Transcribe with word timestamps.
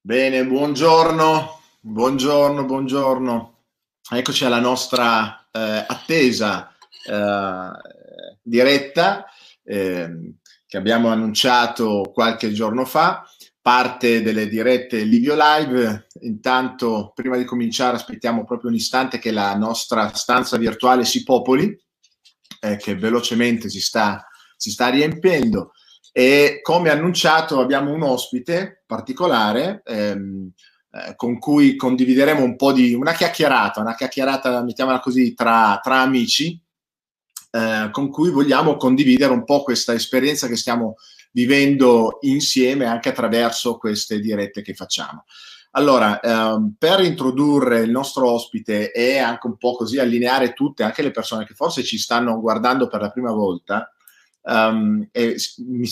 Bene, 0.00 0.46
buongiorno, 0.46 1.60
buongiorno, 1.80 2.64
buongiorno. 2.64 3.64
Eccoci 4.08 4.44
alla 4.44 4.60
nostra 4.60 5.48
eh, 5.50 5.84
attesa 5.86 6.72
eh, 7.04 7.70
diretta 8.40 9.26
eh, 9.64 10.34
che 10.66 10.76
abbiamo 10.76 11.08
annunciato 11.08 12.12
qualche 12.14 12.52
giorno 12.52 12.84
fa, 12.84 13.28
parte 13.60 14.22
delle 14.22 14.48
dirette 14.48 15.02
Livio 15.02 15.34
Live. 15.36 16.06
Intanto, 16.20 17.10
prima 17.12 17.36
di 17.36 17.44
cominciare, 17.44 17.96
aspettiamo 17.96 18.44
proprio 18.44 18.70
un 18.70 18.76
istante 18.76 19.18
che 19.18 19.32
la 19.32 19.56
nostra 19.56 20.14
stanza 20.14 20.56
virtuale 20.58 21.04
si 21.04 21.24
popoli, 21.24 21.76
eh, 22.60 22.76
che 22.76 22.94
velocemente 22.94 23.68
si 23.68 23.80
sta, 23.80 24.24
si 24.56 24.70
sta 24.70 24.88
riempiendo 24.90 25.72
e 26.18 26.58
come 26.62 26.90
annunciato 26.90 27.60
abbiamo 27.60 27.92
un 27.92 28.02
ospite 28.02 28.82
particolare 28.84 29.82
ehm, 29.84 30.50
eh, 30.90 31.14
con 31.14 31.38
cui 31.38 31.76
condivideremo 31.76 32.42
un 32.42 32.56
po' 32.56 32.72
di 32.72 32.92
una 32.92 33.12
chiacchierata, 33.12 33.80
una 33.80 33.94
chiacchierata, 33.94 34.64
mettiamola 34.64 34.98
così, 34.98 35.32
tra, 35.34 35.78
tra 35.80 36.00
amici, 36.00 36.60
eh, 37.52 37.90
con 37.92 38.10
cui 38.10 38.30
vogliamo 38.30 38.76
condividere 38.76 39.32
un 39.32 39.44
po' 39.44 39.62
questa 39.62 39.92
esperienza 39.92 40.48
che 40.48 40.56
stiamo 40.56 40.96
vivendo 41.30 42.18
insieme 42.22 42.86
anche 42.86 43.10
attraverso 43.10 43.78
queste 43.78 44.18
dirette 44.18 44.60
che 44.60 44.74
facciamo. 44.74 45.24
Allora, 45.72 46.18
ehm, 46.18 46.74
per 46.76 46.98
introdurre 46.98 47.82
il 47.82 47.90
nostro 47.90 48.28
ospite 48.28 48.90
e 48.90 49.18
anche 49.18 49.46
un 49.46 49.56
po' 49.56 49.76
così 49.76 50.00
allineare 50.00 50.52
tutte, 50.52 50.82
anche 50.82 51.02
le 51.02 51.12
persone 51.12 51.46
che 51.46 51.54
forse 51.54 51.84
ci 51.84 51.96
stanno 51.96 52.40
guardando 52.40 52.88
per 52.88 53.02
la 53.02 53.10
prima 53.12 53.30
volta, 53.30 53.92
um, 54.42 55.08
e 55.10 55.36
mi, 55.58 55.88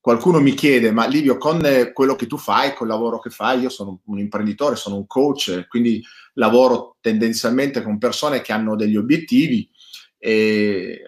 qualcuno 0.00 0.40
mi 0.40 0.54
chiede, 0.54 0.90
ma 0.90 1.06
Livio, 1.06 1.38
con 1.38 1.60
quello 1.92 2.16
che 2.16 2.26
tu 2.26 2.36
fai, 2.36 2.74
col 2.74 2.88
lavoro 2.88 3.20
che 3.20 3.30
fai, 3.30 3.60
io 3.60 3.68
sono 3.68 4.00
un 4.06 4.18
imprenditore, 4.18 4.76
sono 4.76 4.96
un 4.96 5.06
coach, 5.06 5.66
quindi 5.68 6.02
lavoro 6.34 6.96
tendenzialmente 7.00 7.82
con 7.82 7.98
persone 7.98 8.40
che 8.40 8.52
hanno 8.52 8.74
degli 8.74 8.96
obiettivi 8.96 9.68
e, 10.18 11.02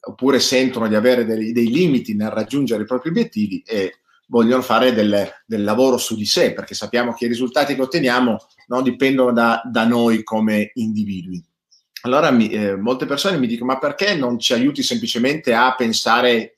oppure 0.00 0.40
sentono 0.40 0.88
di 0.88 0.94
avere 0.94 1.24
dei, 1.24 1.52
dei, 1.52 1.70
limiti 1.70 2.14
nel 2.14 2.30
raggiungere 2.30 2.82
i 2.82 2.86
propri 2.86 3.10
obiettivi 3.10 3.62
e 3.66 4.00
vogliono 4.28 4.62
fare 4.62 4.92
del, 4.92 5.28
del, 5.46 5.64
lavoro 5.64 5.98
su 5.98 6.16
di 6.16 6.26
sé, 6.26 6.52
perché 6.52 6.74
sappiamo 6.74 7.12
che 7.14 7.26
i 7.26 7.28
risultati 7.28 7.74
che 7.74 7.82
otteniamo 7.82 8.38
no, 8.68 8.82
dipendono 8.82 9.32
da, 9.32 9.62
da 9.64 9.86
noi 9.86 10.22
come 10.22 10.70
individui. 10.74 11.42
Allora 12.02 12.30
mi, 12.30 12.48
eh, 12.50 12.76
molte 12.76 13.06
persone 13.06 13.38
mi 13.38 13.46
dicono, 13.46 13.72
ma 13.72 13.78
perché 13.78 14.14
non 14.14 14.38
ci 14.38 14.52
aiuti 14.52 14.82
semplicemente 14.82 15.54
a 15.54 15.74
pensare 15.74 16.54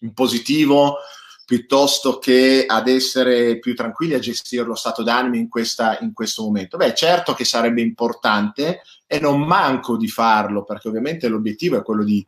in 0.00 0.12
positivo 0.12 0.96
piuttosto 1.44 2.18
che 2.18 2.64
ad 2.66 2.88
essere 2.88 3.58
più 3.58 3.74
tranquilli 3.74 4.14
a 4.14 4.18
gestire 4.18 4.64
lo 4.64 4.74
stato 4.74 5.02
d'animo 5.02 5.36
in, 5.36 5.48
questa, 5.48 5.98
in 6.00 6.12
questo 6.12 6.42
momento? 6.42 6.76
Beh, 6.76 6.94
certo 6.94 7.32
che 7.32 7.44
sarebbe 7.44 7.80
importante 7.80 8.82
e 9.06 9.18
non 9.18 9.40
manco 9.40 9.96
di 9.96 10.08
farlo, 10.08 10.64
perché 10.64 10.88
ovviamente 10.88 11.28
l'obiettivo 11.28 11.78
è 11.78 11.82
quello 11.82 12.04
di, 12.04 12.26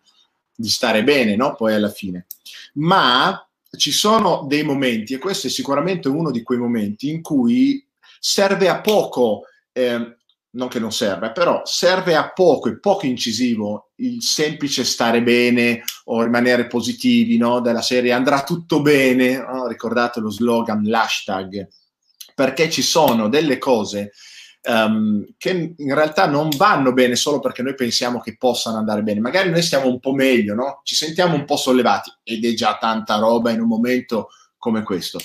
di 0.54 0.68
stare 0.68 1.04
bene, 1.04 1.36
no? 1.36 1.54
Poi 1.54 1.74
alla 1.74 1.90
fine. 1.90 2.26
Ma 2.74 3.46
ci 3.76 3.92
sono 3.92 4.46
dei 4.48 4.62
momenti, 4.62 5.12
e 5.12 5.18
questo 5.18 5.48
è 5.48 5.50
sicuramente 5.50 6.08
uno 6.08 6.30
di 6.30 6.42
quei 6.42 6.58
momenti, 6.58 7.10
in 7.10 7.20
cui 7.20 7.86
serve 8.18 8.68
a 8.68 8.80
poco 8.80 9.42
eh, 9.72 10.16
non 10.52 10.68
che 10.68 10.80
non 10.80 10.92
serve, 10.92 11.30
però 11.30 11.62
serve 11.64 12.16
a 12.16 12.32
poco 12.32 12.68
e 12.68 12.78
poco 12.80 13.06
incisivo 13.06 13.90
il 13.96 14.22
semplice 14.22 14.84
stare 14.84 15.22
bene 15.22 15.82
o 16.04 16.22
rimanere 16.22 16.66
positivi, 16.66 17.36
no? 17.36 17.60
Della 17.60 17.82
serie 17.82 18.12
andrà 18.12 18.42
tutto 18.42 18.82
bene, 18.82 19.36
no? 19.36 19.68
ricordate 19.68 20.20
lo 20.20 20.30
slogan, 20.30 20.82
l'hashtag, 20.82 21.68
perché 22.34 22.68
ci 22.68 22.82
sono 22.82 23.28
delle 23.28 23.58
cose 23.58 24.12
um, 24.62 25.24
che 25.36 25.74
in 25.76 25.94
realtà 25.94 26.26
non 26.26 26.48
vanno 26.56 26.92
bene 26.92 27.14
solo 27.14 27.38
perché 27.38 27.62
noi 27.62 27.74
pensiamo 27.74 28.20
che 28.20 28.36
possano 28.36 28.78
andare 28.78 29.02
bene, 29.02 29.20
magari 29.20 29.50
noi 29.50 29.62
stiamo 29.62 29.86
un 29.86 30.00
po' 30.00 30.12
meglio, 30.12 30.54
no? 30.54 30.80
Ci 30.82 30.96
sentiamo 30.96 31.34
un 31.34 31.44
po' 31.44 31.56
sollevati 31.56 32.12
ed 32.24 32.44
è 32.44 32.54
già 32.54 32.76
tanta 32.78 33.18
roba 33.18 33.50
in 33.50 33.60
un 33.60 33.68
momento 33.68 34.30
come 34.58 34.82
questo 34.82 35.18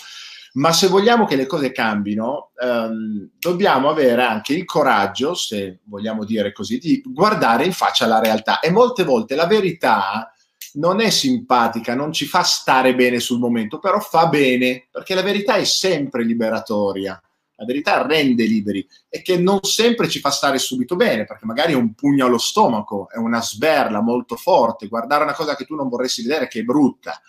ma 0.55 0.71
se 0.71 0.87
vogliamo 0.87 1.25
che 1.25 1.35
le 1.35 1.45
cose 1.45 1.71
cambino, 1.71 2.51
ehm, 2.61 3.31
dobbiamo 3.37 3.89
avere 3.89 4.23
anche 4.23 4.53
il 4.53 4.65
coraggio, 4.65 5.33
se 5.33 5.79
vogliamo 5.85 6.23
dire 6.23 6.53
così, 6.53 6.77
di 6.77 7.01
guardare 7.05 7.65
in 7.65 7.73
faccia 7.73 8.05
la 8.05 8.19
realtà. 8.19 8.59
E 8.59 8.71
molte 8.71 9.03
volte 9.03 9.35
la 9.35 9.47
verità 9.47 10.31
non 10.73 11.01
è 11.01 11.09
simpatica, 11.09 11.93
non 11.93 12.13
ci 12.13 12.25
fa 12.25 12.43
stare 12.43 12.95
bene 12.95 13.19
sul 13.19 13.39
momento, 13.39 13.79
però 13.79 13.99
fa 13.99 14.27
bene, 14.27 14.87
perché 14.91 15.13
la 15.13 15.21
verità 15.21 15.55
è 15.55 15.65
sempre 15.65 16.23
liberatoria. 16.23 17.19
La 17.57 17.65
verità 17.65 18.05
rende 18.05 18.45
liberi 18.45 18.85
e 19.07 19.21
che 19.21 19.37
non 19.37 19.59
sempre 19.61 20.09
ci 20.09 20.19
fa 20.19 20.29
stare 20.29 20.57
subito 20.57 20.97
bene, 20.97 21.25
perché 21.25 21.45
magari 21.45 21.71
è 21.71 21.77
un 21.77 21.93
pugno 21.93 22.25
allo 22.25 22.37
stomaco, 22.37 23.09
è 23.09 23.17
una 23.17 23.41
sberla 23.41 24.01
molto 24.01 24.35
forte, 24.35 24.87
guardare 24.87 25.23
una 25.23 25.33
cosa 25.33 25.55
che 25.55 25.63
tu 25.63 25.75
non 25.75 25.87
vorresti 25.87 26.21
vedere, 26.21 26.47
che 26.47 26.59
è 26.59 26.63
brutta 26.63 27.21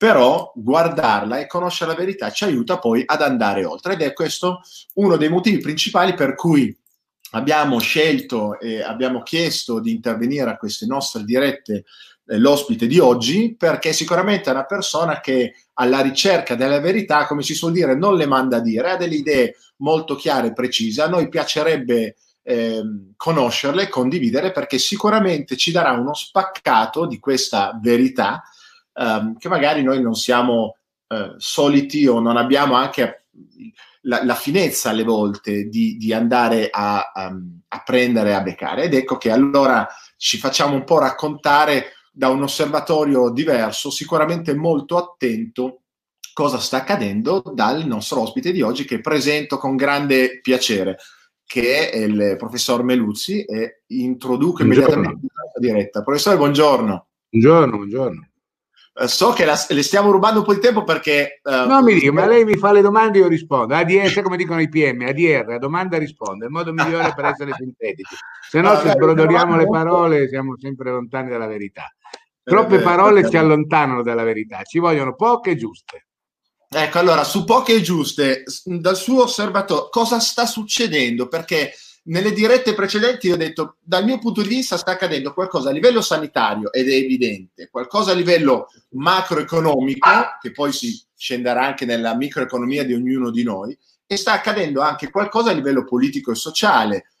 però 0.00 0.50
guardarla 0.56 1.40
e 1.40 1.46
conoscere 1.46 1.90
la 1.90 1.96
verità 1.98 2.30
ci 2.30 2.44
aiuta 2.44 2.78
poi 2.78 3.02
ad 3.04 3.20
andare 3.20 3.66
oltre 3.66 3.92
ed 3.92 4.00
è 4.00 4.14
questo 4.14 4.62
uno 4.94 5.18
dei 5.18 5.28
motivi 5.28 5.58
principali 5.58 6.14
per 6.14 6.34
cui 6.34 6.74
abbiamo 7.32 7.78
scelto 7.80 8.58
e 8.58 8.80
abbiamo 8.80 9.22
chiesto 9.22 9.78
di 9.78 9.90
intervenire 9.90 10.48
a 10.48 10.56
queste 10.56 10.86
nostre 10.86 11.22
dirette 11.22 11.84
eh, 12.28 12.38
l'ospite 12.38 12.86
di 12.86 12.98
oggi 12.98 13.54
perché 13.58 13.92
sicuramente 13.92 14.48
è 14.48 14.54
una 14.54 14.64
persona 14.64 15.20
che 15.20 15.52
alla 15.74 16.00
ricerca 16.00 16.54
della 16.54 16.80
verità, 16.80 17.26
come 17.26 17.42
si 17.42 17.52
suol 17.52 17.72
dire, 17.72 17.94
non 17.94 18.16
le 18.16 18.24
manda 18.24 18.56
a 18.56 18.60
dire, 18.60 18.92
ha 18.92 18.96
delle 18.96 19.16
idee 19.16 19.56
molto 19.80 20.14
chiare 20.14 20.46
e 20.46 20.52
precise. 20.54 21.02
A 21.02 21.08
noi 21.08 21.28
piacerebbe 21.28 22.16
eh, 22.42 22.82
conoscerle, 23.18 23.90
condividere 23.90 24.50
perché 24.50 24.78
sicuramente 24.78 25.58
ci 25.58 25.70
darà 25.72 25.92
uno 25.92 26.14
spaccato 26.14 27.04
di 27.04 27.18
questa 27.18 27.78
verità 27.82 28.42
um, 28.94 29.36
che 29.36 29.48
magari 29.48 29.82
noi 29.82 30.00
non 30.00 30.14
siamo 30.14 30.76
uh, 31.08 31.34
soliti 31.36 32.06
o 32.06 32.20
non 32.20 32.36
abbiamo 32.36 32.74
anche 32.74 33.26
la, 34.02 34.24
la 34.24 34.34
finezza 34.34 34.90
alle 34.90 35.04
volte 35.04 35.68
di, 35.68 35.96
di 35.96 36.12
andare 36.12 36.68
a, 36.70 37.12
um, 37.14 37.60
a 37.68 37.82
prendere, 37.84 38.34
a 38.34 38.42
beccare. 38.42 38.84
Ed 38.84 38.94
ecco 38.94 39.16
che 39.16 39.30
allora 39.30 39.86
ci 40.16 40.38
facciamo 40.38 40.74
un 40.74 40.84
po' 40.84 40.98
raccontare 40.98 41.92
da 42.12 42.28
un 42.28 42.42
osservatorio 42.42 43.30
diverso, 43.30 43.90
sicuramente 43.90 44.54
molto 44.54 44.96
attento 44.96 45.82
cosa 46.32 46.58
sta 46.58 46.78
accadendo 46.78 47.42
dal 47.54 47.86
nostro 47.86 48.20
ospite 48.20 48.52
di 48.52 48.62
oggi 48.62 48.84
che 48.84 49.00
presento 49.00 49.58
con 49.58 49.76
grande 49.76 50.40
piacere, 50.40 50.96
che 51.44 51.90
è 51.90 51.96
il 51.98 52.36
professor 52.38 52.82
Meluzzi 52.82 53.44
e 53.44 53.82
introduco 53.88 54.64
buongiorno. 54.64 54.94
immediatamente 54.94 55.26
la 55.34 55.60
diretta. 55.60 56.02
Professore, 56.02 56.36
buongiorno. 56.36 57.06
Buongiorno, 57.28 57.76
buongiorno. 57.76 58.29
Eh, 58.92 59.08
so 59.08 59.32
che 59.32 59.44
la, 59.44 59.58
le 59.68 59.82
stiamo 59.82 60.10
rubando 60.10 60.40
un 60.40 60.44
po' 60.44 60.54
di 60.54 60.60
tempo 60.60 60.84
perché... 60.84 61.40
Uh, 61.42 61.66
no, 61.66 61.82
mi 61.82 61.94
dica, 61.94 62.12
ma 62.12 62.26
lei 62.26 62.44
mi 62.44 62.56
fa 62.56 62.72
le 62.72 62.80
domande 62.80 63.18
e 63.18 63.22
io 63.22 63.28
rispondo. 63.28 63.74
ADR, 63.74 64.22
come 64.22 64.36
dicono 64.36 64.60
i 64.60 64.68
PM, 64.68 65.02
ADR, 65.02 65.52
a 65.52 65.58
domanda 65.58 65.96
risponde, 65.96 66.44
è 66.44 66.48
il 66.48 66.52
modo 66.52 66.72
migliore 66.72 67.12
per 67.14 67.26
essere 67.26 67.52
sintetici. 67.56 68.16
Se 68.48 68.60
no, 68.60 68.76
se 68.78 68.90
sbrodoriamo 68.90 69.56
le 69.56 69.68
parole 69.68 70.28
siamo 70.28 70.56
sempre 70.58 70.90
lontani 70.90 71.30
dalla 71.30 71.46
verità. 71.46 71.92
Troppe 72.42 72.80
parole 72.80 73.28
ci 73.28 73.36
allontanano 73.36 74.02
dalla 74.02 74.24
verità, 74.24 74.62
ci 74.62 74.78
vogliono 74.78 75.14
poche 75.14 75.56
giuste. 75.56 76.06
Ecco, 76.68 76.98
allora, 76.98 77.24
su 77.24 77.44
poche 77.44 77.80
giuste, 77.80 78.44
dal 78.64 78.96
suo 78.96 79.24
osservatorio, 79.24 79.88
cosa 79.88 80.20
sta 80.20 80.46
succedendo? 80.46 81.26
Perché 81.28 81.72
nelle 82.10 82.32
dirette 82.32 82.74
precedenti 82.74 83.30
ho 83.30 83.36
detto, 83.36 83.76
dal 83.80 84.04
mio 84.04 84.18
punto 84.18 84.42
di 84.42 84.48
vista 84.48 84.76
sta 84.76 84.92
accadendo 84.92 85.32
qualcosa 85.32 85.70
a 85.70 85.72
livello 85.72 86.00
sanitario 86.00 86.72
ed 86.72 86.88
è 86.88 86.94
evidente, 86.94 87.68
qualcosa 87.70 88.10
a 88.10 88.14
livello 88.14 88.68
macroeconomico, 88.90 90.08
che 90.40 90.50
poi 90.50 90.72
si 90.72 91.00
scenderà 91.16 91.64
anche 91.64 91.84
nella 91.84 92.16
microeconomia 92.16 92.84
di 92.84 92.94
ognuno 92.94 93.30
di 93.30 93.44
noi, 93.44 93.78
e 94.06 94.16
sta 94.16 94.32
accadendo 94.32 94.80
anche 94.80 95.10
qualcosa 95.10 95.50
a 95.50 95.54
livello 95.54 95.84
politico 95.84 96.32
e 96.32 96.34
sociale. 96.34 97.12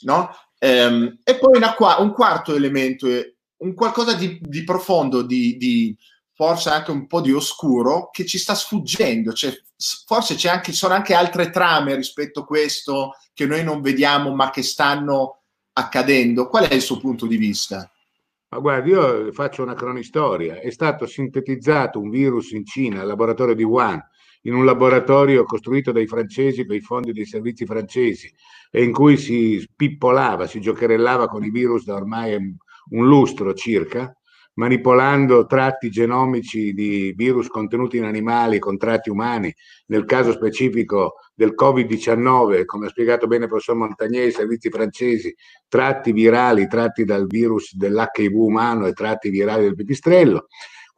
No? 0.00 0.34
Ehm, 0.58 1.20
e 1.22 1.38
poi 1.38 1.56
una, 1.56 1.76
un 1.98 2.12
quarto 2.12 2.54
elemento, 2.54 3.06
un 3.58 3.74
qualcosa 3.74 4.14
di, 4.14 4.40
di 4.42 4.64
profondo, 4.64 5.22
di, 5.22 5.56
di 5.56 5.96
forse 6.34 6.70
anche 6.70 6.90
un 6.90 7.06
po' 7.06 7.20
di 7.20 7.30
oscuro 7.30 8.10
che 8.10 8.26
ci 8.26 8.38
sta 8.38 8.56
sfuggendo. 8.56 9.32
Cioè, 9.32 9.56
forse 10.04 10.36
ci 10.36 10.48
sono 10.72 10.94
anche 10.94 11.14
altre 11.14 11.50
trame 11.50 11.94
rispetto 11.94 12.40
a 12.40 12.46
questo 12.46 13.14
che 13.40 13.46
noi 13.46 13.64
non 13.64 13.80
vediamo 13.80 14.34
ma 14.34 14.50
che 14.50 14.62
stanno 14.62 15.44
accadendo. 15.72 16.46
Qual 16.48 16.68
è 16.68 16.74
il 16.74 16.82
suo 16.82 16.98
punto 16.98 17.26
di 17.26 17.38
vista? 17.38 17.90
Ma 18.50 18.58
guardi, 18.58 18.90
io 18.90 19.32
faccio 19.32 19.62
una 19.62 19.72
cronistoria. 19.72 20.60
È 20.60 20.68
stato 20.68 21.06
sintetizzato 21.06 21.98
un 21.98 22.10
virus 22.10 22.50
in 22.50 22.66
Cina, 22.66 23.00
al 23.00 23.06
laboratorio 23.06 23.54
di 23.54 23.62
Wuhan, 23.62 23.98
in 24.42 24.52
un 24.52 24.66
laboratorio 24.66 25.44
costruito 25.44 25.90
dai 25.90 26.06
francesi 26.06 26.66
per 26.66 26.76
i 26.76 26.82
fondi 26.82 27.12
dei 27.12 27.24
servizi 27.24 27.64
francesi 27.64 28.30
e 28.70 28.82
in 28.82 28.92
cui 28.92 29.16
si 29.16 29.58
spippolava, 29.58 30.46
si 30.46 30.60
giocherellava 30.60 31.26
con 31.26 31.42
i 31.42 31.50
virus 31.50 31.84
da 31.84 31.94
ormai 31.94 32.34
un 32.34 33.06
lustro 33.06 33.54
circa 33.54 34.14
manipolando 34.60 35.46
tratti 35.46 35.88
genomici 35.88 36.74
di 36.74 37.14
virus 37.16 37.48
contenuti 37.48 37.96
in 37.96 38.04
animali 38.04 38.58
con 38.58 38.76
tratti 38.76 39.08
umani, 39.08 39.52
nel 39.86 40.04
caso 40.04 40.32
specifico 40.32 41.14
del 41.34 41.54
Covid-19, 41.58 42.66
come 42.66 42.86
ha 42.86 42.90
spiegato 42.90 43.26
bene 43.26 43.44
il 43.44 43.48
professor 43.48 43.76
Montagnier, 43.76 44.26
i 44.26 44.32
servizi 44.32 44.68
francesi, 44.68 45.34
tratti 45.66 46.12
virali 46.12 46.66
tratti 46.66 47.04
dal 47.04 47.26
virus 47.26 47.74
dell'HIV 47.74 48.34
umano 48.34 48.86
e 48.86 48.92
tratti 48.92 49.30
virali 49.30 49.62
del 49.62 49.74
pipistrello. 49.74 50.48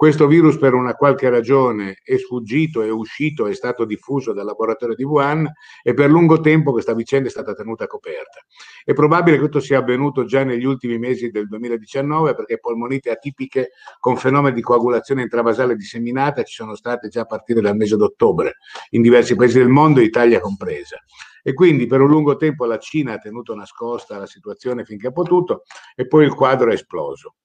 Questo 0.02 0.26
virus 0.26 0.58
per 0.58 0.74
una 0.74 0.94
qualche 0.94 1.30
ragione 1.30 1.98
è 2.02 2.16
sfuggito, 2.16 2.82
è 2.82 2.90
uscito, 2.90 3.46
è 3.46 3.54
stato 3.54 3.84
diffuso 3.84 4.32
dal 4.32 4.44
laboratorio 4.44 4.96
di 4.96 5.04
Wuhan 5.04 5.48
e 5.80 5.94
per 5.94 6.10
lungo 6.10 6.40
tempo 6.40 6.72
questa 6.72 6.92
vicenda 6.92 7.28
è 7.28 7.30
stata 7.30 7.54
tenuta 7.54 7.86
coperta. 7.86 8.40
È 8.84 8.94
probabile 8.94 9.36
che 9.36 9.42
questo 9.42 9.60
sia 9.60 9.78
avvenuto 9.78 10.24
già 10.24 10.42
negli 10.42 10.64
ultimi 10.64 10.98
mesi 10.98 11.30
del 11.30 11.46
2019 11.46 12.34
perché 12.34 12.58
polmonite 12.58 13.10
atipiche 13.10 13.70
con 14.00 14.16
fenomeni 14.16 14.56
di 14.56 14.60
coagulazione 14.60 15.22
intravasale 15.22 15.76
disseminata 15.76 16.42
ci 16.42 16.54
sono 16.54 16.74
state 16.74 17.06
già 17.06 17.20
a 17.20 17.26
partire 17.26 17.60
dal 17.60 17.76
mese 17.76 17.94
d'ottobre 17.94 18.56
in 18.90 19.02
diversi 19.02 19.36
paesi 19.36 19.58
del 19.58 19.68
mondo, 19.68 20.00
Italia 20.00 20.40
compresa. 20.40 21.00
E 21.44 21.54
quindi 21.54 21.86
per 21.86 22.00
un 22.00 22.08
lungo 22.08 22.34
tempo 22.34 22.64
la 22.64 22.78
Cina 22.78 23.12
ha 23.12 23.18
tenuto 23.18 23.54
nascosta 23.54 24.18
la 24.18 24.26
situazione 24.26 24.84
finché 24.84 25.06
ha 25.06 25.12
potuto 25.12 25.62
e 25.94 26.08
poi 26.08 26.24
il 26.24 26.34
quadro 26.34 26.70
è 26.70 26.74
esploso. 26.74 27.36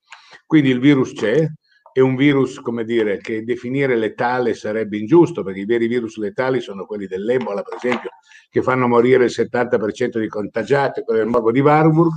Quindi 0.48 0.69
il 0.69 0.80
virus 0.80 1.13
c'è, 1.13 1.48
è 1.97 1.99
un 1.99 2.15
virus, 2.15 2.59
come 2.59 2.83
dire, 2.83 3.17
che 3.17 3.44
definire 3.44 3.95
letale 3.95 4.53
sarebbe 4.53 4.99
ingiusto, 4.99 5.41
perché 5.41 5.61
i 5.61 5.65
veri 5.65 5.88
virus 5.88 6.17
letali 6.17 6.61
sono 6.61 6.85
quelli 6.85 7.07
dell'Ebola, 7.07 7.63
per 7.63 7.77
esempio, 7.77 8.11
che 8.51 8.61
fanno 8.61 8.88
morire 8.88 9.23
il 9.23 9.31
70% 9.35 10.19
di 10.19 10.27
contagiati, 10.27 11.01
quello 11.01 11.21
del 11.21 11.29
morbo 11.29 11.51
di 11.51 11.59
Warburg, 11.59 12.11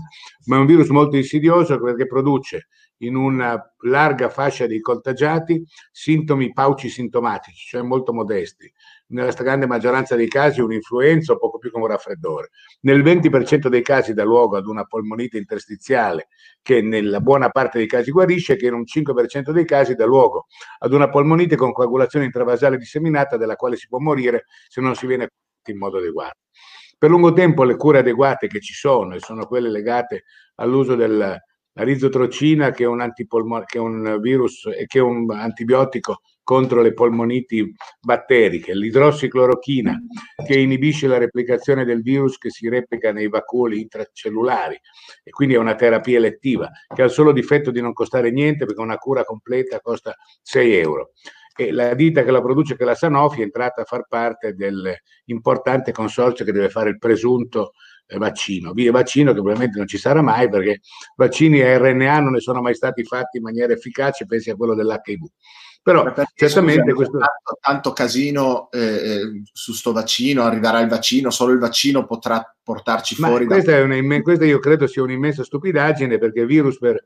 ma 0.49 0.57
è 0.57 0.59
un 0.59 0.67
virus 0.67 0.89
molto 0.89 1.17
insidioso 1.17 1.81
perché 1.81 2.07
produce 2.07 2.69
in 2.99 3.17
una 3.17 3.59
larga 3.85 4.29
fascia 4.29 4.67
di 4.67 4.83
contagiati 4.83 5.65
sintomi 5.91 6.53
pauci 6.53 6.91
sintomatici, 6.91 7.69
cioè 7.69 7.81
molto 7.81 8.13
modesti 8.13 8.71
nella 9.11 9.31
stragrande 9.31 9.67
maggioranza 9.67 10.17
dei 10.17 10.29
casi 10.29 10.61
un'influenza 10.61 11.33
o 11.33 11.39
poco 11.39 11.59
più 11.59 11.71
come 11.71 11.85
un 11.85 11.91
raffreddore. 11.91 12.51
Nel 12.81 13.03
20% 13.03 13.69
dei 13.69 13.83
casi 13.83 14.15
dà 14.15 14.25
luogo 14.25 14.57
ad 14.57 14.67
una 14.67 14.85
polmonite 14.85 15.39
interstiziale 15.39 16.29
che 16.63 16.83
nella 16.83 17.21
buona 17.21 17.49
parte 17.51 17.79
dei 17.79 17.87
casi 17.87 18.11
guarisce, 18.11 18.57
che 18.57 18.67
in 18.67 18.75
un 18.75 18.85
5% 18.85 19.51
dei 19.51 19.65
casi 19.65 19.95
dà 19.95 20.05
luogo 20.05 20.47
ad 20.79 20.93
una 20.93 21.09
polmonite 21.09 21.57
con 21.57 21.73
coagulazione 21.73 22.25
intravasale 22.25 22.77
disseminata 22.77 23.37
della 23.37 23.57
quale 23.57 23.77
si 23.77 23.89
può 23.89 23.99
morire 23.99 24.47
se 24.69 24.81
non 24.81 24.95
si 24.95 25.07
viene 25.07 25.29
in 25.67 25.79
modo 25.79 25.99
adeguato. 25.99 26.39
Per 26.99 27.09
lungo 27.09 27.33
tempo 27.33 27.65
le 27.65 27.77
cure 27.77 28.01
adeguate 28.01 28.47
che 28.47 28.61
ci 28.61 28.75
sono 28.75 29.15
e 29.15 29.21
sono 29.21 29.47
quelle 29.47 29.71
legate 29.71 30.25
all'uso 30.57 30.95
del 30.95 31.39
rizotrocina 31.73 32.73
che 32.73 32.85
è 32.85 32.87
un, 32.87 33.11
che 33.15 33.79
è 33.79 33.81
un 33.81 34.19
virus 34.21 34.67
e 34.67 34.87
che 34.87 34.99
è 34.99 35.03
un 35.03 35.31
antibiotico 35.31 36.21
contro 36.51 36.83
le 36.83 36.93
polmoniti 36.93 37.73
batteriche, 38.01 38.75
l'idrossiclorochina 38.75 39.97
che 40.45 40.59
inibisce 40.59 41.07
la 41.07 41.17
replicazione 41.17 41.85
del 41.85 42.03
virus 42.03 42.39
che 42.39 42.51
si 42.51 42.69
replica 42.69 43.13
nei 43.13 43.29
vacuoli 43.29 43.81
intracellulari 43.81 44.77
e 45.23 45.31
quindi 45.31 45.55
è 45.55 45.59
una 45.59 45.77
terapia 45.77 46.17
elettiva 46.17 46.69
che 46.93 47.03
ha 47.03 47.05
il 47.05 47.13
solo 47.13 47.31
difetto 47.31 47.71
di 47.71 47.81
non 47.81 47.93
costare 47.93 48.33
niente 48.33 48.65
perché 48.65 48.81
una 48.81 48.97
cura 48.97 49.23
completa 49.23 49.79
costa 49.79 50.13
6 50.43 50.75
euro. 50.75 51.13
E 51.57 51.71
la 51.71 51.95
ditta 51.95 52.25
che 52.25 52.33
la 52.33 52.41
produce, 52.41 52.75
che 52.75 52.83
è 52.83 52.87
la 52.87 52.97
Sanofi, 52.97 53.43
è 53.43 53.45
entrata 53.45 53.83
a 53.83 53.85
far 53.85 54.07
parte 54.09 54.55
dell'importante 54.55 55.93
consorzio 55.93 56.45
che 56.45 56.51
deve 56.51 56.69
fare 56.69 56.91
il 56.91 56.99
presunto 56.99 57.75
eh, 58.09 58.19
vaccino. 58.19 58.73
Vaccino 58.75 59.29
che 59.29 59.37
probabilmente 59.37 59.79
non 59.79 59.87
ci 59.87 59.99
sarà 59.99 60.21
mai 60.21 60.49
perché 60.49 60.81
vaccini 61.15 61.61
a 61.61 61.79
RNA 61.79 62.19
non 62.19 62.33
ne 62.33 62.41
sono 62.41 62.61
mai 62.61 62.75
stati 62.75 63.05
fatti 63.05 63.37
in 63.37 63.45
maniera 63.45 63.73
efficace, 63.73 64.27
pensi 64.27 64.51
a 64.51 64.57
quello 64.57 64.75
dell'HIV. 64.75 65.21
Però 65.83 66.13
certamente 66.35 66.93
questo... 66.93 67.19
Tanto, 67.19 67.59
tanto 67.61 67.93
casino 67.93 68.71
eh, 68.71 68.79
eh, 68.81 69.43
su 69.53 69.73
sto 69.73 69.93
vaccino, 69.93 70.45
arriverà 70.45 70.81
il 70.81 70.89
vaccino, 70.89 71.31
solo 71.31 71.53
il 71.53 71.59
vaccino 71.59 72.05
potrà 72.05 72.55
portarci 72.63 73.17
Ma 73.19 73.29
fuori. 73.29 73.47
Questa, 73.47 73.71
da... 73.73 73.79
è 73.79 73.83
una, 73.83 74.21
questa 74.21 74.45
io 74.45 74.59
credo 74.59 74.87
sia 74.87 75.03
un'immensa 75.03 75.43
stupidaggine 75.43 76.19
perché 76.19 76.45
virus 76.45 76.79
per 76.79 77.03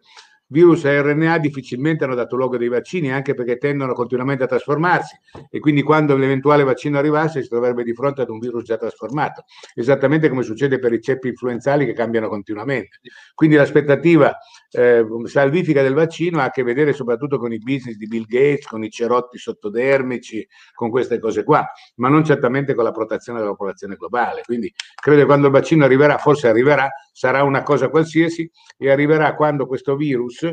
virus 0.48 0.84
a 0.84 1.00
RNA 1.00 1.38
difficilmente 1.38 2.04
hanno 2.04 2.14
dato 2.14 2.36
luogo 2.36 2.56
dei 2.56 2.68
vaccini, 2.68 3.10
anche 3.10 3.34
perché 3.34 3.56
tendono 3.56 3.92
continuamente 3.94 4.44
a 4.44 4.46
trasformarsi 4.46 5.16
e 5.50 5.58
quindi 5.58 5.82
quando 5.82 6.16
l'eventuale 6.16 6.64
vaccino 6.64 6.98
arrivasse 6.98 7.42
si 7.42 7.48
troverebbe 7.48 7.82
di 7.82 7.94
fronte 7.94 8.22
ad 8.22 8.30
un 8.30 8.38
virus 8.38 8.64
già 8.64 8.76
trasformato, 8.76 9.44
esattamente 9.74 10.28
come 10.28 10.42
succede 10.42 10.78
per 10.78 10.92
i 10.92 11.00
ceppi 11.00 11.28
influenzali 11.28 11.86
che 11.86 11.92
cambiano 11.92 12.28
continuamente. 12.28 13.00
Quindi 13.34 13.56
l'aspettativa 13.56 14.36
eh, 14.70 15.04
salvifica 15.24 15.82
del 15.82 15.94
vaccino 15.94 16.40
ha 16.40 16.44
a 16.44 16.50
che 16.50 16.62
vedere 16.62 16.92
soprattutto 16.92 17.38
con 17.38 17.52
i 17.52 17.58
business 17.58 17.96
di 17.96 18.06
Bill 18.06 18.24
Gates, 18.26 18.66
con 18.66 18.84
i 18.84 18.90
cerotti 18.90 19.38
sottodermici, 19.38 20.46
con 20.74 20.90
queste 20.90 21.18
cose 21.18 21.42
qua, 21.44 21.66
ma 21.96 22.08
non 22.08 22.24
certamente 22.24 22.74
con 22.74 22.84
la 22.84 22.92
protezione 22.92 23.38
della 23.38 23.52
popolazione 23.52 23.96
globale. 23.96 24.42
Quindi 24.44 24.72
credo 24.94 25.20
che 25.20 25.26
quando 25.26 25.46
il 25.46 25.52
vaccino 25.52 25.84
arriverà, 25.84 26.18
forse 26.18 26.48
arriverà, 26.48 26.88
sarà 27.12 27.42
una 27.42 27.62
cosa 27.62 27.88
qualsiasi 27.88 28.50
e 28.76 28.90
arriverà 28.90 29.34
quando 29.34 29.66
questo 29.66 29.96
virus 29.96 30.43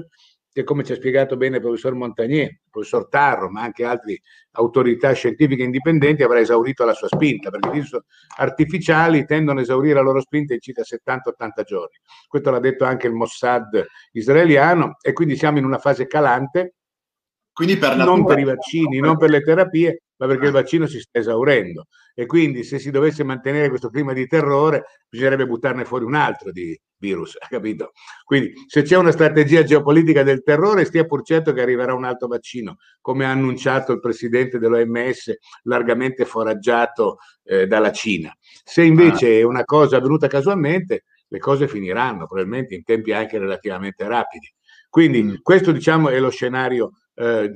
che 0.53 0.63
come 0.63 0.83
ci 0.83 0.91
ha 0.91 0.95
spiegato 0.95 1.37
bene 1.37 1.57
il 1.57 1.61
professor 1.61 1.93
Montagnier, 1.93 2.49
il 2.49 2.59
professor 2.69 3.07
Tarro, 3.07 3.49
ma 3.49 3.61
anche 3.61 3.85
altre 3.85 4.19
autorità 4.51 5.13
scientifiche 5.13 5.63
indipendenti, 5.63 6.23
avrà 6.23 6.39
esaurito 6.39 6.83
la 6.83 6.93
sua 6.93 7.07
spinta, 7.07 7.49
perché 7.49 7.69
i 7.69 7.71
virus 7.71 7.97
artificiali 8.37 9.25
tendono 9.25 9.59
a 9.59 9.61
esaurire 9.61 9.93
la 9.93 10.01
loro 10.01 10.19
spinta 10.19 10.53
in 10.53 10.59
circa 10.59 10.81
70-80 10.81 11.63
giorni. 11.63 11.97
Questo 12.27 12.51
l'ha 12.51 12.59
detto 12.59 12.83
anche 12.83 13.07
il 13.07 13.13
Mossad 13.13 13.85
israeliano 14.11 14.97
e 15.01 15.13
quindi 15.13 15.37
siamo 15.37 15.57
in 15.57 15.65
una 15.65 15.77
fase 15.77 16.05
calante, 16.05 16.75
quindi 17.53 17.77
per 17.77 17.95
non 17.95 18.25
per 18.25 18.39
i 18.39 18.43
vaccini, 18.43 18.99
non 18.99 19.17
per 19.17 19.29
le 19.29 19.41
terapie, 19.41 20.03
ma 20.17 20.27
perché 20.27 20.47
il 20.47 20.51
vaccino 20.51 20.85
si 20.85 20.99
sta 20.99 21.19
esaurendo. 21.19 21.87
E 22.13 22.25
quindi 22.25 22.63
se 22.63 22.79
si 22.79 22.91
dovesse 22.91 23.23
mantenere 23.23 23.69
questo 23.69 23.89
clima 23.89 24.13
di 24.13 24.27
terrore, 24.27 24.85
bisognerebbe 25.09 25.45
buttarne 25.45 25.85
fuori 25.85 26.05
un 26.05 26.15
altro 26.15 26.51
di, 26.51 26.79
virus, 27.01 27.35
capito? 27.49 27.91
Quindi 28.23 28.53
se 28.67 28.83
c'è 28.83 28.95
una 28.95 29.11
strategia 29.11 29.63
geopolitica 29.63 30.23
del 30.23 30.43
terrore, 30.43 30.85
stia 30.85 31.05
pur 31.05 31.23
certo 31.23 31.51
che 31.51 31.61
arriverà 31.61 31.93
un 31.93 32.05
altro 32.05 32.27
vaccino, 32.27 32.77
come 33.01 33.25
ha 33.25 33.31
annunciato 33.31 33.91
il 33.91 33.99
presidente 33.99 34.59
dell'OMS, 34.59 35.33
largamente 35.63 36.23
foraggiato 36.23 37.17
eh, 37.43 37.67
dalla 37.67 37.91
Cina. 37.91 38.33
Se 38.63 38.83
invece 38.83 39.25
ah. 39.25 39.39
è 39.39 39.41
una 39.41 39.65
cosa 39.65 39.97
avvenuta 39.97 40.27
casualmente, 40.27 41.05
le 41.27 41.39
cose 41.39 41.67
finiranno 41.67 42.27
probabilmente 42.27 42.75
in 42.75 42.83
tempi 42.83 43.11
anche 43.11 43.37
relativamente 43.37 44.07
rapidi. 44.07 44.53
Quindi 44.89 45.23
mm. 45.23 45.33
questo 45.41 45.71
diciamo 45.71 46.09
è 46.09 46.19
lo 46.19 46.29
scenario 46.29 46.91
eh, 47.13 47.53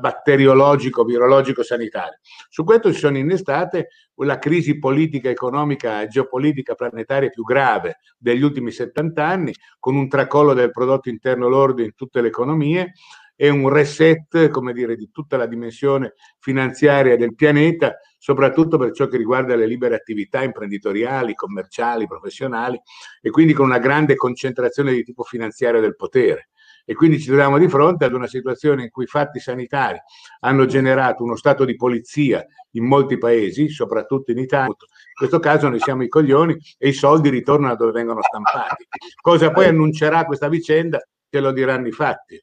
batteriologico, 0.00 1.04
virologico, 1.04 1.62
sanitario. 1.62 2.18
Su 2.48 2.64
questo 2.64 2.92
si 2.92 2.98
sono 2.98 3.18
innestate 3.18 3.88
la 4.16 4.38
crisi 4.38 4.78
politica, 4.78 5.28
economica 5.28 6.02
e 6.02 6.06
geopolitica 6.06 6.74
planetaria 6.74 7.28
più 7.28 7.42
grave 7.42 7.98
degli 8.16 8.42
ultimi 8.42 8.70
70 8.70 9.26
anni, 9.26 9.52
con 9.78 9.96
un 9.96 10.08
tracollo 10.08 10.54
del 10.54 10.70
prodotto 10.70 11.08
interno 11.08 11.48
lordo 11.48 11.82
in 11.82 11.94
tutte 11.94 12.20
le 12.20 12.28
economie 12.28 12.92
e 13.34 13.48
un 13.48 13.68
reset, 13.68 14.48
come 14.50 14.72
dire, 14.72 14.94
di 14.94 15.10
tutta 15.10 15.36
la 15.36 15.46
dimensione 15.46 16.14
finanziaria 16.38 17.16
del 17.16 17.34
pianeta, 17.34 17.96
soprattutto 18.16 18.78
per 18.78 18.92
ciò 18.92 19.08
che 19.08 19.16
riguarda 19.16 19.56
le 19.56 19.66
libere 19.66 19.96
attività 19.96 20.44
imprenditoriali, 20.44 21.34
commerciali, 21.34 22.06
professionali 22.06 22.80
e 23.20 23.30
quindi 23.30 23.52
con 23.52 23.66
una 23.66 23.80
grande 23.80 24.14
concentrazione 24.14 24.92
di 24.92 25.02
tipo 25.02 25.24
finanziario 25.24 25.80
del 25.80 25.96
potere 25.96 26.50
e 26.84 26.94
quindi 26.94 27.18
ci 27.18 27.26
troviamo 27.26 27.58
di 27.58 27.68
fronte 27.68 28.04
ad 28.04 28.12
una 28.12 28.26
situazione 28.26 28.84
in 28.84 28.90
cui 28.90 29.04
i 29.04 29.08
fatti 29.08 29.38
sanitari 29.38 29.98
hanno 30.40 30.66
generato 30.66 31.22
uno 31.22 31.36
stato 31.36 31.64
di 31.64 31.76
polizia 31.76 32.44
in 32.72 32.84
molti 32.84 33.18
paesi, 33.18 33.68
soprattutto 33.68 34.30
in 34.30 34.38
Italia. 34.38 34.66
In 34.66 35.14
questo 35.14 35.38
caso 35.38 35.68
noi 35.68 35.80
siamo 35.80 36.02
i 36.02 36.08
coglioni 36.08 36.56
e 36.78 36.88
i 36.88 36.92
soldi 36.92 37.28
ritornano 37.28 37.76
dove 37.76 37.92
vengono 37.92 38.20
stampati. 38.22 38.86
Cosa 39.20 39.50
poi 39.50 39.66
annuncerà 39.66 40.24
questa 40.24 40.48
vicenda? 40.48 41.04
Ce 41.28 41.40
lo 41.40 41.52
diranno 41.52 41.86
i 41.86 41.92
fatti. 41.92 42.42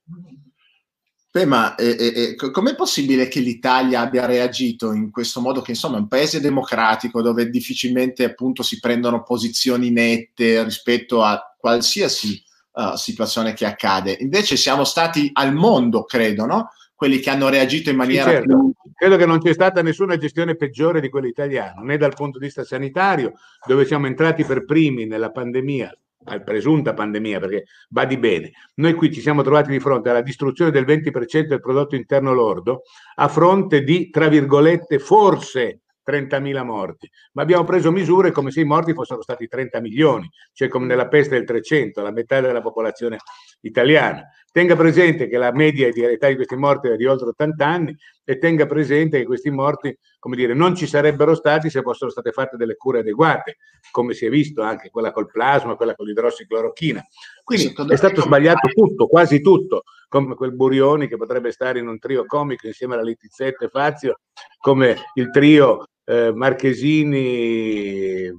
Beh, 1.31 1.45
ma 1.45 1.75
eh, 1.75 2.35
eh 2.39 2.51
com'è 2.51 2.75
possibile 2.75 3.27
che 3.27 3.39
l'Italia 3.39 3.99
abbia 3.99 4.25
reagito 4.25 4.93
in 4.93 5.11
questo 5.11 5.41
modo? 5.41 5.61
Che 5.61 5.71
insomma 5.71 5.97
è 5.97 5.99
un 5.99 6.07
paese 6.07 6.41
democratico 6.41 7.21
dove 7.21 7.49
difficilmente 7.49 8.23
appunto 8.23 8.63
si 8.63 8.79
prendono 8.79 9.21
posizioni 9.21 9.91
nette 9.91 10.63
rispetto 10.63 11.21
a 11.21 11.39
qualsiasi 11.55 12.43
uh, 12.71 12.95
situazione 12.95 13.53
che 13.53 13.65
accade. 13.65 14.17
Invece 14.19 14.57
siamo 14.57 14.83
stati 14.83 15.29
al 15.33 15.53
mondo, 15.53 16.03
credo, 16.03 16.45
no? 16.45 16.69
quelli 16.99 17.19
che 17.19 17.29
hanno 17.29 17.47
reagito 17.47 17.89
in 17.89 17.95
maniera 17.95 18.25
sì, 18.25 18.29
certo. 18.31 18.47
più... 18.47 18.71
Credo 18.93 19.15
che 19.15 19.25
non 19.25 19.39
c'è 19.39 19.53
stata 19.53 19.81
nessuna 19.81 20.17
gestione 20.17 20.57
peggiore 20.57 20.99
di 20.99 21.07
quella 21.07 21.27
italiana, 21.27 21.79
né 21.81 21.95
dal 21.95 22.13
punto 22.13 22.37
di 22.37 22.45
vista 22.45 22.65
sanitario, 22.65 23.35
dove 23.65 23.85
siamo 23.85 24.07
entrati 24.07 24.43
per 24.43 24.65
primi 24.65 25.05
nella 25.05 25.31
pandemia, 25.31 25.97
presunta 26.43 26.93
pandemia, 26.93 27.39
perché 27.39 27.63
va 27.91 28.03
di 28.03 28.17
bene. 28.17 28.51
Noi 28.75 28.93
qui 28.95 29.13
ci 29.13 29.21
siamo 29.21 29.43
trovati 29.43 29.71
di 29.71 29.79
fronte 29.79 30.09
alla 30.09 30.21
distruzione 30.21 30.71
del 30.71 30.83
20% 30.83 31.47
del 31.47 31.61
prodotto 31.61 31.95
interno 31.95 32.33
lordo, 32.33 32.81
a 33.15 33.29
fronte 33.29 33.81
di, 33.81 34.09
tra 34.09 34.27
virgolette, 34.27 34.99
forse 34.99 35.79
30.000 36.09 36.63
morti, 36.63 37.09
ma 37.33 37.43
abbiamo 37.43 37.63
preso 37.63 37.91
misure 37.91 38.31
come 38.31 38.49
se 38.49 38.61
i 38.61 38.65
morti 38.65 38.93
fossero 38.93 39.21
stati 39.21 39.47
30 39.47 39.79
milioni, 39.79 40.29
cioè 40.53 40.67
come 40.67 40.87
nella 40.87 41.07
peste 41.07 41.35
del 41.35 41.45
300, 41.45 42.01
la 42.01 42.11
metà 42.11 42.41
della 42.41 42.61
popolazione 42.61 43.17
italiana. 43.61 44.23
Tenga 44.51 44.75
presente 44.75 45.27
che 45.27 45.37
la 45.37 45.51
media 45.51 45.91
di 45.91 46.03
età 46.03 46.27
di 46.27 46.35
questi 46.35 46.55
morti 46.55 46.87
è 46.87 46.95
di 46.95 47.05
oltre 47.05 47.29
80 47.29 47.65
anni 47.65 47.95
e 48.23 48.37
tenga 48.39 48.65
presente 48.65 49.19
che 49.19 49.25
questi 49.25 49.51
morti, 49.51 49.95
come 50.17 50.35
dire, 50.35 50.53
non 50.53 50.75
ci 50.75 50.87
sarebbero 50.87 51.35
stati 51.35 51.69
se 51.69 51.81
fossero 51.81 52.09
state 52.09 52.31
fatte 52.31 52.57
delle 52.57 52.75
cure 52.75 52.99
adeguate, 52.99 53.57
come 53.91 54.13
si 54.13 54.25
è 54.25 54.29
visto 54.29 54.61
anche 54.63 54.89
quella 54.89 55.11
col 55.11 55.29
plasma, 55.29 55.75
quella 55.75 55.93
con 55.93 56.07
l'idrossiclorochina. 56.07 57.03
Quindi 57.43 57.73
è 57.89 57.95
stato 57.95 58.21
sbagliato 58.21 58.69
tutto, 58.69 59.07
quasi 59.07 59.39
tutto, 59.41 59.83
come 60.07 60.33
quel 60.33 60.55
Burioni 60.55 61.07
che 61.07 61.17
potrebbe 61.17 61.51
stare 61.51 61.79
in 61.79 61.87
un 61.87 61.99
trio 61.99 62.25
comico 62.25 62.65
insieme 62.65 62.95
alla 62.95 63.03
Litizzetta 63.03 63.65
e 63.65 63.69
Fazio, 63.69 64.21
come 64.59 64.95
il 65.13 65.29
trio 65.29 65.85
eh, 66.05 66.31
Marchesini, 66.33 68.25
eh, 68.25 68.33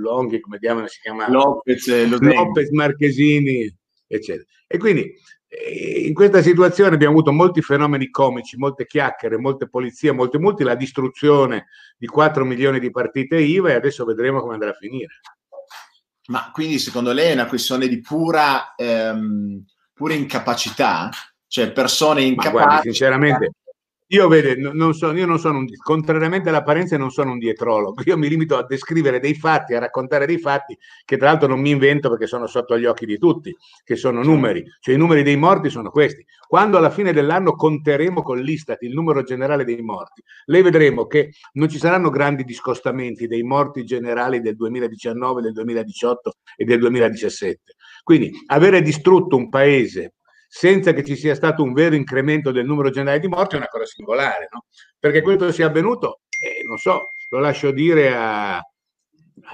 Longhi, 0.00 0.40
come 0.40 0.56
diamine 0.58 0.88
si 0.88 1.00
chiama? 1.00 1.28
Lopez, 1.28 1.86
Lopez 2.08 2.70
Marchesini, 2.70 3.70
eccetera. 4.16 4.46
E 4.66 4.78
quindi 4.78 5.12
eh, 5.48 6.06
in 6.06 6.14
questa 6.14 6.42
situazione 6.42 6.94
abbiamo 6.94 7.14
avuto 7.14 7.32
molti 7.32 7.62
fenomeni 7.62 8.10
comici, 8.10 8.56
molte 8.56 8.86
chiacchiere, 8.86 9.38
molte 9.38 9.68
polizie, 9.68 10.12
molte 10.12 10.38
multi, 10.38 10.64
la 10.64 10.74
distruzione 10.74 11.66
di 11.96 12.06
4 12.06 12.44
milioni 12.44 12.80
di 12.80 12.90
partite 12.90 13.36
IVA 13.36 13.70
e 13.70 13.74
adesso 13.74 14.04
vedremo 14.04 14.40
come 14.40 14.54
andrà 14.54 14.70
a 14.70 14.74
finire. 14.74 15.20
Ma 16.26 16.50
quindi 16.52 16.78
secondo 16.78 17.12
lei 17.12 17.30
è 17.30 17.34
una 17.34 17.46
questione 17.46 17.86
di 17.86 18.00
pura, 18.00 18.74
ehm, 18.74 19.62
pura 19.92 20.14
incapacità? 20.14 21.10
Cioè 21.46 21.70
persone 21.70 22.22
incapaci? 22.22 22.54
Ma 22.54 22.64
guardi, 22.64 22.82
sinceramente, 22.82 23.50
io, 24.14 24.28
vede, 24.28 24.54
non 24.56 24.94
sono, 24.94 25.18
io 25.18 25.26
non 25.26 25.40
sono 25.40 25.58
un, 25.58 25.66
contrariamente 25.82 26.48
all'apparenza, 26.48 26.96
non 26.96 27.10
sono 27.10 27.32
un 27.32 27.38
dietrologo. 27.38 28.02
Io 28.04 28.16
mi 28.16 28.28
limito 28.28 28.56
a 28.56 28.64
descrivere 28.64 29.18
dei 29.18 29.34
fatti, 29.34 29.74
a 29.74 29.80
raccontare 29.80 30.24
dei 30.24 30.38
fatti 30.38 30.78
che 31.04 31.16
tra 31.16 31.30
l'altro 31.30 31.48
non 31.48 31.60
mi 31.60 31.70
invento 31.70 32.08
perché 32.08 32.26
sono 32.26 32.46
sotto 32.46 32.78
gli 32.78 32.84
occhi 32.84 33.06
di 33.06 33.18
tutti, 33.18 33.54
che 33.82 33.96
sono 33.96 34.22
numeri. 34.22 34.64
Cioè 34.80 34.94
i 34.94 34.98
numeri 34.98 35.24
dei 35.24 35.36
morti 35.36 35.68
sono 35.68 35.90
questi. 35.90 36.24
Quando 36.46 36.76
alla 36.78 36.90
fine 36.90 37.12
dell'anno 37.12 37.56
conteremo 37.56 38.22
con 38.22 38.38
l'Istat 38.38 38.82
il 38.82 38.94
numero 38.94 39.22
generale 39.22 39.64
dei 39.64 39.82
morti, 39.82 40.22
lei 40.46 40.62
vedremo 40.62 41.06
che 41.06 41.32
non 41.54 41.68
ci 41.68 41.78
saranno 41.78 42.10
grandi 42.10 42.44
discostamenti 42.44 43.26
dei 43.26 43.42
morti 43.42 43.84
generali 43.84 44.40
del 44.40 44.54
2019, 44.54 45.42
del 45.42 45.52
2018 45.52 46.34
e 46.56 46.64
del 46.64 46.78
2017. 46.78 47.74
Quindi 48.04 48.30
avere 48.46 48.80
distrutto 48.80 49.36
un 49.36 49.48
paese 49.48 50.14
senza 50.56 50.92
che 50.92 51.02
ci 51.02 51.16
sia 51.16 51.34
stato 51.34 51.64
un 51.64 51.72
vero 51.72 51.96
incremento 51.96 52.52
del 52.52 52.64
numero 52.64 52.88
generale 52.90 53.18
di 53.18 53.26
morti 53.26 53.56
è 53.56 53.58
una 53.58 53.66
cosa 53.66 53.86
singolare, 53.86 54.46
no? 54.52 54.66
Perché 55.00 55.20
questo 55.20 55.50
sia 55.50 55.66
avvenuto, 55.66 56.20
eh, 56.38 56.62
non 56.64 56.78
so, 56.78 57.14
lo 57.30 57.40
lascio 57.40 57.72
dire 57.72 58.14
a, 58.14 58.58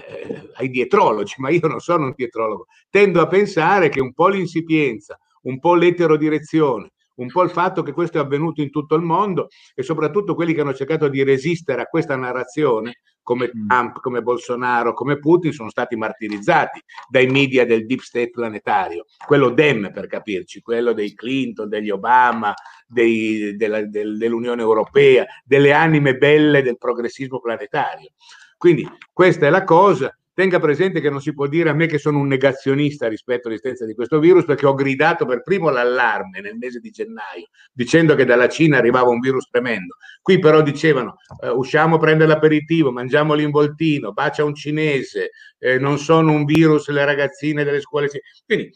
eh, 0.07 0.50
ai 0.57 0.69
dietrologi, 0.69 1.37
ma 1.38 1.49
io 1.49 1.66
non 1.69 1.80
sono 1.80 2.04
un 2.04 2.12
dietrologo. 2.14 2.66
Tendo 2.90 3.23
a 3.23 3.26
pensare 3.28 3.88
che 3.88 4.02
un 4.02 4.12
po' 4.12 4.28
l'insipienza, 4.28 5.19
un 5.45 5.59
po' 5.59 5.75
l'eterodirezione, 5.75 6.90
un 7.20 7.28
po' 7.28 7.42
il 7.42 7.50
fatto 7.50 7.82
che 7.82 7.92
questo 7.92 8.18
è 8.18 8.20
avvenuto 8.20 8.60
in 8.62 8.70
tutto 8.70 8.94
il 8.94 9.02
mondo 9.02 9.48
e 9.74 9.82
soprattutto 9.82 10.34
quelli 10.34 10.54
che 10.54 10.62
hanno 10.62 10.74
cercato 10.74 11.08
di 11.08 11.22
resistere 11.22 11.82
a 11.82 11.86
questa 11.86 12.16
narrazione, 12.16 13.00
come 13.22 13.50
mm. 13.54 13.68
Trump, 13.68 14.00
come 14.00 14.22
Bolsonaro, 14.22 14.94
come 14.94 15.18
Putin, 15.18 15.52
sono 15.52 15.70
stati 15.70 15.96
martirizzati 15.96 16.80
dai 17.08 17.26
media 17.26 17.66
del 17.66 17.86
deep 17.86 18.00
state 18.00 18.30
planetario, 18.30 19.04
quello 19.26 19.50
Dem 19.50 19.90
per 19.92 20.06
capirci, 20.06 20.62
quello 20.62 20.92
dei 20.92 21.14
Clinton, 21.14 21.68
degli 21.68 21.90
Obama, 21.90 22.54
dei, 22.86 23.54
della, 23.56 23.84
del, 23.84 24.16
dell'Unione 24.16 24.62
Europea, 24.62 25.26
delle 25.44 25.72
anime 25.72 26.16
belle 26.16 26.62
del 26.62 26.78
progressismo 26.78 27.38
planetario. 27.38 28.10
Quindi 28.56 28.88
questa 29.12 29.46
è 29.46 29.50
la 29.50 29.64
cosa 29.64 30.14
Tenga 30.40 30.59
presente 30.59 31.02
che 31.02 31.11
non 31.11 31.20
si 31.20 31.35
può 31.35 31.47
dire 31.47 31.68
a 31.68 31.75
me 31.75 31.85
che 31.85 31.99
sono 31.99 32.18
un 32.18 32.26
negazionista 32.26 33.06
rispetto 33.09 33.49
all'esistenza 33.49 33.85
di 33.85 33.92
questo 33.92 34.18
virus 34.18 34.47
perché 34.47 34.64
ho 34.64 34.73
gridato 34.73 35.26
per 35.26 35.42
primo 35.42 35.68
l'allarme 35.68 36.40
nel 36.40 36.56
mese 36.56 36.78
di 36.78 36.88
gennaio 36.88 37.49
dicendo 37.70 38.14
che 38.14 38.25
dalla 38.25 38.49
Cina 38.49 38.78
arrivava 38.78 39.11
un 39.11 39.20
virus 39.20 39.50
tremendo. 39.50 39.97
Qui 40.23 40.38
però 40.38 40.62
dicevano 40.62 41.16
eh, 41.42 41.50
usciamo 41.50 41.97
a 41.97 41.99
prendere 41.99 42.26
l'aperitivo, 42.26 42.90
mangiamo 42.90 43.35
l'involtino, 43.35 44.12
bacia 44.12 44.42
un 44.42 44.54
cinese, 44.54 45.32
eh, 45.59 45.78
non 45.78 45.99
sono 45.99 46.32
un 46.32 46.47
virus 46.47 46.88
le 46.88 47.04
ragazzine 47.04 47.62
delle 47.62 47.82
scuole. 47.82 48.09
Quindi 48.47 48.73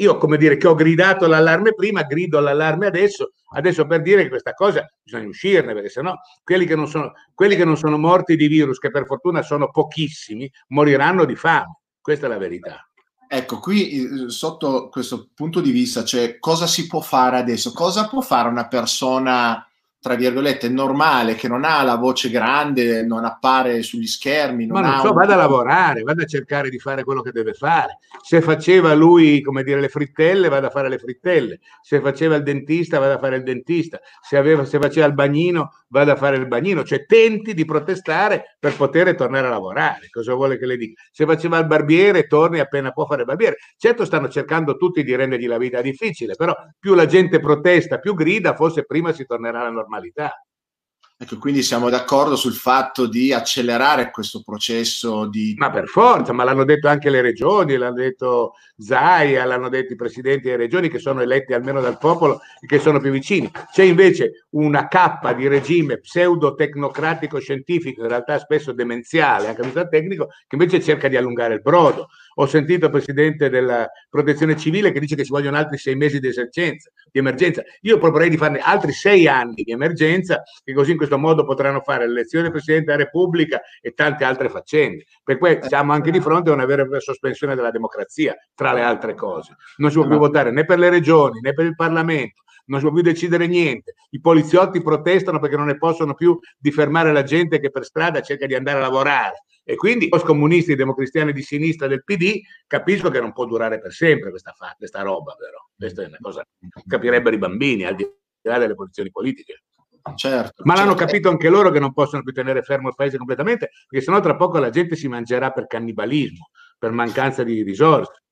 io, 0.00 0.16
come 0.16 0.36
dire, 0.36 0.56
che 0.56 0.68
ho 0.68 0.74
gridato 0.74 1.26
l'allarme 1.26 1.74
prima, 1.74 2.02
grido 2.02 2.38
l'allarme 2.38 2.86
adesso, 2.86 3.32
adesso 3.54 3.86
per 3.86 4.02
dire 4.02 4.22
che 4.22 4.28
questa 4.28 4.54
cosa 4.54 4.88
bisogna 5.02 5.26
uscirne, 5.26 5.72
perché 5.72 5.88
sennò 5.88 6.14
quelli 6.44 6.66
che 6.66 6.76
non 6.76 6.86
sono, 6.86 7.12
quelli 7.34 7.56
che 7.56 7.64
non 7.64 7.76
sono 7.76 7.98
morti 7.98 8.36
di 8.36 8.46
virus, 8.46 8.78
che 8.78 8.90
per 8.90 9.06
fortuna 9.06 9.42
sono 9.42 9.70
pochissimi, 9.70 10.50
moriranno 10.68 11.24
di 11.24 11.34
fame. 11.34 11.80
Questa 12.00 12.26
è 12.26 12.28
la 12.28 12.38
verità. 12.38 12.88
Ecco, 13.30 13.58
qui 13.58 13.90
eh, 13.90 14.30
sotto 14.30 14.88
questo 14.88 15.30
punto 15.34 15.60
di 15.60 15.72
vista, 15.72 16.04
cioè 16.04 16.38
cosa 16.38 16.66
si 16.66 16.86
può 16.86 17.00
fare 17.00 17.36
adesso? 17.36 17.72
Cosa 17.72 18.08
può 18.08 18.20
fare 18.20 18.48
una 18.48 18.68
persona 18.68 19.67
tra 20.08 20.16
virgolette, 20.16 20.70
normale, 20.70 21.34
che 21.34 21.48
non 21.48 21.64
ha 21.64 21.82
la 21.82 21.96
voce 21.96 22.30
grande, 22.30 23.04
non 23.04 23.26
appare 23.26 23.82
sugli 23.82 24.06
schermi. 24.06 24.64
Non 24.64 24.80
Ma 24.80 24.88
non 24.88 25.00
so, 25.00 25.10
un... 25.10 25.16
vada 25.16 25.34
a 25.34 25.36
lavorare, 25.36 26.00
vada 26.00 26.22
a 26.22 26.26
cercare 26.26 26.70
di 26.70 26.78
fare 26.78 27.04
quello 27.04 27.20
che 27.20 27.30
deve 27.30 27.52
fare. 27.52 27.98
Se 28.22 28.40
faceva 28.40 28.94
lui, 28.94 29.42
come 29.42 29.62
dire, 29.62 29.78
le 29.80 29.90
frittelle, 29.90 30.48
vada 30.48 30.68
a 30.68 30.70
fare 30.70 30.88
le 30.88 30.96
frittelle. 30.96 31.60
Se 31.82 32.00
faceva 32.00 32.36
il 32.36 32.42
dentista, 32.42 32.98
vada 32.98 33.16
a 33.16 33.18
fare 33.18 33.36
il 33.36 33.42
dentista. 33.42 34.00
Se, 34.26 34.38
aveva, 34.38 34.64
se 34.64 34.78
faceva 34.78 35.04
il 35.04 35.12
bagnino, 35.12 35.72
vada 35.88 36.12
a 36.12 36.16
fare 36.16 36.36
il 36.36 36.46
bagnino. 36.46 36.84
Cioè, 36.84 37.04
tenti 37.04 37.52
di 37.52 37.66
protestare 37.66 38.56
per 38.58 38.76
poter 38.76 39.14
tornare 39.14 39.46
a 39.46 39.50
lavorare. 39.50 40.08
Cosa 40.10 40.32
vuole 40.32 40.56
che 40.56 40.64
le 40.64 40.78
dica? 40.78 41.02
Se 41.12 41.26
faceva 41.26 41.58
il 41.58 41.66
barbiere, 41.66 42.26
torni 42.26 42.60
appena 42.60 42.92
può 42.92 43.04
fare 43.04 43.20
il 43.20 43.26
barbiere. 43.26 43.56
Certo, 43.76 44.06
stanno 44.06 44.30
cercando 44.30 44.78
tutti 44.78 45.04
di 45.04 45.14
rendergli 45.14 45.46
la 45.46 45.58
vita 45.58 45.82
difficile, 45.82 46.34
però 46.34 46.54
più 46.80 46.94
la 46.94 47.04
gente 47.04 47.40
protesta, 47.40 47.98
più 47.98 48.14
grida, 48.14 48.54
forse 48.54 48.86
prima 48.86 49.12
si 49.12 49.26
tornerà 49.26 49.60
alla 49.60 49.68
normalità 49.68 49.96
normalità. 49.98 50.42
Ecco, 51.20 51.36
quindi 51.38 51.64
siamo 51.64 51.90
d'accordo 51.90 52.36
sul 52.36 52.52
fatto 52.52 53.08
di 53.08 53.32
accelerare 53.32 54.12
questo 54.12 54.40
processo 54.44 55.26
di... 55.26 55.52
Ma 55.58 55.68
per 55.68 55.88
forza, 55.88 56.32
ma 56.32 56.44
l'hanno 56.44 56.62
detto 56.62 56.86
anche 56.86 57.10
le 57.10 57.20
regioni, 57.20 57.76
l'hanno 57.76 57.96
detto 57.96 58.52
Zaia, 58.76 59.44
l'hanno 59.44 59.68
detto 59.68 59.94
i 59.94 59.96
presidenti 59.96 60.44
delle 60.44 60.58
regioni 60.58 60.88
che 60.88 61.00
sono 61.00 61.20
eletti 61.20 61.54
almeno 61.54 61.80
dal 61.80 61.98
popolo 61.98 62.38
e 62.60 62.68
che 62.68 62.78
sono 62.78 63.00
più 63.00 63.10
vicini. 63.10 63.50
C'è 63.72 63.82
invece 63.82 64.46
una 64.50 64.86
cappa 64.86 65.32
di 65.32 65.48
regime 65.48 65.98
pseudo-tecnocratico 65.98 67.40
scientifico, 67.40 68.02
in 68.02 68.08
realtà 68.08 68.38
spesso 68.38 68.70
demenziale, 68.70 69.48
anche 69.48 69.76
a 69.76 69.88
tecnico, 69.88 70.28
che 70.46 70.54
invece 70.54 70.80
cerca 70.80 71.08
di 71.08 71.16
allungare 71.16 71.54
il 71.54 71.62
brodo. 71.62 72.10
Ho 72.40 72.46
sentito 72.46 72.86
il 72.86 72.92
presidente 72.92 73.48
della 73.48 73.90
protezione 74.08 74.56
civile 74.56 74.92
che 74.92 75.00
dice 75.00 75.16
che 75.16 75.24
ci 75.24 75.30
vogliono 75.30 75.56
altri 75.56 75.76
sei 75.76 75.96
mesi 75.96 76.20
di 76.20 76.28
emergenza. 76.28 76.90
Di 77.10 77.18
emergenza. 77.18 77.62
Io 77.82 77.98
proporrei 77.98 78.30
di 78.30 78.36
farne 78.36 78.60
altri 78.60 78.92
sei 78.92 79.26
anni 79.26 79.62
di 79.64 79.72
emergenza, 79.72 80.42
che 80.62 80.72
così 80.72 80.92
in 80.92 80.96
questo 80.96 81.18
modo 81.18 81.44
potranno 81.44 81.80
fare 81.80 82.06
l'elezione 82.06 82.44
del 82.44 82.52
Presidente 82.52 82.92
della 82.92 83.04
Repubblica 83.04 83.60
e 83.80 83.92
tante 83.92 84.24
altre 84.24 84.48
faccende. 84.48 85.06
Per 85.24 85.36
cui 85.36 85.58
siamo 85.62 85.92
anche 85.92 86.12
di 86.12 86.20
fronte 86.20 86.50
a 86.50 86.52
una 86.52 86.64
vera 86.64 86.82
e 86.82 86.84
propria 86.84 87.00
sospensione 87.00 87.56
della 87.56 87.72
democrazia, 87.72 88.36
tra 88.54 88.72
le 88.72 88.82
altre 88.82 89.14
cose. 89.14 89.56
Non 89.78 89.90
si 89.90 89.96
può 89.96 90.06
più 90.06 90.18
votare 90.18 90.52
né 90.52 90.64
per 90.64 90.78
le 90.78 90.90
regioni 90.90 91.40
né 91.40 91.52
per 91.52 91.64
il 91.64 91.74
Parlamento, 91.74 92.44
non 92.68 92.80
si 92.80 92.86
può 92.86 92.94
più 92.94 93.02
decidere 93.02 93.46
niente. 93.46 93.94
I 94.10 94.20
poliziotti 94.20 94.80
protestano 94.80 95.38
perché 95.38 95.56
non 95.56 95.66
ne 95.66 95.76
possono 95.76 96.14
più 96.14 96.38
di 96.56 96.70
fermare 96.70 97.12
la 97.12 97.22
gente 97.22 97.60
che 97.60 97.70
per 97.70 97.84
strada 97.84 98.20
cerca 98.20 98.46
di 98.46 98.54
andare 98.54 98.78
a 98.78 98.82
lavorare. 98.82 99.44
E 99.64 99.76
quindi 99.76 100.06
i 100.06 100.20
comunisti, 100.20 100.72
i 100.72 100.76
democristiani 100.76 101.32
di 101.32 101.42
sinistra 101.42 101.86
del 101.86 102.02
PD, 102.02 102.40
capisco 102.66 103.10
che 103.10 103.20
non 103.20 103.32
può 103.32 103.44
durare 103.44 103.80
per 103.80 103.92
sempre 103.92 104.30
questa, 104.30 104.52
fa- 104.52 104.74
questa 104.78 105.02
roba, 105.02 105.34
però. 105.34 105.58
Questa 105.76 106.02
è 106.02 106.06
una 106.06 106.16
cosa 106.20 106.42
che 106.58 106.82
capirebbero 106.86 107.36
i 107.36 107.38
bambini, 107.38 107.84
al 107.84 107.94
di 107.94 108.10
là 108.42 108.58
delle 108.58 108.74
posizioni 108.74 109.10
politiche. 109.10 109.64
Certo, 110.14 110.62
Ma 110.64 110.74
certo. 110.74 110.88
l'hanno 110.88 110.94
capito 110.94 111.28
anche 111.28 111.50
loro 111.50 111.70
che 111.70 111.80
non 111.80 111.92
possono 111.92 112.22
più 112.22 112.32
tenere 112.32 112.62
fermo 112.62 112.88
il 112.88 112.94
paese 112.94 113.18
completamente, 113.18 113.70
perché 113.86 114.04
sennò 114.04 114.20
tra 114.20 114.36
poco 114.36 114.58
la 114.58 114.70
gente 114.70 114.96
si 114.96 115.06
mangerà 115.06 115.50
per 115.50 115.66
cannibalismo, 115.66 116.48
per 116.78 116.92
mancanza 116.92 117.42
di 117.42 117.62
risorse. 117.62 118.22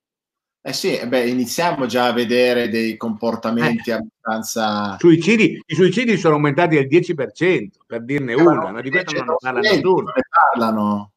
Eh 0.66 0.72
sì, 0.72 0.96
eh 0.96 1.06
beh, 1.06 1.28
iniziamo 1.28 1.86
già 1.86 2.06
a 2.06 2.12
vedere 2.12 2.68
dei 2.68 2.96
comportamenti 2.96 3.90
eh. 3.90 3.92
abbastanza... 3.92 4.96
Suicidi, 4.98 5.62
I 5.64 5.74
suicidi 5.76 6.16
sono 6.16 6.34
aumentati 6.34 6.74
del 6.74 6.88
10%, 6.88 7.68
per 7.86 8.02
dirne 8.02 8.32
eh, 8.32 8.34
una, 8.34 8.72
ma 8.72 8.80
di 8.80 8.90
questo 8.90 9.14
non 9.14 9.26
ne 9.26 9.36
parla 9.38 9.60
nessuno. 9.60 10.12
Ne 10.12 10.22
parlano 10.28 11.12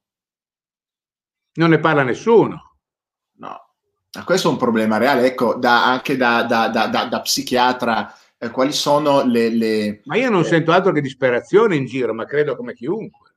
non 1.53 1.71
ne 1.71 1.79
parla 1.79 2.03
nessuno. 2.03 2.75
No, 3.37 3.73
questo 4.23 4.49
è 4.49 4.51
un 4.51 4.57
problema 4.57 4.97
reale. 4.97 5.25
Ecco, 5.25 5.55
da, 5.55 5.83
anche 5.83 6.15
da, 6.15 6.43
da, 6.43 6.67
da 6.67 7.21
psichiatra, 7.21 8.13
eh, 8.37 8.51
quali 8.51 8.71
sono 8.71 9.23
le, 9.23 9.49
le, 9.49 10.01
Ma 10.05 10.15
io 10.15 10.29
non 10.29 10.41
eh, 10.41 10.45
sento 10.45 10.71
altro 10.71 10.91
che 10.91 11.01
disperazione 11.01 11.75
in 11.75 11.85
giro, 11.85 12.13
ma 12.13 12.25
credo 12.25 12.55
come 12.55 12.75
chiunque. 12.75 13.33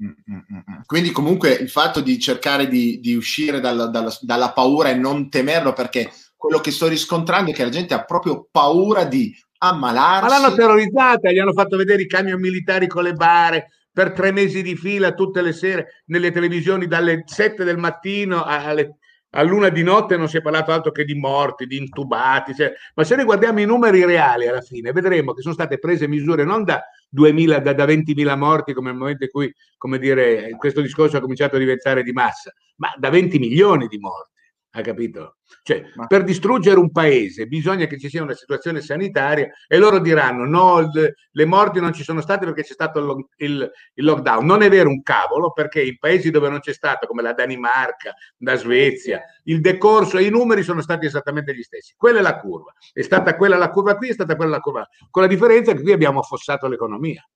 Mm, 0.00 0.06
mm, 0.06 0.38
mm, 0.54 0.80
Quindi 0.86 1.10
comunque 1.10 1.50
il 1.54 1.68
fatto 1.68 2.00
di 2.00 2.20
cercare 2.20 2.68
di, 2.68 3.00
di 3.00 3.16
uscire 3.16 3.58
dalla, 3.58 3.86
dalla, 3.86 4.16
dalla, 4.20 4.52
paura 4.52 4.90
e 4.90 4.94
non 4.94 5.28
temerlo, 5.28 5.72
perché 5.72 6.12
quello 6.36 6.58
che 6.58 6.70
sto 6.70 6.86
riscontrando 6.86 7.50
è 7.50 7.54
che 7.54 7.64
la 7.64 7.70
gente 7.70 7.94
ha 7.94 8.04
proprio 8.04 8.46
paura 8.48 9.04
di 9.04 9.36
ammalarsi. 9.58 10.30
Ma 10.30 10.38
l'hanno 10.38 10.54
terrorizzata, 10.54 11.32
gli 11.32 11.38
hanno 11.38 11.52
fatto 11.52 11.76
vedere 11.76 12.02
i 12.02 12.06
camion 12.06 12.38
militari 12.38 12.86
con 12.86 13.02
le 13.02 13.14
bare, 13.14 13.70
per 13.92 14.12
tre 14.12 14.30
mesi 14.30 14.62
di 14.62 14.76
fila 14.76 15.14
tutte 15.14 15.42
le 15.42 15.52
sere 15.52 16.02
nelle 16.06 16.30
televisioni 16.30 16.86
dalle 16.86 17.24
7 17.26 17.64
del 17.64 17.78
mattino 17.78 18.44
alle, 18.44 18.98
a 19.30 19.42
luna 19.42 19.68
di 19.68 19.82
notte 19.82 20.16
non 20.16 20.28
si 20.28 20.38
è 20.38 20.40
parlato 20.40 20.72
altro 20.72 20.90
che 20.90 21.04
di 21.04 21.14
morti, 21.14 21.66
di 21.66 21.76
intubati, 21.76 22.54
cioè, 22.54 22.72
ma 22.94 23.04
se 23.04 23.14
noi 23.14 23.24
guardiamo 23.24 23.60
i 23.60 23.66
numeri 23.66 24.04
reali 24.04 24.46
alla 24.46 24.62
fine 24.62 24.92
vedremo 24.92 25.34
che 25.34 25.42
sono 25.42 25.54
state 25.54 25.78
prese 25.78 26.08
misure 26.08 26.44
non 26.44 26.64
da 26.64 26.82
2000, 27.10 27.58
da, 27.58 27.72
da 27.74 27.84
20.000 27.84 28.36
morti 28.36 28.72
come 28.72 28.90
nel 28.90 28.98
momento 28.98 29.24
in 29.24 29.30
cui 29.30 29.52
dire, 29.98 30.50
questo 30.56 30.80
discorso 30.80 31.18
ha 31.18 31.20
cominciato 31.20 31.56
a 31.56 31.58
diventare 31.58 32.02
di 32.02 32.12
massa, 32.12 32.52
ma 32.76 32.92
da 32.96 33.10
20 33.10 33.38
milioni 33.38 33.86
di 33.86 33.98
morti. 33.98 34.36
Ha 34.72 34.82
capito? 34.82 35.36
Cioè, 35.62 35.82
Ma... 35.94 36.06
per 36.06 36.24
distruggere 36.24 36.78
un 36.78 36.92
paese 36.92 37.46
bisogna 37.46 37.86
che 37.86 37.98
ci 37.98 38.10
sia 38.10 38.22
una 38.22 38.34
situazione 38.34 38.82
sanitaria 38.82 39.48
e 39.66 39.78
loro 39.78 39.98
diranno 39.98 40.44
no, 40.44 40.90
le, 40.92 41.44
morti 41.46 41.80
non 41.80 41.94
ci 41.94 42.02
sono 42.02 42.20
state 42.20 42.44
perché 42.44 42.62
c'è 42.62 42.74
stato 42.74 42.98
il, 42.98 43.26
il, 43.36 43.70
il, 43.94 44.04
lockdown. 44.04 44.44
Non 44.44 44.62
è 44.62 44.68
vero 44.68 44.90
un 44.90 45.02
cavolo 45.02 45.52
perché 45.52 45.82
in 45.82 45.96
paesi 45.98 46.30
dove 46.30 46.50
non 46.50 46.60
c'è 46.60 46.74
stato, 46.74 47.06
come 47.06 47.22
la 47.22 47.32
Danimarca, 47.32 48.14
la 48.38 48.56
Svezia, 48.56 49.22
il 49.44 49.62
decorso 49.62 50.18
e 50.18 50.24
i 50.24 50.30
numeri 50.30 50.62
sono 50.62 50.82
stati 50.82 51.06
esattamente 51.06 51.54
gli 51.54 51.62
stessi. 51.62 51.94
Quella 51.96 52.18
è 52.18 52.22
la 52.22 52.38
curva. 52.38 52.72
È 52.92 53.00
stata 53.00 53.36
quella 53.36 53.56
la 53.56 53.70
curva 53.70 53.96
qui, 53.96 54.08
è 54.08 54.12
stata 54.12 54.36
quella 54.36 54.50
la 54.50 54.60
curva. 54.60 54.86
Con 55.10 55.22
la 55.22 55.28
differenza 55.28 55.72
che 55.72 55.80
qui 55.80 55.92
abbiamo 55.92 56.20
affossato 56.20 56.68
l'economia. 56.68 57.26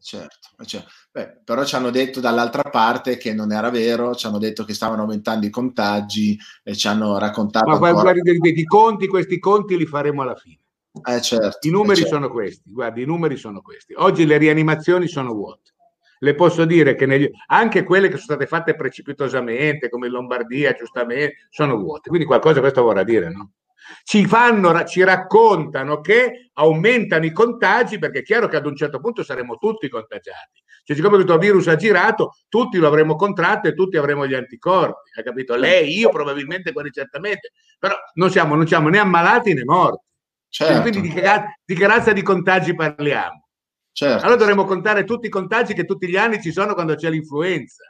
Certo, 0.00 0.64
certo. 0.64 0.88
Beh, 1.10 1.40
però 1.44 1.64
ci 1.64 1.74
hanno 1.74 1.90
detto 1.90 2.20
dall'altra 2.20 2.62
parte 2.62 3.16
che 3.16 3.34
non 3.34 3.52
era 3.52 3.70
vero, 3.70 4.14
ci 4.14 4.26
hanno 4.26 4.38
detto 4.38 4.64
che 4.64 4.74
stavano 4.74 5.02
aumentando 5.02 5.46
i 5.46 5.50
contagi 5.50 6.38
e 6.62 6.76
ci 6.76 6.86
hanno 6.86 7.18
raccontato... 7.18 7.66
Ma 7.66 7.74
ancora... 7.74 8.12
guardi, 8.12 8.60
i 8.60 8.64
conti, 8.64 9.08
questi 9.08 9.38
conti 9.38 9.76
li 9.76 9.86
faremo 9.86 10.22
alla 10.22 10.36
fine. 10.36 10.60
Eh, 11.04 11.20
certo, 11.20 11.66
I 11.66 11.70
numeri 11.70 12.00
eh, 12.00 12.02
certo. 12.02 12.14
sono 12.14 12.30
questi, 12.30 12.72
guardi, 12.72 13.02
i 13.02 13.06
numeri 13.06 13.36
sono 13.36 13.60
questi. 13.60 13.94
Oggi 13.96 14.24
le 14.24 14.38
rianimazioni 14.38 15.08
sono 15.08 15.32
vuote. 15.34 15.74
Le 16.18 16.34
posso 16.34 16.64
dire 16.64 16.94
che 16.94 17.04
negli... 17.04 17.30
anche 17.48 17.82
quelle 17.82 18.06
che 18.06 18.16
sono 18.16 18.36
state 18.36 18.46
fatte 18.46 18.74
precipitosamente, 18.74 19.90
come 19.90 20.06
in 20.06 20.12
Lombardia, 20.12 20.72
giustamente, 20.72 21.48
sono 21.50 21.76
vuote. 21.76 22.08
Quindi 22.08 22.26
qualcosa 22.26 22.60
questo 22.60 22.82
vorrà 22.82 23.02
dire, 23.02 23.30
no? 23.30 23.52
Ci, 24.02 24.26
fanno, 24.26 24.84
ci 24.84 25.02
raccontano 25.02 26.00
che 26.00 26.50
aumentano 26.54 27.24
i 27.24 27.32
contagi 27.32 27.98
perché 27.98 28.20
è 28.20 28.22
chiaro 28.22 28.48
che 28.48 28.56
ad 28.56 28.66
un 28.66 28.76
certo 28.76 29.00
punto 29.00 29.22
saremo 29.22 29.56
tutti 29.56 29.88
contagiati. 29.88 30.62
Cioè, 30.84 30.94
siccome 30.96 31.16
questo 31.16 31.38
virus 31.38 31.66
ha 31.66 31.74
girato, 31.74 32.36
tutti 32.48 32.78
lo 32.78 32.86
avremo 32.86 33.16
contratto 33.16 33.66
e 33.66 33.74
tutti 33.74 33.96
avremo 33.96 34.26
gli 34.26 34.34
anticorpi. 34.34 35.18
Ha 35.18 35.22
capito? 35.22 35.56
Lei, 35.56 35.98
io 35.98 36.10
probabilmente, 36.10 36.72
quelli 36.72 36.90
certamente. 36.92 37.52
Però 37.78 37.94
non 38.14 38.30
siamo, 38.30 38.54
non 38.54 38.68
siamo 38.68 38.88
né 38.88 38.98
ammalati 38.98 39.52
né 39.52 39.64
morti. 39.64 40.04
Certo. 40.48 40.82
Quindi 40.82 41.00
di 41.00 41.08
che, 41.08 41.22
di 41.64 41.74
che 41.74 41.86
razza 41.86 42.12
di 42.12 42.22
contagi 42.22 42.74
parliamo? 42.74 43.48
Certo. 43.90 44.22
Allora 44.24 44.38
dovremmo 44.38 44.64
contare 44.64 45.04
tutti 45.04 45.26
i 45.26 45.30
contagi 45.30 45.74
che 45.74 45.84
tutti 45.84 46.08
gli 46.08 46.16
anni 46.16 46.40
ci 46.40 46.52
sono 46.52 46.74
quando 46.74 46.94
c'è 46.94 47.10
l'influenza. 47.10 47.82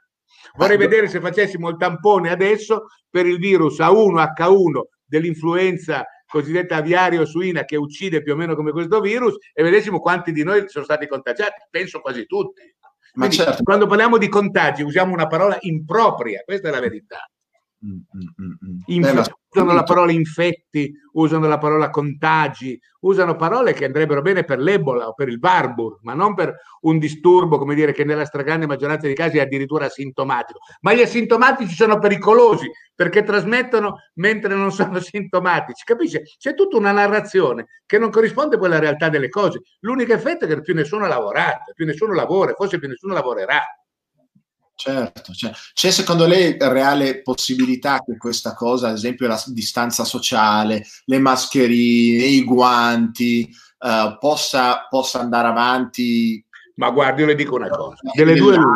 Vorrei 0.55 0.79
vedere 0.79 1.09
se 1.09 1.21
facessimo 1.21 1.69
il 1.69 1.77
tampone 1.77 2.31
adesso 2.31 2.87
per 3.11 3.27
il 3.27 3.39
virus 3.39 3.79
A1H1 3.79 4.81
dell'influenza 5.07 6.05
cosiddetta 6.27 6.77
aviario-suina 6.77 7.65
che 7.65 7.77
uccide 7.77 8.23
più 8.23 8.33
o 8.33 8.37
meno 8.37 8.55
come 8.57 8.73
questo 8.73 9.01
virus 9.01 9.37
e 9.53 9.63
vedessimo 9.63 10.01
quanti 10.01 10.33
di 10.33 10.43
noi 10.43 10.65
sono 10.69 10.85
stati 10.85 11.07
contagiati. 11.07 11.63
Penso 11.71 12.01
quasi 12.01 12.27
tutti. 12.27 12.63
Quindi, 13.13 13.37
certo. 13.37 13.63
Quando 13.63 13.87
parliamo 13.87 14.19
di 14.19 14.29
contagi 14.29 14.83
usiamo 14.83 15.13
una 15.13 15.27
parola 15.27 15.57
impropria, 15.61 16.43
questa 16.45 16.69
è 16.69 16.71
la 16.71 16.81
verità. 16.81 17.29
Usano 19.57 19.73
la 19.73 19.83
parola 19.83 20.13
infetti, 20.13 20.93
usano 21.13 21.47
la 21.47 21.59
parola 21.59 21.91
contagi, 21.91 22.79
usano 23.01 23.37
parole 23.37 23.73
che 23.73 23.87
andrebbero 23.87 24.21
bene 24.21 24.45
per 24.45 24.59
l'Ebola 24.59 25.09
o 25.09 25.15
per 25.15 25.29
il 25.29 25.39
Barbour, 25.39 25.99
ma 26.03 26.15
non 26.15 26.35
per 26.35 26.55
un 26.83 26.99
disturbo, 26.99 27.59
come 27.59 27.75
dire, 27.75 27.93
che 27.93 28.05
nella 28.05 28.25
stragrande 28.25 28.67
maggioranza 28.67 29.07
dei 29.07 29.15
casi 29.15 29.39
è 29.39 29.43
addirittura 29.43 29.87
asintomatico. 29.87 30.59
Ma 30.81 30.93
gli 30.93 31.01
asintomatici 31.01 31.75
sono 31.75 31.99
pericolosi 31.99 32.71
perché 32.95 33.23
trasmettono 33.23 33.97
mentre 34.15 34.55
non 34.55 34.73
sono 34.73 34.99
sintomatici. 35.01 35.85
Capisce? 35.85 36.23
C'è 36.39 36.55
tutta 36.55 36.77
una 36.77 36.93
narrazione 36.93 37.67
che 37.87 37.99
non 37.99 38.11
corrisponde 38.11 38.59
poi 38.59 38.67
alla 38.67 38.79
realtà 38.79 39.09
delle 39.09 39.29
cose. 39.29 39.63
L'unico 39.81 40.13
effetto 40.13 40.45
è 40.45 40.49
che 40.49 40.61
più 40.61 40.75
nessuno 40.75 41.05
ha 41.05 41.09
lavorato, 41.09 41.73
più 41.75 41.87
nessuno 41.87 42.13
lavora, 42.13 42.53
forse 42.53 42.79
più 42.79 42.89
nessuno 42.89 43.15
lavorerà. 43.15 43.61
Certo, 44.79 45.33
cioè, 45.33 45.53
c'è 45.73 45.91
secondo 45.91 46.27
lei 46.27 46.55
reale 46.61 47.23
possibilità 47.23 48.03
che 48.05 48.19
questa 48.19 48.53
cosa, 48.53 48.89
ad 48.89 48.95
esempio 48.97 49.27
la 49.27 49.43
distanza 49.47 50.05
sociale, 50.05 50.87
le 51.07 51.19
mascherine, 51.19 52.25
i 52.25 52.45
guanti, 52.45 53.49
uh, 53.79 54.19
possa, 54.19 54.87
possa, 54.91 55.21
andare 55.21 55.49
avanti? 55.49 56.45
Ma 56.75 56.91
guardi, 56.91 57.23
io 57.23 57.27
le 57.27 57.35
dico 57.35 57.55
una 57.55 57.71
cosa, 57.71 57.97
delle 58.13 58.35
due 58.35 58.57
l'una. 58.57 58.75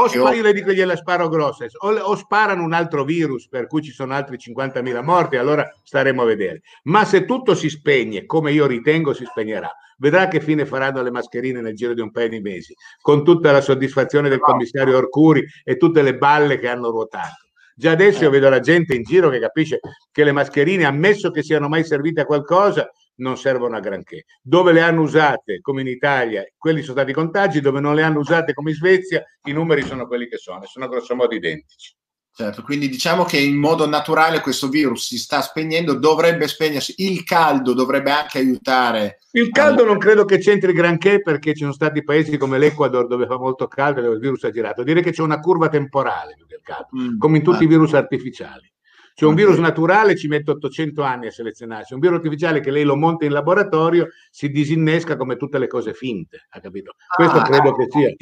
O 0.00 0.08
spa- 0.08 0.32
io 0.32 0.42
le 0.42 0.52
dico 0.52 0.72
gliela 0.72 0.94
sparo 0.94 1.28
grosse, 1.28 1.68
o, 1.78 1.88
o, 1.88 2.14
sparano 2.14 2.62
un 2.62 2.72
altro 2.72 3.04
virus 3.04 3.48
per 3.48 3.66
cui 3.66 3.82
ci 3.82 3.90
sono 3.90 4.14
altri 4.14 4.36
50.000 4.36 5.02
morti, 5.02 5.36
allora 5.36 5.68
staremo 5.82 6.22
a 6.22 6.24
vedere. 6.24 6.62
Ma 6.84 7.04
se 7.04 7.24
tutto 7.24 7.54
si 7.54 7.68
spegne, 7.68 8.24
come 8.24 8.52
io 8.52 8.66
ritengo 8.66 9.12
si 9.12 9.24
spegnerà, 9.24 9.70
vedrà 9.98 10.28
che 10.28 10.40
fine 10.40 10.66
faranno 10.66 11.02
le 11.02 11.10
mascherine 11.10 11.60
nel 11.60 11.74
giro 11.74 11.94
di 11.94 12.00
un 12.00 12.10
paio 12.12 12.28
di 12.28 12.40
mesi, 12.40 12.74
con 13.00 13.24
tutta 13.24 13.50
la 13.50 13.60
soddisfazione 13.60 14.28
del 14.28 14.40
commissario 14.40 14.96
Orcuri 14.96 15.44
e 15.64 15.76
tutte 15.76 16.02
le 16.02 16.16
balle 16.16 16.58
che 16.58 16.68
hanno 16.68 16.90
ruotato. 16.90 17.46
Già 17.74 17.92
adesso 17.92 18.24
io 18.24 18.30
vedo 18.30 18.48
la 18.48 18.60
gente 18.60 18.94
in 18.94 19.02
giro 19.02 19.28
che 19.30 19.38
capisce 19.38 19.78
che 20.10 20.24
le 20.24 20.32
mascherine, 20.32 20.84
ammesso 20.84 21.30
che 21.30 21.42
siano 21.42 21.68
mai 21.68 21.84
servite 21.84 22.20
a 22.20 22.24
qualcosa, 22.24 22.88
non 23.18 23.36
servono 23.36 23.76
a 23.76 23.80
granché. 23.80 24.24
Dove 24.42 24.72
le 24.72 24.80
hanno 24.80 25.02
usate, 25.02 25.60
come 25.60 25.82
in 25.82 25.88
Italia, 25.88 26.44
quelli 26.56 26.82
sono 26.82 26.96
stati 26.96 27.12
contagi, 27.12 27.60
dove 27.60 27.80
non 27.80 27.94
le 27.94 28.02
hanno 28.02 28.18
usate, 28.18 28.54
come 28.54 28.70
in 28.70 28.76
Svezia, 28.76 29.24
i 29.44 29.52
numeri 29.52 29.82
sono 29.82 30.06
quelli 30.06 30.28
che 30.28 30.36
sono, 30.36 30.64
sono 30.64 30.88
grossomodo 30.88 31.34
identici. 31.34 31.96
Certo, 32.38 32.62
quindi 32.62 32.88
diciamo 32.88 33.24
che 33.24 33.36
in 33.36 33.56
modo 33.56 33.84
naturale 33.84 34.40
questo 34.40 34.68
virus 34.68 35.08
si 35.08 35.18
sta 35.18 35.40
spegnendo, 35.40 35.94
dovrebbe 35.94 36.46
spegnersi. 36.46 36.94
Il 36.98 37.24
caldo 37.24 37.72
dovrebbe 37.72 38.12
anche 38.12 38.38
aiutare. 38.38 39.18
Il 39.32 39.50
caldo 39.50 39.82
a... 39.82 39.86
non 39.86 39.98
credo 39.98 40.24
che 40.24 40.38
c'entri 40.38 40.72
granché 40.72 41.20
perché 41.20 41.52
ci 41.54 41.62
sono 41.62 41.72
stati 41.72 42.04
paesi 42.04 42.36
come 42.36 42.58
l'Ecuador 42.58 43.08
dove 43.08 43.26
fa 43.26 43.36
molto 43.36 43.66
caldo 43.66 43.98
e 43.98 44.02
dove 44.04 44.14
il 44.14 44.20
virus 44.20 44.44
ha 44.44 44.52
girato. 44.52 44.84
Direi 44.84 45.02
che 45.02 45.10
c'è 45.10 45.22
una 45.22 45.40
curva 45.40 45.68
temporale 45.68 46.36
del 46.46 46.60
caldo, 46.62 46.86
mm, 46.96 47.18
come 47.18 47.38
in 47.38 47.42
tutti 47.42 47.64
ah. 47.64 47.66
i 47.66 47.68
virus 47.68 47.94
artificiali. 47.94 48.72
Cioè 49.18 49.28
un 49.28 49.34
virus 49.34 49.56
naturale 49.58 50.14
ci 50.14 50.28
mette 50.28 50.52
800 50.52 51.02
anni 51.02 51.26
a 51.26 51.32
selezionarsi, 51.32 51.92
un 51.92 51.98
virus 51.98 52.18
artificiale 52.18 52.60
che 52.60 52.70
lei 52.70 52.84
lo 52.84 52.94
monta 52.94 53.24
in 53.24 53.32
laboratorio 53.32 54.10
si 54.30 54.48
disinnesca 54.48 55.16
come 55.16 55.34
tutte 55.34 55.58
le 55.58 55.66
cose 55.66 55.92
finte, 55.92 56.46
ha 56.50 56.60
capito? 56.60 56.94
Questo, 57.16 57.38
ah, 57.38 57.42
credo, 57.42 57.74
che 57.74 57.88
sia, 57.90 58.14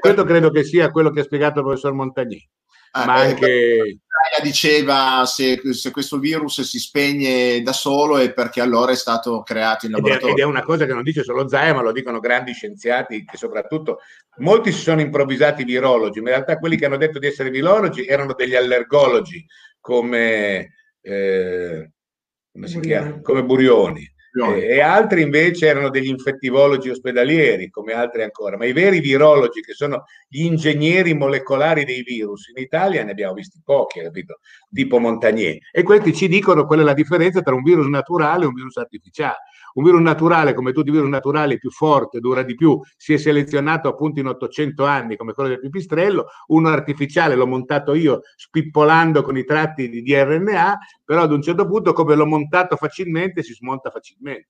questo 0.00 0.24
credo 0.24 0.50
che 0.50 0.64
sia 0.64 0.90
quello 0.90 1.10
che 1.10 1.20
ha 1.20 1.22
spiegato 1.22 1.60
il 1.60 1.66
professor 1.66 1.92
Montagnier. 1.92 2.42
Ah, 2.90 3.04
ma 3.04 3.22
eh, 3.22 3.28
anche 3.28 3.98
diceva 4.42 5.24
se, 5.24 5.60
se, 5.72 5.92
questo 5.92 6.18
virus 6.18 6.62
si 6.62 6.80
spegne 6.80 7.62
da 7.62 7.72
solo 7.72 8.18
è 8.18 8.32
perché 8.32 8.60
allora 8.60 8.90
è 8.90 8.96
stato 8.96 9.42
creato 9.42 9.86
in 9.86 9.92
laboratorio. 9.92 10.30
Ed 10.30 10.38
è, 10.38 10.40
ed 10.40 10.46
è 10.48 10.50
una 10.50 10.64
cosa 10.64 10.84
che 10.84 10.94
non 10.94 11.04
dice 11.04 11.22
solo 11.22 11.46
Zaia, 11.46 11.74
ma 11.74 11.82
lo 11.82 11.92
dicono 11.92 12.18
grandi 12.18 12.52
scienziati 12.52 13.24
che 13.24 13.36
soprattutto 13.36 13.98
molti 14.38 14.72
si 14.72 14.80
sono 14.80 15.00
improvvisati 15.00 15.62
virologi, 15.62 16.20
ma 16.20 16.30
in 16.30 16.34
realtà 16.34 16.58
quelli 16.58 16.76
che 16.76 16.86
hanno 16.86 16.96
detto 16.96 17.20
di 17.20 17.28
essere 17.28 17.50
virologi 17.50 18.04
erano 18.04 18.34
degli 18.34 18.56
allergologi 18.56 19.46
come, 19.80 20.74
eh, 21.00 21.90
come, 22.52 22.66
si 22.68 22.80
chiama? 22.80 23.20
come 23.20 23.44
Burioni 23.44 24.06
e, 24.32 24.76
e, 24.76 24.80
altri 24.80 25.22
invece 25.22 25.66
erano 25.66 25.90
degli 25.90 26.06
infettivologi 26.06 26.88
ospedalieri, 26.88 27.68
come 27.68 27.92
altri 27.92 28.22
ancora, 28.22 28.56
ma 28.56 28.64
i 28.64 28.72
veri 28.72 29.00
virologi, 29.00 29.60
che 29.60 29.72
sono 29.72 30.04
gli 30.28 30.44
ingegneri 30.44 31.14
molecolari 31.14 31.84
dei 31.84 32.02
virus, 32.02 32.48
in 32.54 32.62
Italia 32.62 33.02
ne 33.02 33.10
abbiamo 33.10 33.34
visti 33.34 33.60
pochi, 33.64 34.00
capito? 34.00 34.38
tipo 34.72 35.00
Montagnier. 35.00 35.58
E 35.72 35.82
questi 35.82 36.14
ci 36.14 36.28
dicono 36.28 36.64
qual 36.64 36.80
è 36.80 36.82
la 36.82 36.92
differenza 36.92 37.42
tra 37.42 37.54
un 37.54 37.62
virus 37.62 37.86
naturale 37.86 38.44
e 38.44 38.46
un 38.46 38.54
virus 38.54 38.76
artificiale. 38.76 39.38
Un 39.74 39.84
virus 39.84 40.00
naturale, 40.00 40.54
come 40.54 40.72
tutti 40.72 40.88
i 40.88 40.92
virus 40.92 41.08
naturali, 41.08 41.58
più 41.58 41.70
forte, 41.70 42.20
dura 42.20 42.42
di 42.42 42.54
più, 42.54 42.80
si 42.96 43.12
è 43.12 43.16
selezionato 43.16 43.88
appunto 43.88 44.20
in 44.20 44.26
800 44.26 44.84
anni 44.84 45.16
come 45.16 45.32
quello 45.32 45.50
del 45.50 45.60
pipistrello, 45.60 46.26
uno 46.48 46.68
artificiale 46.68 47.34
l'ho 47.34 47.46
montato 47.46 47.94
io 47.94 48.20
spippolando 48.36 49.22
con 49.22 49.36
i 49.36 49.44
tratti 49.44 49.88
di 49.88 50.02
DRNA, 50.02 50.78
però 51.04 51.22
ad 51.22 51.32
un 51.32 51.42
certo 51.42 51.66
punto 51.66 51.92
come 51.92 52.14
l'ho 52.14 52.26
montato 52.26 52.76
facilmente 52.76 53.42
si 53.42 53.54
smonta 53.54 53.90
facilmente. 53.90 54.48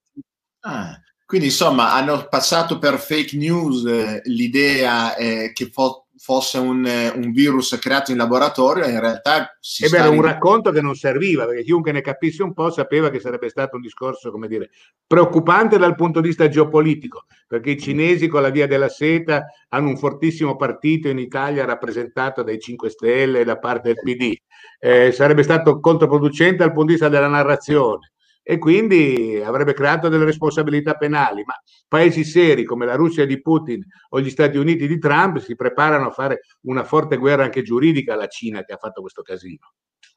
Ah, 0.60 0.98
quindi 1.24 1.46
insomma 1.46 1.94
hanno 1.94 2.26
passato 2.28 2.78
per 2.78 2.98
fake 2.98 3.36
news 3.36 3.84
eh, 3.84 4.20
l'idea 4.24 5.14
eh, 5.14 5.52
che 5.54 5.66
fo- 5.66 6.06
fosse 6.22 6.58
un, 6.58 6.84
un, 7.14 7.32
virus 7.32 7.78
creato 7.80 8.10
in 8.10 8.18
laboratorio, 8.18 8.84
in 8.84 9.00
realtà 9.00 9.56
si 9.58 9.86
era 9.86 10.10
un 10.10 10.20
racconto 10.20 10.70
che 10.70 10.82
non 10.82 10.94
serviva, 10.94 11.46
perché 11.46 11.62
chiunque 11.62 11.92
ne 11.92 12.02
capisse 12.02 12.42
un 12.42 12.52
po' 12.52 12.70
sapeva 12.70 13.08
che 13.08 13.20
sarebbe 13.20 13.48
stato 13.48 13.76
un 13.76 13.82
discorso, 13.82 14.30
come 14.30 14.46
dire, 14.46 14.68
preoccupante 15.06 15.78
dal 15.78 15.94
punto 15.94 16.20
di 16.20 16.28
vista 16.28 16.46
geopolitico, 16.46 17.24
perché 17.48 17.70
i 17.70 17.80
cinesi 17.80 18.28
con 18.28 18.42
la 18.42 18.50
via 18.50 18.66
della 18.66 18.90
seta 18.90 19.46
hanno 19.70 19.88
un 19.88 19.96
fortissimo 19.96 20.56
partito 20.56 21.08
in 21.08 21.18
Italia 21.18 21.64
rappresentato 21.64 22.42
dai 22.42 22.58
5 22.58 22.90
Stelle 22.90 23.42
da 23.42 23.58
parte 23.58 23.94
del 23.94 24.02
PD. 24.04 24.36
Eh, 24.78 25.12
sarebbe 25.12 25.42
stato 25.42 25.80
controproducente 25.80 26.58
dal 26.58 26.72
punto 26.72 26.88
di 26.88 26.92
vista 26.92 27.08
della 27.08 27.28
narrazione 27.28 28.12
e 28.50 28.58
quindi 28.58 29.40
avrebbe 29.46 29.74
creato 29.74 30.08
delle 30.08 30.24
responsabilità 30.24 30.94
penali, 30.94 31.44
ma 31.44 31.54
paesi 31.86 32.24
seri 32.24 32.64
come 32.64 32.84
la 32.84 32.96
Russia 32.96 33.24
di 33.24 33.40
Putin 33.40 33.80
o 34.08 34.20
gli 34.20 34.28
Stati 34.28 34.58
Uniti 34.58 34.88
di 34.88 34.98
Trump 34.98 35.38
si 35.38 35.54
preparano 35.54 36.08
a 36.08 36.10
fare 36.10 36.40
una 36.62 36.82
forte 36.82 37.16
guerra 37.16 37.44
anche 37.44 37.62
giuridica 37.62 38.14
alla 38.14 38.26
Cina 38.26 38.64
che 38.64 38.72
ha 38.72 38.76
fatto 38.76 39.02
questo 39.02 39.22
casino. 39.22 39.74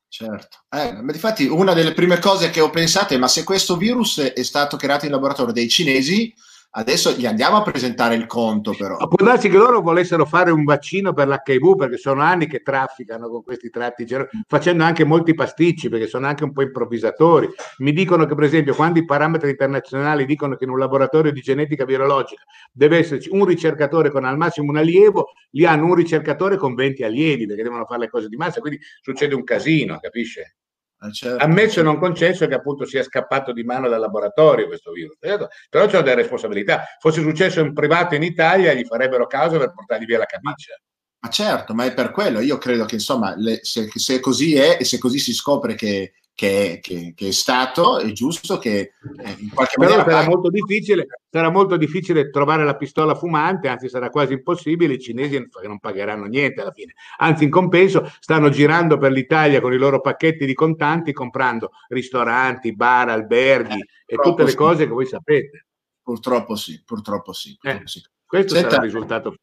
Certo, 0.07 0.63
eh, 0.71 0.93
ma 0.93 1.11
difatti 1.11 1.45
una 1.45 1.73
delle 1.73 1.93
prime 1.93 2.17
cose 2.17 2.49
che 2.49 2.59
ho 2.59 2.71
pensato 2.71 3.13
è 3.13 3.17
ma 3.17 3.27
se 3.27 3.43
questo 3.43 3.77
virus 3.77 4.19
è 4.19 4.41
stato 4.41 4.77
creato 4.77 5.05
in 5.05 5.11
laboratorio 5.11 5.53
dai 5.53 5.69
cinesi, 5.69 6.33
Adesso 6.75 7.11
gli 7.11 7.27
andiamo 7.27 7.57
a 7.57 7.61
presentare 7.61 8.15
il 8.15 8.25
conto, 8.25 8.73
però. 8.75 8.97
Ma 8.97 9.07
può 9.07 9.23
darsi 9.23 9.47
che 9.47 9.57
loro 9.57 9.81
volessero 9.81 10.25
fare 10.25 10.49
un 10.49 10.63
vaccino 10.63 11.13
per 11.13 11.27
l'HIV 11.27 11.75
perché 11.75 11.97
sono 11.97 12.23
anni 12.23 12.47
che 12.47 12.63
trafficano 12.63 13.29
con 13.29 13.43
questi 13.43 13.69
tratti, 13.69 14.07
facendo 14.47 14.83
anche 14.83 15.03
molti 15.03 15.35
pasticci 15.35 15.89
perché 15.89 16.07
sono 16.07 16.25
anche 16.25 16.43
un 16.43 16.51
po' 16.51 16.63
improvvisatori. 16.63 17.47
Mi 17.77 17.93
dicono 17.93 18.25
che, 18.25 18.33
per 18.33 18.45
esempio, 18.45 18.73
quando 18.73 18.97
i 18.97 19.05
parametri 19.05 19.51
internazionali 19.51 20.25
dicono 20.25 20.55
che 20.55 20.63
in 20.63 20.71
un 20.71 20.79
laboratorio 20.79 21.31
di 21.31 21.41
genetica 21.41 21.85
virologica 21.85 22.41
deve 22.71 22.97
esserci 22.97 23.29
un 23.31 23.45
ricercatore 23.45 24.09
con 24.09 24.25
al 24.25 24.37
massimo 24.37 24.71
un 24.71 24.77
allievo, 24.77 25.33
li 25.51 25.65
hanno 25.65 25.85
un 25.85 25.93
ricercatore 25.93 26.57
con 26.57 26.73
20 26.73 27.03
allievi 27.03 27.45
perché 27.45 27.61
devono 27.61 27.85
fare 27.85 27.99
le 27.99 28.09
cose 28.09 28.29
di 28.29 28.35
massa, 28.35 28.61
quindi 28.61 28.79
succede 28.99 29.35
un 29.35 29.43
casino, 29.43 29.99
capisce? 29.99 30.55
Eh, 31.03 31.11
certo. 31.11 31.43
Ammesso 31.43 31.79
e 31.79 31.83
non 31.83 31.99
concesso 31.99 32.47
che 32.47 32.53
appunto 32.53 32.85
sia 32.85 33.03
scappato 33.03 33.51
di 33.51 33.63
mano 33.63 33.89
dal 33.89 33.99
laboratorio 33.99 34.67
questo 34.67 34.91
virus. 34.91 35.17
Però 35.19 35.85
c'è 35.87 36.01
delle 36.01 36.15
responsabilità. 36.15 36.85
Fosse 36.99 37.21
successo 37.21 37.59
in 37.59 37.73
privato 37.73 38.15
in 38.15 38.23
Italia, 38.23 38.73
gli 38.73 38.85
farebbero 38.85 39.27
causa 39.27 39.57
per 39.57 39.73
portargli 39.73 40.05
via 40.05 40.19
la 40.19 40.25
camicia. 40.25 40.79
Ma 41.19 41.29
certo, 41.29 41.73
ma 41.73 41.85
è 41.85 41.93
per 41.93 42.11
quello. 42.11 42.39
Io 42.39 42.57
credo 42.57 42.85
che 42.85 42.95
insomma, 42.95 43.33
le, 43.35 43.59
se, 43.63 43.89
se, 43.93 44.19
così 44.19 44.55
è 44.55 44.77
e 44.79 44.83
se 44.85 44.97
così 44.97 45.19
si 45.19 45.33
scopre 45.33 45.75
che 45.75 46.13
che, 46.35 46.79
che, 46.81 47.13
che, 47.15 47.27
è 47.27 47.31
stato, 47.31 47.99
è 47.99 48.11
giusto 48.11 48.57
che 48.57 48.79
eh, 48.79 49.35
in 49.37 49.49
qualche 49.53 49.75
Però 49.77 49.89
maniera... 49.89 50.03
Sarà 50.03 50.27
molto, 50.27 50.49
difficile, 50.49 51.05
sarà 51.29 51.49
molto 51.49 51.77
difficile 51.77 52.29
trovare 52.29 52.63
la 52.63 52.75
pistola 52.75 53.13
fumante, 53.13 53.67
anzi 53.67 53.87
sarà 53.87 54.09
quasi 54.09 54.33
impossibile, 54.33 54.95
i 54.95 54.99
cinesi 54.99 55.47
non 55.63 55.79
pagheranno 55.79 56.25
niente 56.25 56.61
alla 56.61 56.71
fine. 56.71 56.93
Anzi, 57.17 57.43
in 57.43 57.51
compenso 57.51 58.11
stanno 58.19 58.49
girando 58.49 58.97
per 58.97 59.11
l'Italia 59.11 59.61
con 59.61 59.73
i 59.73 59.77
loro 59.77 60.01
pacchetti 60.01 60.45
di 60.45 60.53
contanti, 60.53 61.13
comprando 61.13 61.71
ristoranti, 61.89 62.75
bar, 62.75 63.09
alberghi 63.09 63.79
eh, 63.79 64.15
e 64.15 64.17
tutte 64.17 64.43
le 64.43 64.49
sì. 64.49 64.55
cose 64.55 64.85
che 64.85 64.91
voi 64.91 65.05
sapete. 65.05 65.67
Purtroppo 66.01 66.55
sì, 66.55 66.81
purtroppo 66.83 67.31
sì. 67.31 67.51
Eh, 67.51 67.57
purtroppo 67.59 67.83
eh, 67.83 67.87
sì. 67.87 68.01
Questo 68.25 68.55
Senta, 68.55 68.69
sarà 68.71 68.83
il 68.83 68.91
risultato 68.91 69.35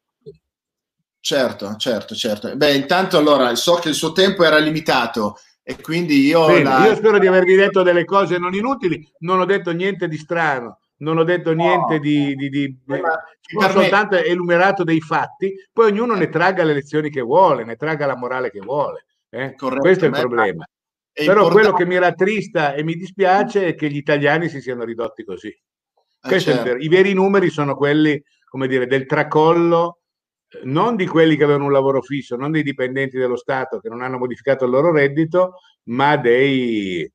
Certo, 1.23 1.77
certo, 1.77 2.15
certo. 2.15 2.57
Beh, 2.57 2.75
intanto 2.75 3.19
allora 3.19 3.55
so 3.55 3.75
che 3.75 3.91
il 3.91 3.95
suo 3.95 4.13
tempo 4.13 4.43
era 4.43 4.57
limitato. 4.57 5.37
E 5.63 5.81
quindi 5.81 6.27
io, 6.27 6.47
Bene, 6.47 6.63
la... 6.63 6.87
io 6.87 6.95
spero 6.95 7.19
di 7.19 7.27
avervi 7.27 7.55
detto 7.55 7.83
delle 7.83 8.05
cose 8.05 8.39
non 8.39 8.55
inutili, 8.55 9.07
non 9.21 9.41
ho 9.41 9.45
detto 9.45 9.73
niente 9.73 10.09
di 10.09 10.17
strano, 10.17 10.81
non 10.99 11.19
ho 11.19 11.25
detto 11.25 11.53
niente 11.53 11.95
no. 11.95 12.01
di, 12.01 12.35
di, 12.35 12.49
di 12.49 12.79
ho 12.87 13.69
soltanto 13.69 14.17
enumerato 14.17 14.85
dei 14.85 15.01
fatti, 15.01 15.53
poi 15.73 15.91
ognuno 15.91 16.15
ne 16.15 16.29
tragga 16.29 16.65
le 16.65 16.75
lezioni 16.75 17.11
che 17.11 17.21
vuole, 17.21 17.65
ne 17.65 17.77
tragga 17.77 18.07
la 18.07 18.17
morale 18.17 18.51
che 18.51 18.61
vuole. 18.61 19.05
Eh? 19.29 19.55
Questo 19.55 20.07
è 20.07 20.09
il 20.09 20.15
problema. 20.15 20.65
È 21.13 21.25
Però 21.25 21.43
importante... 21.43 21.53
quello 21.53 21.73
che 21.73 21.87
mi 21.87 21.99
rattrista 21.99 22.75
e 22.75 22.83
mi 22.83 22.95
dispiace 22.95 23.67
è 23.67 23.75
che 23.75 23.91
gli 23.91 23.97
italiani 23.97 24.49
si 24.49 24.61
siano 24.61 24.85
ridotti 24.85 25.25
così. 25.25 25.57
Eh, 26.23 26.41
certo. 26.41 26.77
I 26.77 26.89
veri 26.89 27.13
numeri 27.13 27.51
sono 27.51 27.75
quelli, 27.75 28.23
come 28.49 28.67
dire, 28.69 28.87
del 28.87 29.07
tracollo 29.07 30.00
non 30.65 30.97
di 30.97 31.07
quelli 31.07 31.37
che 31.37 31.45
avevano 31.45 31.67
un 31.67 31.73
lavoro 31.73 32.03
fisso, 32.03 32.37
non 32.37 32.51
dei 32.51 32.63
dipendenti 32.63 33.17
dello 33.17 33.37
Stato 33.37 33.79
che 33.79 33.89
non 33.89 34.03
hanno 34.03 34.19
modificato 34.19 34.65
il 34.65 34.71
loro 34.71 34.93
reddito, 34.93 35.55
ma 35.85 36.17
dei, 36.17 37.11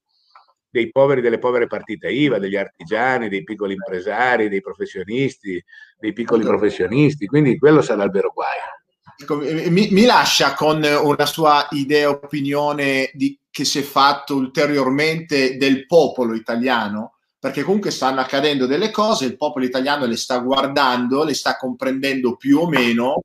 dei 0.69 0.91
poveri 0.91 1.21
delle 1.21 1.39
povere 1.39 1.67
partite 1.67 2.09
IVA, 2.09 2.39
degli 2.39 2.55
artigiani, 2.55 3.29
dei 3.29 3.43
piccoli 3.43 3.73
impresari, 3.73 4.49
dei 4.49 4.61
professionisti, 4.61 5.63
dei 5.97 6.13
piccoli 6.13 6.43
professionisti. 6.43 7.25
Quindi 7.25 7.57
quello 7.57 7.81
sarà 7.81 8.03
il 8.03 8.11
vero 8.11 8.31
guaio. 8.33 8.83
Ecco, 9.17 9.37
mi, 9.37 9.87
mi, 9.91 10.03
lascia 10.03 10.53
con 10.53 10.83
una 10.83 11.25
sua 11.25 11.67
idea, 11.71 12.09
opinione 12.09 13.11
di, 13.13 13.39
che 13.49 13.63
si 13.63 13.79
è 13.79 13.81
fatto 13.81 14.35
ulteriormente 14.35 15.55
del 15.55 15.85
popolo 15.85 16.33
italiano? 16.33 17.14
Perché 17.45 17.61
comunque 17.61 17.91
stanno 17.91 18.21
accadendo 18.21 18.65
delle 18.65 18.89
cose, 18.89 19.25
il 19.25 19.37
popolo 19.37 19.65
italiano 19.65 20.07
le 20.07 20.17
sta 20.17 20.39
guardando, 20.39 21.23
le 21.23 21.35
sta 21.35 21.57
comprendendo 21.57 22.37
più 22.37 22.57
o 22.57 22.67
meno 22.67 23.21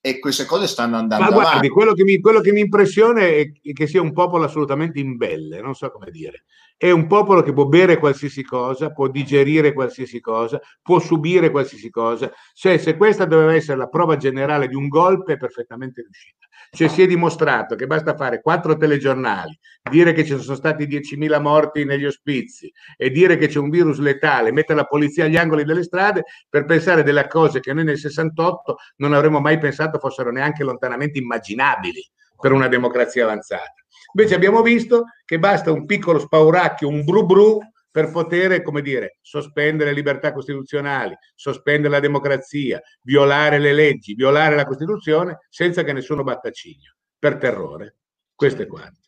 e 0.00 0.20
queste 0.20 0.46
cose 0.46 0.66
stanno 0.66 0.96
andando 0.96 1.24
Ma 1.24 1.30
guardi, 1.30 1.48
avanti. 1.50 1.68
Quello 1.68 1.92
che, 1.92 2.02
mi, 2.02 2.18
quello 2.18 2.40
che 2.40 2.52
mi 2.52 2.60
impressiona 2.60 3.20
è 3.26 3.52
che 3.74 3.86
sia 3.86 4.00
un 4.00 4.14
popolo 4.14 4.44
assolutamente 4.44 5.00
imbelle, 5.00 5.60
non 5.60 5.74
so 5.74 5.90
come 5.90 6.10
dire. 6.10 6.44
È 6.80 6.92
un 6.92 7.08
popolo 7.08 7.42
che 7.42 7.52
può 7.52 7.66
bere 7.66 7.98
qualsiasi 7.98 8.44
cosa, 8.44 8.92
può 8.92 9.08
digerire 9.08 9.72
qualsiasi 9.72 10.20
cosa, 10.20 10.60
può 10.80 11.00
subire 11.00 11.50
qualsiasi 11.50 11.90
cosa. 11.90 12.30
Cioè, 12.54 12.78
se 12.78 12.96
questa 12.96 13.24
doveva 13.24 13.52
essere 13.52 13.76
la 13.76 13.88
prova 13.88 14.16
generale 14.16 14.68
di 14.68 14.76
un 14.76 14.86
golpe, 14.86 15.32
è 15.32 15.36
perfettamente 15.36 16.02
riuscita. 16.02 16.46
Cioè, 16.70 16.86
si 16.86 17.02
è 17.02 17.06
dimostrato 17.08 17.74
che 17.74 17.88
basta 17.88 18.14
fare 18.14 18.40
quattro 18.40 18.76
telegiornali, 18.76 19.58
dire 19.90 20.12
che 20.12 20.24
ci 20.24 20.38
sono 20.38 20.54
stati 20.54 20.86
10.000 20.86 21.40
morti 21.40 21.84
negli 21.84 22.04
ospizi 22.04 22.72
e 22.96 23.10
dire 23.10 23.36
che 23.36 23.48
c'è 23.48 23.58
un 23.58 23.70
virus 23.70 23.98
letale, 23.98 24.52
mettere 24.52 24.78
la 24.78 24.86
polizia 24.86 25.24
agli 25.24 25.36
angoli 25.36 25.64
delle 25.64 25.82
strade 25.82 26.26
per 26.48 26.64
pensare 26.64 27.02
delle 27.02 27.26
cose 27.26 27.58
che 27.58 27.72
noi 27.72 27.82
nel 27.82 27.98
68 27.98 28.76
non 28.98 29.14
avremmo 29.14 29.40
mai 29.40 29.58
pensato 29.58 29.98
fossero 29.98 30.30
neanche 30.30 30.62
lontanamente 30.62 31.18
immaginabili 31.18 32.08
per 32.40 32.52
una 32.52 32.68
democrazia 32.68 33.24
avanzata. 33.24 33.74
Invece 34.12 34.34
abbiamo 34.34 34.62
visto 34.62 35.04
che 35.24 35.38
basta 35.38 35.70
un 35.70 35.84
piccolo 35.84 36.18
spauracchio, 36.18 36.88
un 36.88 37.04
bru 37.04 37.26
bru 37.26 37.58
per 37.90 38.10
poter, 38.10 38.62
come 38.62 38.80
dire, 38.80 39.18
sospendere 39.22 39.90
le 39.90 39.96
libertà 39.96 40.32
costituzionali, 40.32 41.16
sospendere 41.34 41.94
la 41.94 42.00
democrazia, 42.00 42.80
violare 43.02 43.58
le 43.58 43.72
leggi, 43.72 44.14
violare 44.14 44.54
la 44.54 44.66
Costituzione 44.66 45.38
senza 45.48 45.82
che 45.82 45.92
nessuno 45.92 46.22
batta 46.22 46.50
ciglio, 46.50 46.94
per 47.18 47.38
terrore. 47.38 47.96
Questo 48.34 48.62
è 48.62 48.66
quanto. 48.66 49.00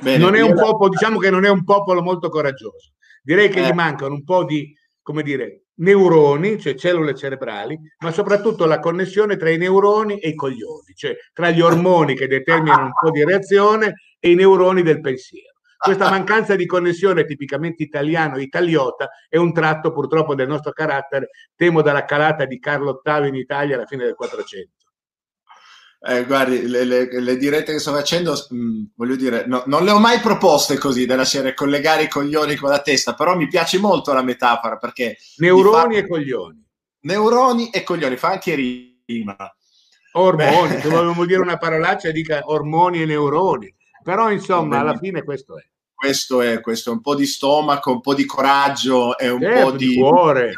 Bene, 0.00 0.18
non 0.18 0.34
è 0.34 0.42
un 0.42 0.54
popolo, 0.54 0.90
diciamo 0.90 1.18
che 1.18 1.30
non 1.30 1.44
è 1.44 1.48
un 1.48 1.64
popolo 1.64 2.02
molto 2.02 2.28
coraggioso. 2.28 2.94
Direi 3.22 3.48
che 3.48 3.64
eh. 3.64 3.68
gli 3.68 3.72
mancano 3.72 4.14
un 4.14 4.24
po' 4.24 4.44
di, 4.44 4.76
come 5.06 5.22
dire, 5.22 5.66
neuroni, 5.74 6.58
cioè 6.58 6.74
cellule 6.74 7.14
cerebrali, 7.14 7.78
ma 8.00 8.10
soprattutto 8.10 8.66
la 8.66 8.80
connessione 8.80 9.36
tra 9.36 9.50
i 9.50 9.56
neuroni 9.56 10.18
e 10.18 10.30
i 10.30 10.34
coglioni, 10.34 10.94
cioè 10.96 11.14
tra 11.32 11.50
gli 11.50 11.60
ormoni 11.60 12.16
che 12.16 12.26
determinano 12.26 12.86
un 12.86 12.92
po' 13.00 13.12
di 13.12 13.24
reazione 13.24 13.94
e 14.18 14.32
i 14.32 14.34
neuroni 14.34 14.82
del 14.82 15.00
pensiero. 15.00 15.52
Questa 15.78 16.10
mancanza 16.10 16.56
di 16.56 16.66
connessione 16.66 17.24
tipicamente 17.24 17.84
italiano, 17.84 18.38
italiota, 18.38 19.08
è 19.28 19.36
un 19.36 19.52
tratto 19.52 19.92
purtroppo 19.92 20.34
del 20.34 20.48
nostro 20.48 20.72
carattere, 20.72 21.28
temo 21.54 21.82
dalla 21.82 22.04
calata 22.04 22.44
di 22.44 22.58
Carlo 22.58 23.00
VIII 23.00 23.28
in 23.28 23.36
Italia 23.36 23.76
alla 23.76 23.86
fine 23.86 24.06
del 24.06 24.16
400. 24.16 24.85
Eh, 25.98 26.24
guardi, 26.24 26.66
le, 26.68 26.84
le, 26.84 27.20
le, 27.20 27.36
dirette 27.36 27.72
che 27.72 27.78
sto 27.78 27.92
facendo, 27.92 28.32
mh, 28.32 28.56
mm, 28.56 28.84
voglio 28.94 29.16
dire, 29.16 29.44
no, 29.46 29.62
non 29.66 29.84
le 29.84 29.90
ho 29.90 29.98
mai 29.98 30.20
proposte 30.20 30.78
così 30.78 31.06
della 31.06 31.24
serie 31.24 31.54
collegare 31.54 32.04
i 32.04 32.08
coglioni 32.08 32.54
con 32.56 32.70
la 32.70 32.80
testa, 32.80 33.14
però 33.14 33.36
mi 33.36 33.48
piace 33.48 33.78
molto 33.78 34.12
la 34.12 34.22
metafora 34.22 34.76
perché... 34.76 35.16
Neuroni 35.36 35.94
fa... 35.94 36.00
e 36.00 36.06
coglioni. 36.06 36.64
Neuroni 37.00 37.70
e 37.70 37.82
coglioni, 37.82 38.16
fa 38.16 38.30
anche 38.32 38.54
rima. 38.54 39.36
Ormoni, 40.12 40.80
se 40.80 40.88
vogliamo 40.88 41.24
dire 41.24 41.40
una 41.40 41.58
parolaccia 41.58 42.10
dica 42.10 42.40
ormoni 42.44 43.02
e 43.02 43.06
neuroni, 43.06 43.74
però 44.02 44.30
insomma 44.30 44.78
alla 44.78 44.96
fine 44.96 45.22
questo 45.22 45.58
è. 45.58 45.62
Questo 45.94 46.40
è, 46.42 46.60
questo 46.60 46.90
è 46.90 46.92
un 46.92 47.00
po' 47.00 47.14
di 47.14 47.26
stomaco, 47.26 47.90
un 47.90 48.00
po' 48.00 48.14
di 48.14 48.26
coraggio 48.26 49.16
e 49.18 49.28
un 49.30 49.40
certo, 49.40 49.70
po' 49.70 49.76
di... 49.76 49.86
di 49.86 49.94
cuore. 49.96 50.52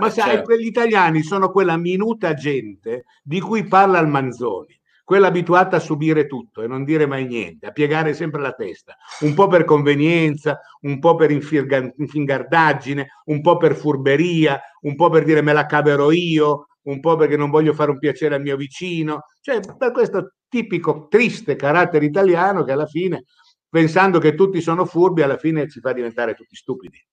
Ma 0.00 0.10
sai, 0.10 0.36
certo. 0.36 0.56
gli 0.56 0.66
italiani 0.66 1.22
sono 1.22 1.50
quella 1.50 1.76
minuta 1.76 2.34
gente 2.34 3.04
di 3.22 3.40
cui 3.40 3.64
parla 3.64 3.98
il 3.98 4.08
Manzoni, 4.08 4.78
quella 5.04 5.28
abituata 5.28 5.76
a 5.76 5.80
subire 5.80 6.26
tutto 6.26 6.62
e 6.62 6.66
non 6.66 6.84
dire 6.84 7.06
mai 7.06 7.26
niente, 7.26 7.66
a 7.66 7.72
piegare 7.72 8.14
sempre 8.14 8.40
la 8.40 8.52
testa, 8.52 8.96
un 9.20 9.34
po' 9.34 9.48
per 9.48 9.64
convenienza, 9.64 10.60
un 10.82 10.98
po' 10.98 11.16
per 11.16 11.30
infingardaggine, 11.30 13.08
un 13.24 13.40
po' 13.40 13.56
per 13.56 13.74
furberia, 13.74 14.60
un 14.82 14.94
po' 14.94 15.10
per 15.10 15.24
dire 15.24 15.42
me 15.42 15.52
la 15.52 15.66
caverò 15.66 16.10
io, 16.10 16.68
un 16.82 17.00
po' 17.00 17.16
perché 17.16 17.36
non 17.36 17.50
voglio 17.50 17.72
fare 17.72 17.90
un 17.90 17.98
piacere 17.98 18.36
al 18.36 18.42
mio 18.42 18.56
vicino, 18.56 19.24
cioè 19.40 19.60
per 19.76 19.92
questo 19.92 20.34
tipico 20.48 21.08
triste 21.08 21.56
carattere 21.56 22.04
italiano 22.04 22.64
che 22.64 22.72
alla 22.72 22.86
fine, 22.86 23.24
pensando 23.68 24.18
che 24.18 24.34
tutti 24.34 24.60
sono 24.60 24.84
furbi, 24.84 25.22
alla 25.22 25.38
fine 25.38 25.68
ci 25.68 25.80
fa 25.80 25.92
diventare 25.92 26.34
tutti 26.34 26.54
stupidi. 26.54 27.04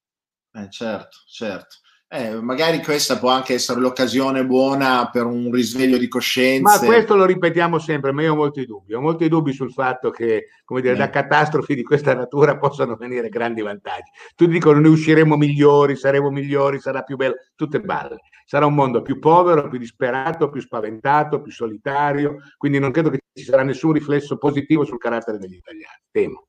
Eh, 0.54 0.70
certo, 0.70 1.18
certo. 1.28 1.78
Eh, 2.10 2.39
magari 2.39 2.82
questa 2.82 3.17
può 3.17 3.30
anche 3.30 3.56
essere 3.56 3.82
l'occasione 3.82 4.46
buona 4.46 5.10
per 5.10 5.26
un 5.26 5.52
risveglio 5.52 5.98
di 5.98 6.08
coscienza. 6.08 6.80
Ma 6.80 6.86
questo 6.86 7.17
lo 7.17 7.26
ripetiamo 7.26 7.80
sempre, 7.80 8.13
ma 8.13 8.22
io 8.22 8.32
ho 8.32 8.36
molti 8.36 8.65
dubbi. 8.65 8.93
Ho 8.93 9.02
molti 9.02 9.28
dubbi 9.28 9.52
sul 9.52 9.74
fatto 9.74 10.10
che, 10.10 10.48
come 10.63 10.80
dire, 10.80 10.93
eh. 10.93 10.98
da 10.98 11.10
catastrofi 11.10 11.76
di 11.76 11.84
questa 11.84 12.13
natura 12.13 12.58
possano 12.58 12.96
venire 12.96 13.28
grandi 13.28 13.62
vantaggi. 13.62 14.10
Tutti 14.36 14.52
dicono 14.52 14.80
ne 14.80 14.88
usciremo 14.88 15.36
migliori, 15.36 15.98
saremo 15.98 16.32
migliori, 16.32 16.80
sarà 16.80 17.02
più 17.02 17.17
bello. 17.17 17.36
Tutte 17.56 17.82
balle. 17.82 18.20
Sarà 18.46 18.65
un 18.65 18.74
mondo 18.76 19.02
più 19.02 19.20
povero, 19.20 19.67
più 19.67 19.78
disperato, 19.78 20.50
più 20.50 20.62
spaventato, 20.62 21.41
più 21.41 21.52
solitario. 21.52 22.38
Quindi 22.56 22.80
non 22.80 22.91
credo 22.91 23.10
che 23.10 23.20
ci 23.34 23.43
sarà 23.43 23.63
nessun 23.63 23.91
riflesso 23.91 24.38
positivo 24.38 24.86
sul 24.86 24.98
carattere 24.98 25.39
degli 25.39 25.56
italiani. 25.56 26.02
Temo. 26.10 26.48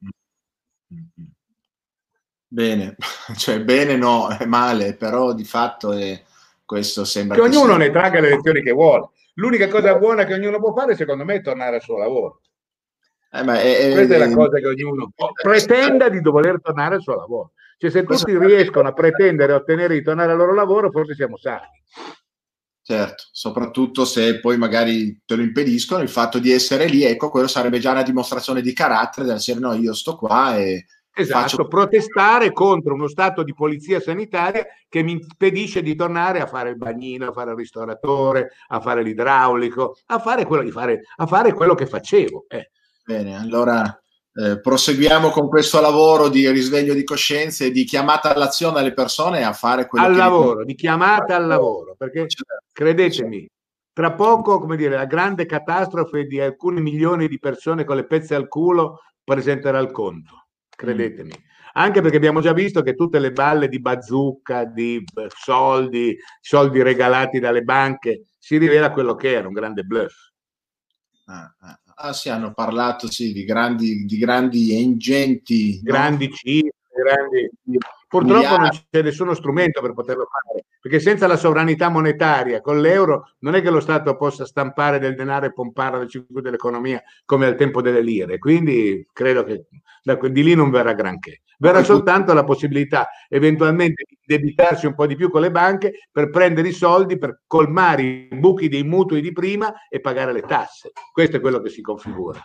Mm-hmm. 0.94 1.37
Bene, 2.48 2.96
cioè 3.36 3.62
bene 3.62 3.96
no, 3.96 4.28
è 4.28 4.46
male, 4.46 4.94
però 4.94 5.34
di 5.34 5.44
fatto 5.44 5.92
è, 5.92 6.22
questo 6.64 7.04
sembra... 7.04 7.36
Che, 7.36 7.42
che 7.42 7.48
ognuno 7.48 7.74
sia... 7.74 7.76
ne 7.76 7.90
tragga 7.90 8.20
le 8.20 8.30
lezioni 8.30 8.62
che 8.62 8.72
vuole. 8.72 9.10
L'unica 9.34 9.68
cosa 9.68 9.94
buona 9.96 10.24
che 10.24 10.34
ognuno 10.34 10.58
può 10.58 10.72
fare, 10.72 10.96
secondo 10.96 11.24
me, 11.24 11.36
è 11.36 11.42
tornare 11.42 11.76
al 11.76 11.82
suo 11.82 11.98
lavoro. 11.98 12.40
Eh, 13.30 13.40
è, 13.40 13.92
Questa 13.92 14.14
è 14.14 14.18
la 14.18 14.32
cosa 14.32 14.58
che 14.58 14.66
ognuno 14.66 15.12
pretenda 15.40 16.08
di 16.08 16.20
dover 16.20 16.60
tornare 16.62 16.96
al 16.96 17.02
suo 17.02 17.14
lavoro. 17.14 17.52
Cioè, 17.76 17.90
se 17.90 18.04
tutti 18.04 18.36
riescono 18.36 18.88
a 18.88 18.92
pretendere 18.92 19.52
e 19.52 19.56
ottenere 19.56 19.94
di 19.94 20.02
tornare 20.02 20.32
al 20.32 20.38
loro 20.38 20.54
lavoro, 20.54 20.90
forse 20.90 21.14
siamo 21.14 21.36
salvi. 21.36 21.82
Certo, 22.82 23.24
soprattutto 23.30 24.06
se 24.06 24.40
poi 24.40 24.56
magari 24.56 25.20
te 25.26 25.36
lo 25.36 25.42
impediscono, 25.42 26.02
il 26.02 26.08
fatto 26.08 26.38
di 26.38 26.50
essere 26.50 26.86
lì, 26.86 27.04
ecco, 27.04 27.28
quello 27.28 27.46
sarebbe 27.46 27.78
già 27.78 27.90
una 27.90 28.02
dimostrazione 28.02 28.62
di 28.62 28.72
carattere, 28.72 29.26
del 29.26 29.38
dire 29.44 29.58
no, 29.58 29.74
io 29.74 29.92
sto 29.92 30.16
qua 30.16 30.56
e... 30.56 30.86
Esatto, 31.20 31.40
faccio... 31.40 31.66
protestare 31.66 32.52
contro 32.52 32.94
uno 32.94 33.08
stato 33.08 33.42
di 33.42 33.52
polizia 33.52 34.00
sanitaria 34.00 34.64
che 34.88 35.02
mi 35.02 35.12
impedisce 35.12 35.82
di 35.82 35.96
tornare 35.96 36.40
a 36.40 36.46
fare 36.46 36.70
il 36.70 36.76
bagnino, 36.76 37.28
a 37.28 37.32
fare 37.32 37.50
il 37.50 37.56
ristoratore, 37.56 38.52
a 38.68 38.80
fare 38.80 39.02
l'idraulico, 39.02 39.96
a 40.06 40.18
fare 40.20 40.44
quello, 40.44 40.70
fare, 40.70 41.00
a 41.16 41.26
fare 41.26 41.52
quello 41.52 41.74
che 41.74 41.86
facevo. 41.86 42.44
Eh. 42.48 42.70
Bene, 43.04 43.36
allora 43.36 44.00
eh, 44.34 44.60
proseguiamo 44.60 45.30
con 45.30 45.48
questo 45.48 45.80
lavoro 45.80 46.28
di 46.28 46.48
risveglio 46.50 46.94
di 46.94 47.02
coscienza 47.02 47.64
e 47.64 47.72
di 47.72 47.82
chiamata 47.82 48.32
all'azione 48.32 48.78
alle 48.78 48.92
persone 48.92 49.42
a 49.42 49.52
fare 49.52 49.86
quello 49.86 50.06
al 50.06 50.12
che 50.12 50.18
lavoro, 50.18 50.64
di 50.64 50.76
chiamata 50.76 51.34
al 51.34 51.46
lavoro, 51.46 51.96
perché 51.98 52.28
certo. 52.28 52.64
credetemi, 52.72 53.48
tra 53.92 54.12
poco, 54.12 54.60
come 54.60 54.76
dire, 54.76 54.94
la 54.94 55.06
grande 55.06 55.46
catastrofe 55.46 56.26
di 56.26 56.40
alcuni 56.40 56.80
milioni 56.80 57.26
di 57.26 57.40
persone 57.40 57.82
con 57.82 57.96
le 57.96 58.06
pezze 58.06 58.36
al 58.36 58.46
culo 58.46 59.00
presenterà 59.24 59.80
il 59.80 59.90
conto, 59.90 60.46
credetemi. 60.78 61.32
Mm. 61.36 61.46
Anche 61.74 62.00
perché 62.00 62.16
abbiamo 62.16 62.40
già 62.40 62.52
visto 62.52 62.82
che 62.82 62.94
tutte 62.94 63.18
le 63.18 63.32
balle 63.32 63.68
di 63.68 63.80
bazooka, 63.80 64.64
di 64.64 65.04
soldi, 65.28 66.16
soldi 66.40 66.82
regalati 66.82 67.40
dalle 67.40 67.62
banche, 67.62 68.26
si 68.38 68.56
rivela 68.56 68.90
quello 68.90 69.14
che 69.14 69.32
era 69.32 69.48
un 69.48 69.54
grande 69.54 69.82
bluff. 69.82 70.14
Ah, 71.26 71.54
ah. 71.60 71.80
Ah, 72.00 72.12
sì, 72.12 72.28
hanno 72.28 72.52
parlato 72.54 73.10
sì, 73.10 73.32
di 73.32 73.44
grandi, 73.44 74.04
di 74.04 74.18
grandi 74.18 74.70
e 74.72 74.80
ingenti. 74.80 75.80
Grandi 75.82 76.28
no? 76.28 76.34
cifre, 76.34 76.72
grandi... 77.02 77.50
Purtroppo 78.08 78.38
miliardi. 78.38 78.60
non 78.62 78.86
c'è 78.90 79.02
nessuno 79.02 79.34
strumento 79.34 79.82
per 79.82 79.92
poterlo 79.92 80.26
fare, 80.26 80.64
perché 80.80 80.98
senza 80.98 81.26
la 81.26 81.36
sovranità 81.36 81.90
monetaria, 81.90 82.62
con 82.62 82.80
l'euro, 82.80 83.34
non 83.40 83.54
è 83.54 83.60
che 83.60 83.68
lo 83.68 83.80
Stato 83.80 84.16
possa 84.16 84.46
stampare 84.46 84.98
del 84.98 85.14
denaro 85.14 85.44
e 85.44 85.52
pomparlo 85.52 85.98
nel 85.98 86.08
circuito 86.08 86.40
dell'economia 86.40 87.02
come 87.26 87.46
al 87.46 87.54
tempo 87.54 87.82
delle 87.82 88.00
lire. 88.00 88.38
Quindi 88.38 89.06
credo 89.12 89.44
che 89.44 89.66
da, 90.02 90.14
di 90.14 90.42
lì 90.42 90.54
non 90.54 90.70
verrà 90.70 90.94
granché. 90.94 91.42
Verrà 91.58 91.82
soltanto 91.82 92.32
la 92.32 92.44
possibilità 92.44 93.08
eventualmente 93.28 94.04
di 94.08 94.16
debitarsi 94.24 94.86
un 94.86 94.94
po' 94.94 95.06
di 95.06 95.16
più 95.16 95.28
con 95.28 95.42
le 95.42 95.50
banche 95.50 96.06
per 96.10 96.30
prendere 96.30 96.68
i 96.68 96.72
soldi 96.72 97.18
per 97.18 97.42
colmare 97.46 98.02
i 98.02 98.28
buchi 98.32 98.68
dei 98.68 98.84
mutui 98.84 99.20
di 99.20 99.32
prima 99.32 99.74
e 99.88 100.00
pagare 100.00 100.32
le 100.32 100.42
tasse. 100.42 100.92
Questo 101.12 101.36
è 101.36 101.40
quello 101.40 101.60
che 101.60 101.68
si 101.68 101.82
configura. 101.82 102.40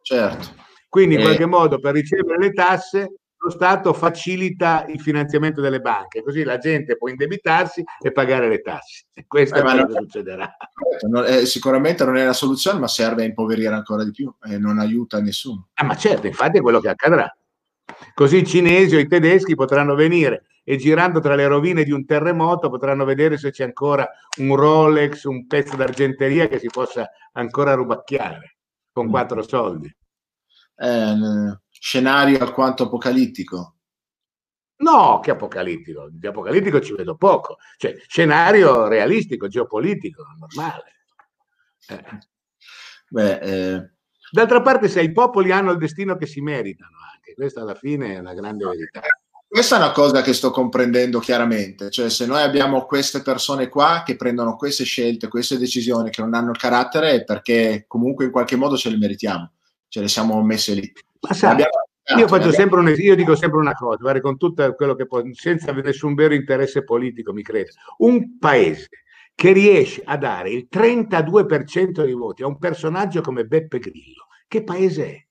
Certo. 0.00 0.72
Quindi 0.88 1.16
in 1.16 1.20
eh. 1.20 1.24
qualche 1.24 1.46
modo 1.46 1.78
per 1.80 1.94
ricevere 1.94 2.38
le 2.38 2.52
tasse 2.52 3.14
lo 3.44 3.50
Stato 3.50 3.92
facilita 3.92 4.86
il 4.88 4.98
finanziamento 5.00 5.60
delle 5.60 5.80
banche, 5.80 6.22
così 6.22 6.44
la 6.44 6.56
gente 6.56 6.96
può 6.96 7.08
indebitarsi 7.08 7.84
e 8.00 8.10
pagare 8.10 8.48
le 8.48 8.62
tasse. 8.62 9.04
Questo 9.26 9.56
eh, 9.56 9.58
è 9.58 9.62
quello 9.62 9.86
che 9.86 9.92
succederà. 9.92 10.56
Non, 11.06 11.24
eh, 11.26 11.44
sicuramente 11.44 12.06
non 12.06 12.16
è 12.16 12.24
la 12.24 12.32
soluzione, 12.32 12.78
ma 12.78 12.88
serve 12.88 13.22
a 13.22 13.26
impoverire 13.26 13.74
ancora 13.74 14.02
di 14.02 14.12
più 14.12 14.34
e 14.42 14.56
non 14.56 14.78
aiuta 14.78 15.20
nessuno. 15.20 15.68
Ah, 15.74 15.84
ma 15.84 15.94
certo, 15.94 16.26
infatti 16.26 16.56
è 16.56 16.62
quello 16.62 16.80
che 16.80 16.88
accadrà. 16.88 17.30
Così 18.14 18.38
i 18.38 18.46
cinesi 18.46 18.96
o 18.96 18.98
i 18.98 19.06
tedeschi 19.06 19.54
potranno 19.54 19.94
venire 19.94 20.46
e 20.64 20.78
girando 20.78 21.20
tra 21.20 21.34
le 21.34 21.46
rovine 21.46 21.84
di 21.84 21.92
un 21.92 22.06
terremoto 22.06 22.70
potranno 22.70 23.04
vedere 23.04 23.36
se 23.36 23.50
c'è 23.50 23.64
ancora 23.64 24.08
un 24.38 24.56
Rolex, 24.56 25.24
un 25.24 25.46
pezzo 25.46 25.76
d'argenteria 25.76 26.48
che 26.48 26.58
si 26.58 26.68
possa 26.68 27.10
ancora 27.32 27.74
rubacchiare 27.74 28.56
con 28.90 29.08
mm. 29.08 29.10
quattro 29.10 29.42
soldi. 29.42 29.94
Eh, 30.76 31.58
scenario 31.84 32.38
alquanto 32.38 32.84
apocalittico. 32.84 33.74
No, 34.76 35.20
che 35.20 35.30
apocalittico, 35.30 36.08
di 36.10 36.26
apocalittico 36.26 36.80
ci 36.80 36.94
vedo 36.94 37.14
poco, 37.14 37.58
cioè 37.76 37.94
scenario 38.08 38.88
realistico, 38.88 39.48
geopolitico, 39.48 40.24
normale. 40.38 40.94
Eh. 41.88 42.18
Beh, 43.10 43.38
eh... 43.38 43.92
D'altra 44.30 44.62
parte, 44.62 44.88
se 44.88 45.02
i 45.02 45.12
popoli 45.12 45.52
hanno 45.52 45.72
il 45.72 45.78
destino 45.78 46.16
che 46.16 46.26
si 46.26 46.40
meritano, 46.40 46.96
questa 47.34 47.60
alla 47.60 47.74
fine 47.74 48.14
è 48.14 48.18
una 48.18 48.32
grande 48.32 48.64
verità. 48.64 49.02
Questa 49.46 49.76
è 49.76 49.78
una 49.78 49.92
cosa 49.92 50.22
che 50.22 50.32
sto 50.32 50.50
comprendendo 50.50 51.20
chiaramente, 51.20 51.90
cioè 51.90 52.08
se 52.08 52.24
noi 52.24 52.40
abbiamo 52.42 52.86
queste 52.86 53.20
persone 53.20 53.68
qua 53.68 54.02
che 54.04 54.16
prendono 54.16 54.56
queste 54.56 54.84
scelte, 54.84 55.28
queste 55.28 55.58
decisioni 55.58 56.10
che 56.10 56.22
non 56.22 56.34
hanno 56.34 56.50
il 56.50 56.56
carattere 56.56 57.10
è 57.10 57.24
perché 57.24 57.84
comunque 57.86 58.24
in 58.24 58.30
qualche 58.32 58.56
modo 58.56 58.76
ce 58.76 58.90
le 58.90 58.96
meritiamo, 58.96 59.52
ce 59.86 60.00
le 60.00 60.08
siamo 60.08 60.42
messe 60.42 60.72
lì. 60.72 60.92
Ma 61.28 61.34
sai, 61.34 61.64
io, 62.18 62.28
faccio 62.28 62.52
sempre 62.52 62.80
un, 62.80 62.94
io 62.96 63.14
dico 63.14 63.34
sempre 63.34 63.58
una 63.58 63.72
cosa, 63.72 63.96
guarda, 63.96 64.20
con 64.20 64.36
tutto 64.36 64.74
quello 64.74 64.94
che 64.94 65.06
può, 65.06 65.22
senza 65.32 65.72
nessun 65.72 66.14
vero 66.14 66.34
interesse 66.34 66.84
politico, 66.84 67.32
mi 67.32 67.42
credo. 67.42 67.70
Un 67.98 68.38
paese 68.38 68.88
che 69.34 69.52
riesce 69.52 70.02
a 70.04 70.16
dare 70.16 70.50
il 70.50 70.68
32% 70.70 72.02
dei 72.04 72.12
voti 72.12 72.42
a 72.42 72.46
un 72.46 72.58
personaggio 72.58 73.20
come 73.22 73.44
Beppe 73.44 73.78
Grillo, 73.78 74.26
che 74.46 74.62
paese 74.62 75.06
è? 75.06 75.26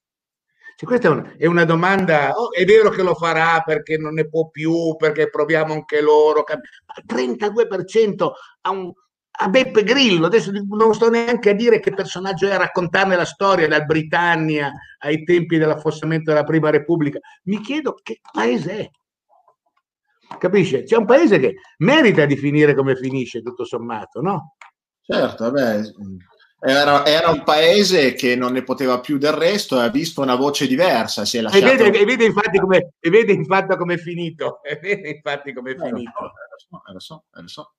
Cioè, 0.76 0.88
questa 0.88 1.06
è 1.06 1.10
una, 1.12 1.34
è 1.38 1.46
una 1.46 1.64
domanda, 1.64 2.32
oh, 2.32 2.50
è 2.50 2.64
vero 2.64 2.90
che 2.90 3.04
lo 3.04 3.14
farà 3.14 3.62
perché 3.64 3.96
non 3.96 4.14
ne 4.14 4.26
può 4.26 4.48
più, 4.48 4.96
perché 4.96 5.30
proviamo 5.30 5.72
anche 5.72 6.00
loro, 6.00 6.44
ma 6.48 6.94
32% 7.06 8.30
a, 8.62 8.70
un, 8.70 8.92
a 9.36 9.48
Beppe 9.48 9.82
Grillo, 9.82 10.26
adesso 10.26 10.52
non 10.52 10.94
sto 10.94 11.10
neanche 11.10 11.50
a 11.50 11.54
dire 11.54 11.80
che 11.80 11.92
personaggio 11.92 12.46
è 12.46 12.52
a 12.52 12.58
raccontarne 12.58 13.16
la 13.16 13.24
storia 13.24 13.66
dal 13.66 13.84
Britannia 13.84 14.72
ai 14.98 15.24
tempi 15.24 15.58
dell'affossamento 15.58 16.30
della 16.30 16.44
Prima 16.44 16.70
Repubblica, 16.70 17.18
mi 17.44 17.60
chiedo 17.60 17.98
che 18.00 18.20
paese 18.32 18.78
è. 18.78 18.90
Capisce? 20.38 20.84
C'è 20.84 20.96
un 20.96 21.04
paese 21.04 21.38
che 21.38 21.56
merita 21.78 22.24
di 22.26 22.36
finire 22.36 22.74
come 22.74 22.96
finisce, 22.96 23.42
tutto 23.42 23.64
sommato, 23.64 24.20
no? 24.20 24.56
Certo, 25.00 25.50
vabbè, 25.50 25.82
era, 26.60 27.04
era, 27.04 27.30
un 27.30 27.42
paese 27.42 28.14
che 28.14 28.36
non 28.36 28.52
ne 28.52 28.62
poteva 28.62 29.00
più 29.00 29.18
del 29.18 29.32
resto 29.32 29.78
e 29.78 29.84
ha 29.84 29.90
visto 29.90 30.22
una 30.22 30.34
voce 30.34 30.66
diversa. 30.66 31.24
Si 31.24 31.36
è 31.36 31.40
lasciato... 31.42 31.64
e, 31.64 31.76
vede, 31.76 31.98
e 31.98 32.04
vede 32.04 32.24
infatti 32.24 33.76
come 33.76 33.94
è 33.94 33.98
finito. 33.98 34.60
E 34.64 34.78
vede 34.80 35.10
infatti 35.10 35.52
come 35.52 35.72
è 35.72 35.74
eh, 35.74 35.84
finito. 35.84 36.10
Eh, 36.10 36.92
lo 36.92 37.00
so, 37.00 37.24
eh, 37.36 37.42
lo 37.42 37.48
so, 37.48 37.74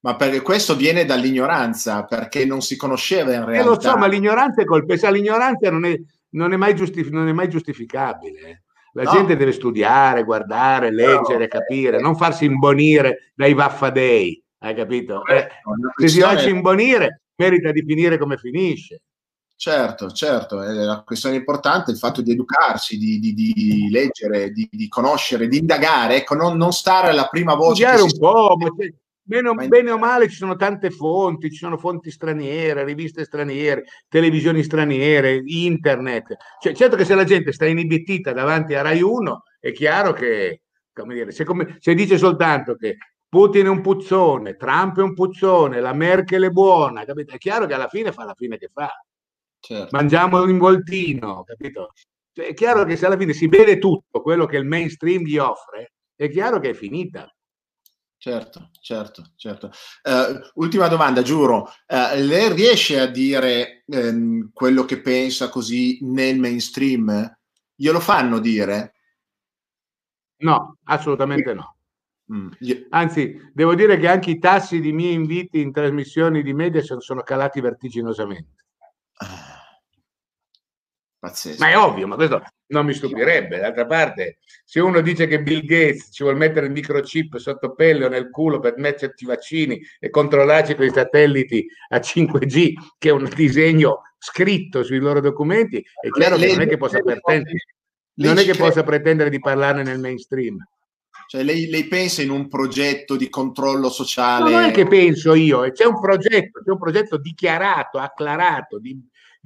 Ma 0.00 0.16
perché 0.16 0.40
questo 0.40 0.76
viene 0.76 1.04
dall'ignoranza, 1.04 2.04
perché 2.04 2.44
non 2.44 2.62
si 2.62 2.76
conosceva 2.76 3.32
in 3.32 3.44
realtà. 3.44 3.62
Eh, 3.62 3.64
lo 3.64 3.80
so, 3.80 3.96
ma 3.96 4.06
l'ignoranza 4.06 4.62
è 4.62 4.64
colpa. 4.64 4.94
L'ignoranza 5.10 5.70
non 5.70 5.84
è, 5.84 5.98
non 6.30 6.52
è, 6.52 6.56
mai, 6.56 6.74
giustif- 6.74 7.10
non 7.10 7.28
è 7.28 7.32
mai 7.32 7.48
giustificabile. 7.48 8.64
La 8.92 9.02
no. 9.02 9.10
gente 9.10 9.36
deve 9.36 9.52
studiare, 9.52 10.24
guardare, 10.24 10.90
leggere, 10.90 11.40
no. 11.40 11.48
capire, 11.48 12.00
non 12.00 12.16
farsi 12.16 12.44
imbonire 12.44 13.32
dai 13.34 13.52
vaffadei. 13.52 14.42
Hai 14.58 14.74
capito? 14.74 15.24
Eh, 15.26 15.48
se 15.96 16.08
si 16.08 16.20
lascia 16.20 16.48
imbonire, 16.48 17.22
merita 17.36 17.72
di 17.72 17.84
finire 17.86 18.16
come 18.16 18.38
finisce. 18.38 19.02
Certo, 19.58 20.10
certo, 20.10 20.62
è 20.62 20.70
la 20.70 21.02
questione 21.02 21.36
importante 21.36 21.90
il 21.90 21.96
fatto 21.96 22.20
di 22.20 22.30
educarsi, 22.30 22.98
di, 22.98 23.18
di, 23.18 23.32
di 23.32 23.88
leggere, 23.90 24.50
di, 24.50 24.68
di, 24.70 24.86
conoscere, 24.86 25.48
di 25.48 25.56
indagare, 25.56 26.16
ecco, 26.16 26.34
non, 26.34 26.58
non, 26.58 26.72
stare 26.72 27.08
alla 27.08 27.26
prima 27.26 27.54
voce. 27.54 27.86
Studiare 27.86 28.02
un 28.02 28.18
po', 28.18 28.56
bene, 29.26 29.52
ma 29.52 29.66
bene 29.66 29.90
o 29.90 29.98
male 29.98 30.28
ci 30.28 30.36
sono 30.36 30.56
tante 30.56 30.90
fonti, 30.90 31.50
ci 31.50 31.58
sono 31.58 31.76
fonti 31.76 32.10
straniere, 32.10 32.84
riviste 32.84 33.24
straniere, 33.24 33.84
televisioni 34.08 34.62
straniere, 34.62 35.42
internet. 35.44 36.36
Cioè, 36.60 36.74
certo 36.74 36.96
che 36.96 37.04
se 37.04 37.14
la 37.14 37.24
gente 37.24 37.52
sta 37.52 37.66
inibitita 37.66 38.32
davanti 38.32 38.74
a 38.74 38.82
Rai 38.82 39.02
1, 39.02 39.42
è 39.60 39.72
chiaro 39.72 40.12
che, 40.12 40.62
come 40.92 41.14
dire, 41.14 41.32
se, 41.32 41.44
come, 41.44 41.76
se 41.80 41.94
dice 41.94 42.16
soltanto 42.16 42.76
che 42.76 42.96
Putin 43.28 43.66
è 43.66 43.68
un 43.68 43.80
puzzone, 43.80 44.56
Trump 44.56 44.98
è 44.98 45.02
un 45.02 45.12
puzzone, 45.12 45.80
la 45.80 45.92
Merkel 45.92 46.44
è 46.44 46.50
buona, 46.50 47.04
capito? 47.04 47.34
È 47.34 47.38
chiaro 47.38 47.66
che 47.66 47.74
alla 47.74 47.88
fine 47.88 48.12
fa 48.12 48.24
la 48.24 48.34
fine 48.34 48.56
che 48.56 48.70
fa. 48.72 48.88
Certo. 49.58 49.88
Mangiamo 49.90 50.40
un 50.40 50.48
involtino, 50.48 51.42
capito? 51.44 51.92
Cioè, 52.32 52.46
è 52.46 52.54
chiaro 52.54 52.84
che 52.84 52.96
se 52.96 53.06
alla 53.06 53.16
fine 53.16 53.32
si 53.32 53.48
vede 53.48 53.78
tutto 53.78 54.20
quello 54.22 54.46
che 54.46 54.56
il 54.56 54.64
mainstream 54.64 55.22
gli 55.22 55.38
offre, 55.38 55.94
è 56.14 56.30
chiaro 56.30 56.60
che 56.60 56.70
è 56.70 56.74
finita. 56.74 57.30
Certo, 58.26 58.70
certo, 58.80 59.34
certo. 59.36 59.70
Uh, 60.02 60.50
ultima 60.54 60.88
domanda, 60.88 61.22
giuro. 61.22 61.70
Uh, 61.86 62.16
lei 62.16 62.52
riesce 62.52 62.98
a 62.98 63.06
dire 63.06 63.84
um, 63.86 64.50
quello 64.52 64.84
che 64.84 65.00
pensa 65.00 65.48
così 65.48 66.00
nel 66.00 66.36
mainstream? 66.36 67.38
Glielo 67.76 68.00
fanno 68.00 68.40
dire? 68.40 68.94
No, 70.38 70.76
assolutamente 70.86 71.54
no. 71.54 71.76
Mm. 72.32 72.48
Anzi, 72.90 73.48
devo 73.52 73.76
dire 73.76 73.96
che 73.96 74.08
anche 74.08 74.30
i 74.30 74.40
tassi 74.40 74.80
di 74.80 74.90
miei 74.90 75.14
inviti 75.14 75.60
in 75.60 75.70
trasmissioni 75.70 76.42
di 76.42 76.52
media 76.52 76.82
sono 76.82 77.22
calati 77.22 77.60
vertiginosamente. 77.60 78.64
Pazzesco. 81.18 81.62
Ma 81.62 81.70
è 81.70 81.78
ovvio, 81.78 82.06
ma 82.06 82.16
questo 82.16 82.42
non 82.68 82.84
mi 82.84 82.92
stupirebbe. 82.92 83.58
D'altra 83.58 83.86
parte, 83.86 84.38
se 84.64 84.80
uno 84.80 85.00
dice 85.00 85.26
che 85.26 85.42
Bill 85.42 85.64
Gates 85.64 86.08
ci 86.12 86.22
vuole 86.22 86.38
mettere 86.38 86.66
il 86.66 86.72
microchip 86.72 87.36
sotto 87.36 87.74
pelle 87.74 88.04
o 88.04 88.08
nel 88.08 88.30
culo 88.30 88.58
per 88.58 88.74
metterci 88.76 89.24
i 89.24 89.26
vaccini 89.26 89.80
e 89.98 90.10
controllarci 90.10 90.74
con 90.74 90.84
i 90.84 90.90
satelliti 90.90 91.66
a 91.88 91.98
5G, 91.98 92.72
che 92.98 93.08
è 93.08 93.12
un 93.12 93.28
disegno 93.34 94.02
scritto 94.18 94.82
sui 94.82 94.98
loro 94.98 95.20
documenti, 95.20 95.78
è 95.78 96.08
chiaro 96.10 96.36
le, 96.36 96.46
che 96.46 96.52
non 96.52 96.62
è 96.62 96.68
che 96.68 96.76
possa 96.76 97.00
pretendere, 97.00 97.58
non 98.14 98.38
è 98.38 98.44
che 98.44 98.54
possa 98.54 98.82
pretendere 98.82 99.30
di 99.30 99.38
parlarne 99.38 99.82
nel 99.82 99.98
mainstream. 99.98 100.56
Cioè, 101.28 101.42
lei, 101.42 101.68
lei, 101.68 101.88
pensa 101.88 102.22
in 102.22 102.30
un 102.30 102.46
progetto 102.46 103.16
di 103.16 103.28
controllo 103.28 103.90
sociale? 103.90 104.50
No, 104.50 104.58
non 104.58 104.68
è 104.68 104.72
che 104.72 104.86
penso 104.86 105.34
io, 105.34 105.68
c'è 105.72 105.84
un 105.84 106.00
progetto, 106.00 106.62
c'è 106.62 106.70
un 106.70 106.78
progetto 106.78 107.16
dichiarato, 107.16 107.98
acclarato 107.98 108.78
di, 108.78 108.96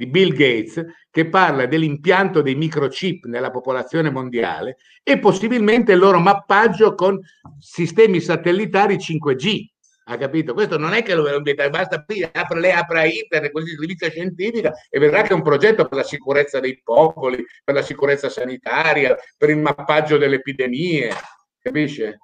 di 0.01 0.07
Bill 0.07 0.33
Gates 0.33 0.83
che 1.11 1.29
parla 1.29 1.67
dell'impianto 1.67 2.41
dei 2.41 2.55
microchip 2.55 3.27
nella 3.27 3.51
popolazione 3.51 4.09
mondiale 4.09 4.79
e 5.03 5.19
possibilmente 5.19 5.93
il 5.93 5.99
loro 5.99 6.19
mappaggio 6.19 6.95
con 6.95 7.21
sistemi 7.59 8.19
satellitari 8.19 8.97
5G. 8.97 9.67
Ha 10.05 10.17
capito? 10.17 10.55
Questo 10.55 10.79
non 10.79 10.95
è 10.95 11.03
che 11.03 11.15
lo 11.15 11.29
inventa, 11.37 11.69
basta 11.69 12.03
apre, 12.33 12.61
lei 12.61 12.73
apre 12.73 13.11
internet, 13.11 13.51
qualsiasi 13.51 13.79
rivista 13.79 14.09
scientifica 14.09 14.73
e 14.89 14.99
vedrà 14.99 15.21
che 15.21 15.29
è 15.29 15.35
un 15.35 15.43
progetto 15.43 15.87
per 15.87 15.99
la 15.99 16.05
sicurezza 16.05 16.61
dei 16.61 16.81
popoli, 16.83 17.45
per 17.63 17.75
la 17.75 17.83
sicurezza 17.83 18.31
sanitaria, 18.31 19.15
per 19.37 19.51
il 19.51 19.59
mappaggio 19.59 20.17
delle 20.17 20.37
epidemie 20.37 21.13
capisce? 21.61 22.21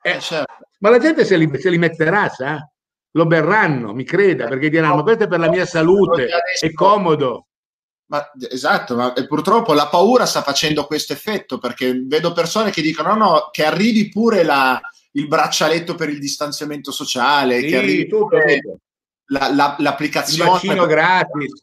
Eh, 0.00 0.10
eh, 0.10 0.20
certo. 0.20 0.68
Ma 0.78 0.90
la 0.90 0.98
gente 0.98 1.24
se 1.24 1.36
li, 1.36 1.50
se 1.58 1.68
li 1.68 1.78
metterà, 1.78 2.28
sa? 2.28 2.64
Lo 3.18 3.26
berranno, 3.26 3.92
mi 3.92 4.04
creda, 4.04 4.46
perché 4.46 4.70
diranno: 4.70 5.02
questo 5.02 5.24
è 5.24 5.28
per 5.28 5.40
la 5.40 5.48
mia 5.48 5.66
salute, 5.66 6.28
è 6.60 6.72
comodo. 6.72 7.48
Ma, 8.10 8.30
esatto, 8.48 8.94
ma 8.94 9.12
purtroppo 9.26 9.72
la 9.72 9.88
paura 9.88 10.24
sta 10.24 10.40
facendo 10.42 10.86
questo 10.86 11.14
effetto 11.14 11.58
perché 11.58 12.00
vedo 12.06 12.32
persone 12.32 12.70
che 12.70 12.80
dicono: 12.80 13.14
no, 13.14 13.24
no, 13.24 13.48
che 13.50 13.64
arrivi 13.64 14.08
pure 14.08 14.44
la, 14.44 14.80
il 15.12 15.26
braccialetto 15.26 15.96
per 15.96 16.10
il 16.10 16.20
distanziamento 16.20 16.92
sociale, 16.92 17.58
sì, 17.58 17.66
che 17.66 17.76
arrivi 17.76 18.06
tutto, 18.06 18.38
tutto. 18.38 18.78
La, 19.30 19.52
la, 19.52 19.74
l'applicazione. 19.80 20.50
Il 20.50 20.54
vaccino 20.54 20.86
per... 20.86 20.94
gratis. 20.94 21.62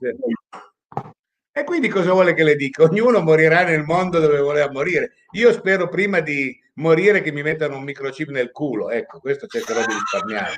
E 1.57 1.63
quindi 1.63 1.87
cosa 1.87 2.11
vuole 2.11 2.33
che 2.33 2.43
le 2.43 2.57
dica? 2.57 2.83
Ognuno 2.83 3.21
morirà 3.21 3.63
nel 3.63 3.83
mondo 3.83 4.19
dove 4.19 4.41
voleva 4.41 4.69
morire. 4.69 5.13
Io 5.31 5.53
spero 5.53 5.87
prima 5.87 6.19
di 6.19 6.53
morire 6.73 7.21
che 7.21 7.31
mi 7.31 7.43
mettano 7.43 7.77
un 7.77 7.83
microchip 7.83 8.29
nel 8.29 8.51
culo. 8.51 8.89
Ecco, 8.89 9.19
questo 9.19 9.47
cercherò 9.47 9.79
di 9.85 9.93
risparmiare. 9.93 10.55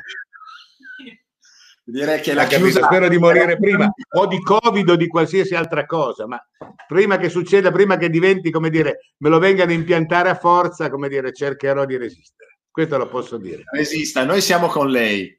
Direi 1.89 2.19
che 2.19 2.33
la 2.33 2.45
chiusa 2.45 2.83
spero 2.83 3.07
di 3.07 3.17
morire 3.17 3.57
prima 3.57 3.89
o 4.17 4.27
di 4.27 4.41
covid 4.41 4.89
o 4.89 4.95
di 4.97 5.07
qualsiasi 5.07 5.55
altra 5.55 5.85
cosa, 5.85 6.27
ma 6.27 6.37
prima 6.85 7.15
che 7.15 7.29
succeda, 7.29 7.71
prima 7.71 7.95
che 7.95 8.09
diventi, 8.09 8.51
come 8.51 8.69
dire, 8.69 9.13
me 9.19 9.29
lo 9.29 9.39
vengano 9.39 9.71
a 9.71 9.75
impiantare 9.75 10.27
a 10.27 10.35
forza, 10.35 10.89
come 10.89 11.07
dire, 11.07 11.31
cercherò 11.31 11.85
di 11.85 11.95
resistere. 11.95 12.59
Questo 12.69 12.97
lo 12.97 13.07
posso 13.07 13.37
dire. 13.37 13.63
Resista, 13.71 14.25
noi 14.25 14.41
siamo 14.41 14.67
con 14.67 14.89
lei. 14.89 15.33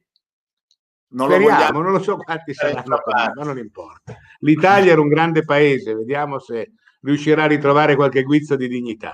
Non 1.09 1.29
Speriamo, 1.29 1.51
lo 1.51 1.55
vogliamo. 1.55 1.83
non 1.83 1.93
lo 1.93 2.03
so 2.03 2.17
quanti 2.17 2.55
saranno, 2.55 2.97
ma 3.35 3.45
non 3.45 3.59
importa. 3.59 4.17
L'Italia 4.39 4.93
era 4.93 5.03
un 5.03 5.09
grande 5.09 5.45
paese, 5.45 5.95
vediamo 5.95 6.39
se 6.39 6.73
riuscirà 7.03 7.43
a 7.43 7.49
ritrovare 7.49 7.95
qualche 7.95 8.23
guizzo 8.23 8.57
di 8.57 8.69
dignità. 8.69 9.13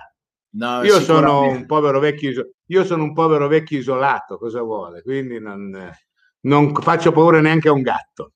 No, 0.50 0.84
io, 0.84 1.00
sono 1.00 1.48
un 1.48 1.66
povero 1.66 1.98
vecchio, 1.98 2.52
io 2.64 2.84
sono 2.84 3.02
un 3.02 3.12
povero 3.12 3.48
vecchio 3.48 3.78
isolato, 3.78 4.38
cosa 4.38 4.62
vuole? 4.62 5.02
Quindi 5.02 5.40
non, 5.40 5.92
non 6.44 6.74
faccio 6.74 7.12
paura 7.12 7.40
neanche 7.40 7.68
a 7.68 7.72
un 7.72 7.82
gatto. 7.82 8.32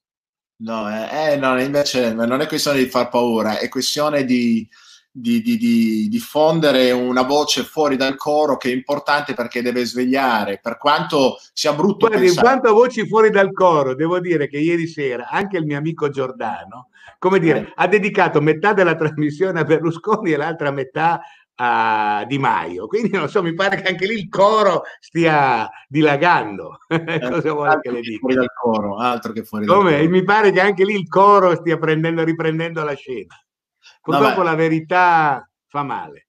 No, 0.61 0.89
eh, 0.89 1.31
eh, 1.31 1.37
no, 1.37 1.59
invece 1.61 2.13
non 2.13 2.41
è 2.41 2.47
questione 2.47 2.79
di 2.79 2.89
far 2.89 3.07
paura, 3.07 3.59
è 3.59 3.69
questione 3.69 4.25
di, 4.25 4.67
di, 5.09 5.41
di, 5.41 5.57
di, 5.57 6.07
diffondere 6.09 6.91
una 6.91 7.21
voce 7.21 7.63
fuori 7.63 7.95
dal 7.95 8.17
coro 8.17 8.57
che 8.57 8.69
è 8.69 8.73
importante 8.73 9.33
perché 9.33 9.61
deve 9.61 9.85
svegliare, 9.85 10.59
per 10.61 10.77
quanto 10.77 11.37
sia 11.53 11.71
brutto. 11.71 12.07
Guardi, 12.07 12.25
pensare... 12.25 12.45
in 12.45 12.51
quanto 12.51 12.69
a 12.69 12.73
voci 12.77 13.07
fuori 13.07 13.29
dal 13.29 13.53
coro, 13.53 13.95
devo 13.95 14.19
dire 14.19 14.49
che 14.49 14.57
ieri 14.57 14.87
sera 14.87 15.29
anche 15.29 15.57
il 15.57 15.65
mio 15.65 15.77
amico 15.77 16.09
Giordano, 16.09 16.89
come 17.19 17.39
dire, 17.39 17.59
eh. 17.59 17.73
ha 17.75 17.87
dedicato 17.87 18.41
metà 18.41 18.73
della 18.73 18.95
trasmissione 18.95 19.61
a 19.61 19.63
Berlusconi 19.63 20.33
e 20.33 20.37
l'altra 20.37 20.71
metà 20.71 21.21
a 21.61 22.23
Di 22.25 22.37
Maio. 22.37 22.87
Quindi 22.87 23.11
non 23.11 23.29
so, 23.29 23.41
mi 23.41 23.53
pare 23.53 23.81
che 23.81 23.89
anche 23.89 24.05
lì 24.05 24.15
il 24.15 24.29
coro 24.29 24.83
stia 24.99 25.69
dilagando. 25.87 26.79
Eh, 27.09 27.19
Cosa 27.19 27.53
vuole 27.53 27.79
che 27.81 27.91
le 27.91 28.01
dica? 28.01 28.19
Fuori 28.19 28.35
dal 28.35 28.53
coro, 28.53 28.97
altro 28.97 29.31
che 29.31 29.43
fuori 29.43 29.65
Come? 29.65 29.91
dal 29.91 29.99
coro. 29.99 30.11
Mi 30.11 30.23
pare 30.23 30.51
che 30.51 30.61
anche 30.61 30.85
lì 30.85 30.93
il 30.93 31.07
coro 31.07 31.55
stia 31.55 31.77
prendendo, 31.77 32.23
riprendendo 32.23 32.83
la 32.83 32.93
scena. 32.93 33.35
Purtroppo 34.01 34.37
no, 34.39 34.43
la 34.43 34.55
verità 34.55 35.49
fa 35.67 35.83
male. 35.83 36.27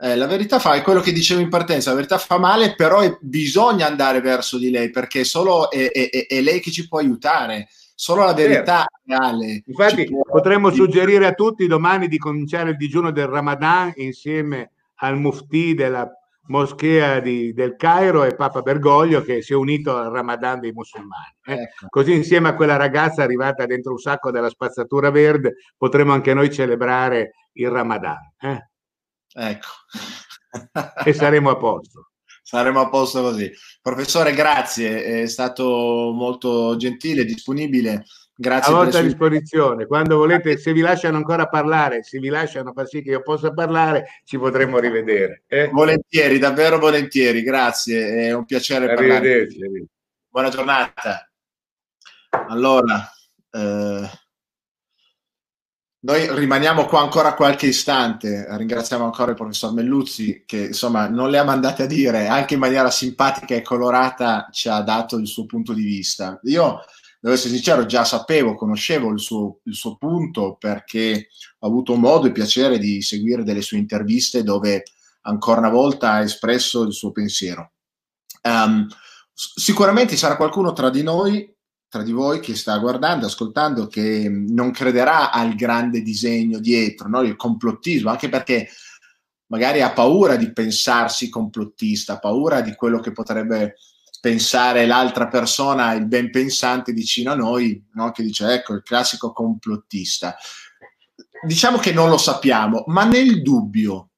Eh, 0.00 0.16
la 0.16 0.26
verità 0.26 0.58
fa, 0.60 0.74
è 0.74 0.82
quello 0.82 1.00
che 1.00 1.12
dicevo 1.12 1.40
in 1.40 1.48
partenza, 1.48 1.90
la 1.90 1.96
verità 1.96 2.18
fa 2.18 2.38
male, 2.38 2.74
però 2.76 3.00
è, 3.00 3.16
bisogna 3.20 3.86
andare 3.86 4.20
verso 4.20 4.56
di 4.58 4.70
lei 4.70 4.90
perché 4.90 5.24
solo 5.24 5.70
è, 5.70 5.90
è, 5.90 6.26
è 6.26 6.40
lei 6.40 6.60
che 6.60 6.70
ci 6.70 6.86
può 6.86 6.98
aiutare 6.98 7.68
solo 7.98 8.24
la 8.24 8.32
verità 8.32 8.86
certo. 8.86 9.00
reale. 9.06 9.62
Infatti, 9.66 10.04
può... 10.04 10.22
potremmo 10.22 10.70
suggerire 10.70 11.26
a 11.26 11.32
tutti 11.32 11.66
domani 11.66 12.06
di 12.06 12.16
cominciare 12.16 12.70
il 12.70 12.76
digiuno 12.76 13.10
del 13.10 13.26
Ramadan 13.26 13.92
insieme 13.96 14.70
al 15.00 15.18
mufti 15.18 15.74
della 15.74 16.08
moschea 16.42 17.18
di, 17.18 17.52
del 17.52 17.74
Cairo 17.74 18.22
e 18.22 18.36
Papa 18.36 18.62
Bergoglio 18.62 19.20
che 19.22 19.42
si 19.42 19.52
è 19.52 19.56
unito 19.56 19.96
al 19.96 20.12
Ramadan 20.12 20.60
dei 20.60 20.70
musulmani. 20.70 21.34
Eh? 21.44 21.54
Ecco. 21.54 21.86
Così 21.88 22.14
insieme 22.14 22.48
a 22.48 22.54
quella 22.54 22.76
ragazza 22.76 23.24
arrivata 23.24 23.66
dentro 23.66 23.90
un 23.90 23.98
sacco 23.98 24.30
della 24.30 24.48
spazzatura 24.48 25.10
verde 25.10 25.56
potremo 25.76 26.12
anche 26.12 26.32
noi 26.34 26.52
celebrare 26.52 27.32
il 27.54 27.68
Ramadan. 27.68 28.32
Eh? 28.40 28.68
Ecco. 29.34 29.68
e 31.04 31.12
saremo 31.12 31.50
a 31.50 31.56
posto 31.56 32.10
saremo 32.48 32.80
a 32.80 32.88
posto 32.88 33.20
così. 33.22 33.52
Professore, 33.88 34.34
grazie, 34.34 35.22
è 35.22 35.26
stato 35.26 36.12
molto 36.14 36.76
gentile, 36.76 37.24
disponibile. 37.24 38.04
Grazie 38.36 38.70
a 38.70 38.76
vostra 38.76 39.00
disposizione. 39.00 39.86
Quando 39.86 40.18
volete, 40.18 40.58
se 40.58 40.74
vi 40.74 40.80
lasciano 40.80 41.16
ancora 41.16 41.48
parlare, 41.48 42.02
se 42.02 42.18
vi 42.18 42.28
lasciano 42.28 42.72
far 42.74 42.86
sì 42.86 43.00
che 43.00 43.12
io 43.12 43.22
possa 43.22 43.50
parlare, 43.50 44.20
ci 44.24 44.36
potremo 44.36 44.78
rivedere. 44.78 45.44
Eh? 45.46 45.68
Volentieri, 45.68 46.38
davvero 46.38 46.78
volentieri. 46.78 47.42
Grazie, 47.42 48.26
è 48.26 48.32
un 48.34 48.44
piacere 48.44 48.92
parlare. 48.92 49.48
Buona 50.28 50.50
giornata. 50.50 51.26
Allora, 52.48 53.10
eh, 53.50 54.10
noi 56.00 56.32
rimaniamo 56.32 56.86
qua 56.86 57.00
ancora 57.00 57.34
qualche 57.34 57.66
istante, 57.66 58.46
ringraziamo 58.56 59.04
ancora 59.04 59.30
il 59.30 59.36
professor 59.36 59.72
Melluzzi 59.72 60.44
che 60.46 60.66
insomma 60.66 61.08
non 61.08 61.28
le 61.28 61.38
ha 61.38 61.44
mandate 61.44 61.82
a 61.82 61.86
dire, 61.86 62.28
anche 62.28 62.54
in 62.54 62.60
maniera 62.60 62.90
simpatica 62.90 63.56
e 63.56 63.62
colorata 63.62 64.48
ci 64.52 64.68
ha 64.68 64.80
dato 64.82 65.16
il 65.16 65.26
suo 65.26 65.44
punto 65.46 65.72
di 65.72 65.82
vista. 65.82 66.38
Io, 66.44 66.84
devo 67.20 67.34
essere 67.34 67.52
sincero, 67.52 67.84
già 67.84 68.04
sapevo, 68.04 68.54
conoscevo 68.54 69.10
il 69.10 69.18
suo, 69.18 69.58
il 69.64 69.74
suo 69.74 69.96
punto 69.96 70.56
perché 70.56 71.28
ho 71.58 71.66
avuto 71.66 71.96
modo 71.96 72.28
e 72.28 72.32
piacere 72.32 72.78
di 72.78 73.02
seguire 73.02 73.42
delle 73.42 73.62
sue 73.62 73.78
interviste 73.78 74.44
dove 74.44 74.84
ancora 75.22 75.58
una 75.58 75.70
volta 75.70 76.12
ha 76.12 76.22
espresso 76.22 76.84
il 76.84 76.92
suo 76.92 77.10
pensiero. 77.10 77.72
Um, 78.42 78.86
sicuramente 79.34 80.16
sarà 80.16 80.36
qualcuno 80.36 80.72
tra 80.72 80.90
di 80.90 81.02
noi 81.02 81.56
tra 81.88 82.02
di 82.02 82.12
voi 82.12 82.40
che 82.40 82.54
sta 82.54 82.76
guardando, 82.78 83.26
ascoltando, 83.26 83.86
che 83.86 84.28
non 84.28 84.70
crederà 84.70 85.30
al 85.30 85.54
grande 85.54 86.02
disegno 86.02 86.58
dietro, 86.58 87.08
no? 87.08 87.22
il 87.22 87.36
complottismo, 87.36 88.10
anche 88.10 88.28
perché 88.28 88.68
magari 89.46 89.80
ha 89.80 89.92
paura 89.92 90.36
di 90.36 90.52
pensarsi 90.52 91.30
complottista, 91.30 92.18
paura 92.18 92.60
di 92.60 92.74
quello 92.74 93.00
che 93.00 93.12
potrebbe 93.12 93.76
pensare 94.20 94.84
l'altra 94.84 95.28
persona, 95.28 95.94
il 95.94 96.06
ben 96.06 96.30
pensante 96.30 96.92
vicino 96.92 97.32
a 97.32 97.36
noi, 97.36 97.82
no? 97.94 98.10
che 98.10 98.22
dice 98.22 98.52
ecco 98.52 98.74
il 98.74 98.82
classico 98.82 99.32
complottista. 99.32 100.36
Diciamo 101.42 101.78
che 101.78 101.92
non 101.92 102.10
lo 102.10 102.18
sappiamo, 102.18 102.84
ma 102.88 103.04
nel 103.04 103.42
dubbio, 103.42 104.10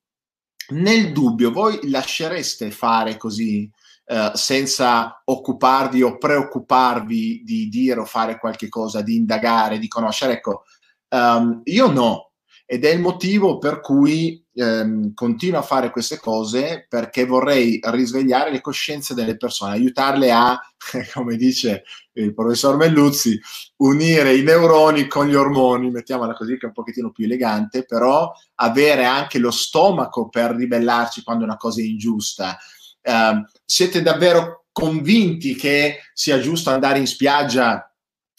nel 0.71 1.13
dubbio, 1.13 1.53
voi 1.53 1.89
lascereste 1.89 2.71
fare 2.71 3.17
così 3.17 3.71
eh, 4.13 4.33
senza 4.35 5.23
occuparvi 5.25 6.03
o 6.03 6.19
preoccuparvi 6.19 7.43
di 7.45 7.69
dire 7.69 8.01
o 8.01 8.05
fare 8.05 8.41
qualche 8.41 8.69
cosa, 8.69 9.03
di 9.03 9.15
indagare, 9.15 9.79
di 9.79 9.87
conoscere. 9.87 10.33
Ecco, 10.33 10.65
um, 11.11 11.61
io 11.63 11.93
no, 11.93 12.33
ed 12.67 12.85
è 12.85 12.91
il 12.91 12.99
motivo 12.99 13.59
per 13.59 13.79
cui 13.79 14.45
ehm, 14.53 15.15
continuo 15.15 15.61
a 15.61 15.63
fare 15.63 15.91
queste 15.91 16.19
cose 16.19 16.87
perché 16.89 17.25
vorrei 17.25 17.79
risvegliare 17.85 18.51
le 18.51 18.61
coscienze 18.61 19.15
delle 19.15 19.37
persone, 19.37 19.75
aiutarle 19.75 20.33
a, 20.33 20.61
come 21.15 21.37
dice 21.37 21.85
il 22.15 22.35
professor 22.35 22.77
Melluzzi, 22.77 23.41
unire 23.77 24.35
i 24.35 24.43
neuroni 24.43 25.07
con 25.07 25.29
gli 25.29 25.37
ormoni, 25.37 25.89
mettiamola 25.89 26.35
così 26.35 26.55
che 26.55 26.65
è 26.65 26.67
un 26.67 26.73
pochettino 26.73 27.13
più 27.13 27.27
elegante, 27.27 27.85
però 27.85 28.33
avere 28.57 29.05
anche 29.05 29.39
lo 29.39 29.53
stomaco 29.53 30.29
per 30.29 30.57
ribellarci 30.57 31.23
quando 31.23 31.45
una 31.45 31.57
cosa 31.57 31.81
è 31.81 31.85
ingiusta, 31.85 32.59
eh, 33.03 33.45
siete 33.65 34.03
davvero 34.03 34.67
convinti 34.73 35.55
che 35.55 36.01
sia 36.13 36.41
giusto 36.41 36.71
andare 36.71 36.99
in 36.99 37.07
spiaggia 37.07 37.91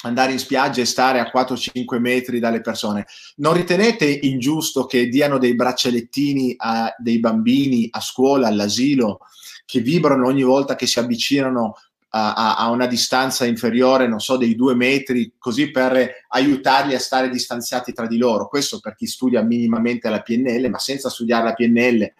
andare 0.03 0.31
in 0.31 0.39
spiaggia 0.39 0.81
e 0.81 0.85
stare 0.85 1.19
a 1.19 1.31
4-5 1.33 1.99
metri 1.99 2.39
dalle 2.39 2.61
persone. 2.61 3.05
Non 3.37 3.53
ritenete 3.53 4.05
ingiusto 4.05 4.85
che 4.85 5.07
diano 5.07 5.37
dei 5.37 5.55
braccialettini 5.55 6.55
a 6.57 6.93
dei 6.97 7.19
bambini 7.19 7.87
a 7.91 7.99
scuola, 7.99 8.47
all'asilo, 8.47 9.19
che 9.65 9.79
vibrano 9.79 10.27
ogni 10.27 10.43
volta 10.43 10.75
che 10.75 10.87
si 10.87 10.99
avvicinano 10.99 11.75
a, 12.13 12.57
a, 12.57 12.69
una 12.69 12.87
distanza 12.87 13.45
inferiore, 13.45 14.07
non 14.07 14.19
so, 14.19 14.35
dei 14.35 14.55
due 14.55 14.75
metri, 14.75 15.33
così 15.37 15.71
per 15.71 16.25
aiutarli 16.29 16.93
a 16.93 16.99
stare 16.99 17.29
distanziati 17.29 17.93
tra 17.93 18.07
di 18.07 18.17
loro. 18.17 18.47
Questo 18.47 18.79
per 18.79 18.95
chi 18.95 19.07
studia 19.07 19.41
minimamente 19.41 20.09
la 20.09 20.21
PNL, 20.21 20.69
ma 20.69 20.79
senza 20.79 21.09
studiare 21.09 21.45
la 21.45 21.53
PNL 21.53 22.13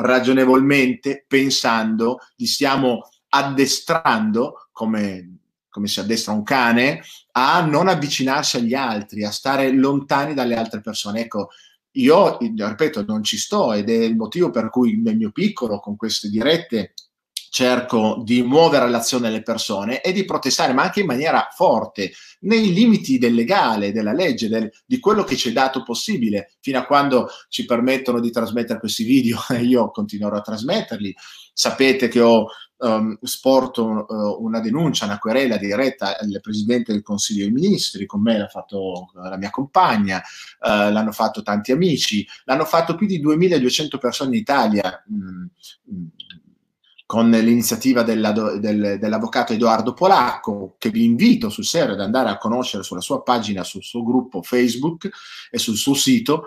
ragionevolmente, 0.00 1.24
pensando, 1.26 2.18
li 2.36 2.46
stiamo 2.46 3.08
addestrando 3.28 4.68
come 4.72 5.40
come 5.70 5.86
si 5.86 6.00
addestra 6.00 6.32
un 6.32 6.42
cane, 6.42 7.00
a 7.32 7.64
non 7.64 7.88
avvicinarsi 7.88 8.56
agli 8.56 8.74
altri, 8.74 9.24
a 9.24 9.30
stare 9.30 9.70
lontani 9.72 10.34
dalle 10.34 10.56
altre 10.56 10.80
persone. 10.80 11.20
Ecco, 11.20 11.50
io, 11.92 12.38
ripeto, 12.38 13.04
non 13.04 13.22
ci 13.22 13.38
sto 13.38 13.72
ed 13.72 13.88
è 13.88 13.94
il 13.94 14.16
motivo 14.16 14.50
per 14.50 14.68
cui 14.68 15.00
nel 15.00 15.16
mio 15.16 15.30
piccolo, 15.30 15.78
con 15.78 15.96
queste 15.96 16.28
dirette, 16.28 16.94
cerco 17.50 18.22
di 18.24 18.42
muovere 18.42 18.88
l'azione 18.88 19.28
delle 19.28 19.42
persone 19.42 20.00
e 20.00 20.12
di 20.12 20.24
protestare, 20.24 20.72
ma 20.72 20.84
anche 20.84 21.00
in 21.00 21.06
maniera 21.06 21.48
forte, 21.52 22.12
nei 22.42 22.72
limiti 22.72 23.18
del 23.18 23.34
legale, 23.34 23.92
della 23.92 24.12
legge, 24.12 24.48
del, 24.48 24.70
di 24.86 25.00
quello 25.00 25.24
che 25.24 25.36
ci 25.36 25.50
è 25.50 25.52
dato 25.52 25.82
possibile, 25.82 26.52
fino 26.60 26.78
a 26.78 26.86
quando 26.86 27.28
ci 27.48 27.66
permettono 27.66 28.20
di 28.20 28.30
trasmettere 28.30 28.78
questi 28.78 29.02
video 29.02 29.38
e 29.50 29.62
io 29.64 29.90
continuerò 29.90 30.36
a 30.36 30.42
trasmetterli. 30.42 31.14
Sapete 31.52 32.06
che 32.06 32.20
ho 32.20 32.46
um, 32.78 33.18
sporto 33.20 34.06
uh, 34.08 34.42
una 34.44 34.60
denuncia, 34.60 35.04
una 35.04 35.18
querela 35.18 35.56
diretta 35.56 36.16
al 36.18 36.38
Presidente 36.40 36.92
del 36.92 37.02
Consiglio 37.02 37.42
dei 37.42 37.52
Ministri, 37.52 38.06
con 38.06 38.22
me 38.22 38.38
l'ha 38.38 38.46
fatto 38.46 39.10
la 39.14 39.36
mia 39.36 39.50
compagna, 39.50 40.18
uh, 40.18 40.92
l'hanno 40.92 41.12
fatto 41.12 41.42
tanti 41.42 41.72
amici, 41.72 42.24
l'hanno 42.44 42.64
fatto 42.64 42.94
più 42.94 43.08
di 43.08 43.18
2200 43.18 43.98
persone 43.98 44.36
in 44.36 44.40
Italia. 44.40 45.02
Mh, 45.08 45.46
mh, 45.94 46.06
con 47.10 47.28
l'iniziativa 47.28 48.04
del, 48.04 48.58
dell'avvocato 48.60 49.52
Edoardo 49.52 49.94
Polacco, 49.94 50.76
che 50.78 50.90
vi 50.90 51.02
invito 51.02 51.48
sul 51.48 51.64
serio 51.64 51.94
ad 51.94 52.00
andare 52.00 52.28
a 52.28 52.38
conoscere 52.38 52.84
sulla 52.84 53.00
sua 53.00 53.24
pagina, 53.24 53.64
sul 53.64 53.82
suo 53.82 54.04
gruppo 54.04 54.42
Facebook 54.42 55.10
e 55.50 55.58
sul 55.58 55.74
suo 55.74 55.94
sito, 55.94 56.46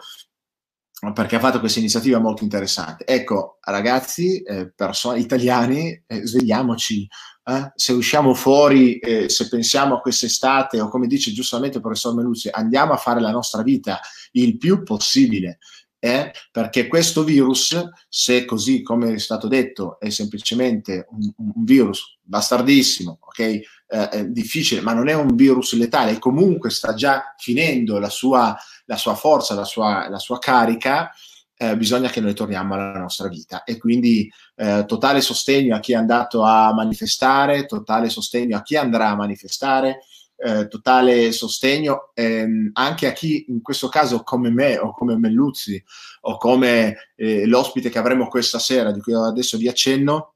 perché 1.13 1.35
ha 1.35 1.41
fatto 1.41 1.59
questa 1.59 1.79
iniziativa 1.79 2.17
molto 2.19 2.45
interessante. 2.45 3.05
Ecco, 3.05 3.57
ragazzi, 3.59 4.41
eh, 4.41 4.71
persone, 4.71 5.19
italiani, 5.19 6.01
eh, 6.07 6.25
svegliamoci. 6.25 7.09
Eh? 7.43 7.71
Se 7.75 7.91
usciamo 7.91 8.33
fuori, 8.33 8.99
eh, 8.99 9.27
se 9.27 9.49
pensiamo 9.49 9.95
a 9.95 9.99
quest'estate, 9.99 10.79
o 10.79 10.87
come 10.87 11.07
dice 11.07 11.33
giustamente 11.33 11.75
il 11.75 11.83
professor 11.83 12.15
Meluzzi, 12.15 12.47
andiamo 12.49 12.93
a 12.93 12.97
fare 12.97 13.19
la 13.19 13.31
nostra 13.31 13.63
vita 13.63 13.99
il 14.31 14.57
più 14.57 14.81
possibile 14.83 15.57
eh? 16.03 16.33
perché 16.51 16.87
questo 16.87 17.23
virus, 17.23 17.81
se 18.09 18.43
così 18.43 18.81
come 18.81 19.13
è 19.13 19.19
stato 19.19 19.47
detto, 19.47 19.97
è 20.01 20.09
semplicemente 20.09 21.07
un, 21.11 21.31
un 21.37 21.63
virus 21.63 22.17
bastardissimo, 22.21 23.19
ok? 23.21 23.39
Eh, 23.87 24.25
difficile, 24.27 24.81
ma 24.81 24.91
non 24.91 25.07
è 25.07 25.13
un 25.13 25.33
virus 25.33 25.75
letale, 25.75 26.19
comunque 26.19 26.71
sta 26.71 26.93
già 26.93 27.33
finendo 27.37 27.99
la 27.99 28.09
sua, 28.09 28.53
la 28.85 28.97
sua 28.97 29.15
forza, 29.15 29.53
la 29.53 29.63
sua, 29.63 30.09
la 30.09 30.19
sua 30.19 30.39
carica, 30.39 31.09
eh, 31.55 31.77
bisogna 31.77 32.09
che 32.09 32.19
noi 32.19 32.33
torniamo 32.33 32.73
alla 32.73 32.99
nostra 32.99 33.29
vita. 33.29 33.63
E 33.63 33.77
quindi 33.77 34.29
eh, 34.55 34.83
totale 34.85 35.21
sostegno 35.21 35.73
a 35.73 35.79
chi 35.79 35.93
è 35.93 35.95
andato 35.95 36.43
a 36.43 36.73
manifestare, 36.73 37.65
totale 37.65 38.09
sostegno 38.09 38.57
a 38.57 38.61
chi 38.61 38.75
andrà 38.75 39.07
a 39.07 39.15
manifestare, 39.15 40.01
eh, 40.35 40.67
totale 40.67 41.31
sostegno 41.31 42.11
ehm, 42.13 42.71
anche 42.73 43.07
a 43.07 43.11
chi 43.11 43.45
in 43.49 43.61
questo 43.61 43.87
caso 43.89 44.23
come 44.23 44.49
me 44.49 44.77
o 44.77 44.93
come 44.93 45.17
Melluzzi 45.17 45.81
o 46.21 46.37
come 46.37 47.11
eh, 47.15 47.45
l'ospite 47.45 47.89
che 47.89 47.99
avremo 47.99 48.27
questa 48.27 48.59
sera 48.59 48.91
di 48.91 48.99
cui 48.99 49.13
adesso 49.13 49.57
vi 49.57 49.67
accenno 49.67 50.33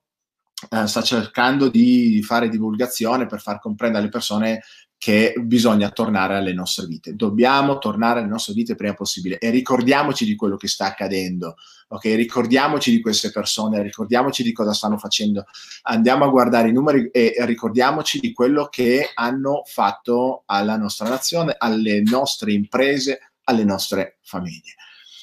eh, 0.70 0.88
sta 0.88 1.02
cercando 1.02 1.70
di 1.70 2.22
fare 2.24 2.50
divulgazione 2.50 3.28
per 3.28 3.42
far 3.42 3.60
comprendere 3.60 4.04
alle 4.04 4.12
persone 4.12 4.64
che 4.98 5.36
bisogna 5.38 5.92
tornare 5.92 6.36
alle 6.36 6.54
nostre 6.54 6.88
vite. 6.88 7.16
Dobbiamo 7.16 7.78
tornare 7.78 8.20
alle 8.20 8.28
nostre 8.28 8.54
vite 8.54 8.76
prima 8.76 8.96
possibile 8.96 9.38
e 9.38 9.52
ricordiamoci 9.52 10.26
di 10.26 10.36
quello 10.36 10.58
che 10.58 10.68
sta 10.68 10.88
accadendo, 10.88 11.56
ok? 11.90 12.04
Ricordiamoci 12.04 12.90
di 12.90 13.00
queste 13.00 13.32
persone, 13.32 13.84
ricordiamoci 13.84 14.42
di 14.42 14.52
cosa 14.52 14.74
stanno 14.74 14.98
facendo. 14.98 15.46
Andiamo 15.84 16.26
a 16.26 16.30
guardare 16.30 16.70
i 16.70 16.74
numeri 16.74 17.10
e 17.12 17.36
ricordiamoci 17.46 18.20
di 18.20 18.34
quello 18.34 18.68
che 18.70 19.12
hanno 19.14 19.62
fatto 19.66 20.44
alla 20.46 20.78
nostra 20.78 21.08
nazione, 21.08 21.56
alle 21.58 22.02
nostre 22.02 22.54
imprese, 22.54 23.34
alle 23.44 23.64
nostre 23.64 24.18
famiglie. 24.24 24.74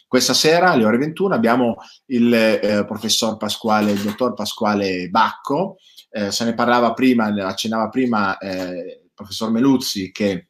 Questa 0.07 0.35
sera 0.35 0.71
alle 0.71 0.85
ore 0.85 0.99
21 0.99 1.35
abbiamo 1.35 1.79
il 2.07 2.33
eh, 2.33 2.85
professor 2.87 3.37
Pasquale, 3.37 3.91
il 3.91 4.01
dottor 4.01 4.35
Pasquale 4.35 5.09
Bacco, 5.09 5.79
eh, 6.11 6.31
se 6.31 6.45
ne 6.45 6.55
parlava 6.55 6.93
prima, 6.93 7.25
accennava 7.45 7.89
prima 7.89 8.39
eh, 8.39 9.04
professor 9.15 9.51
Meluzzi 9.51 10.11
che 10.11 10.49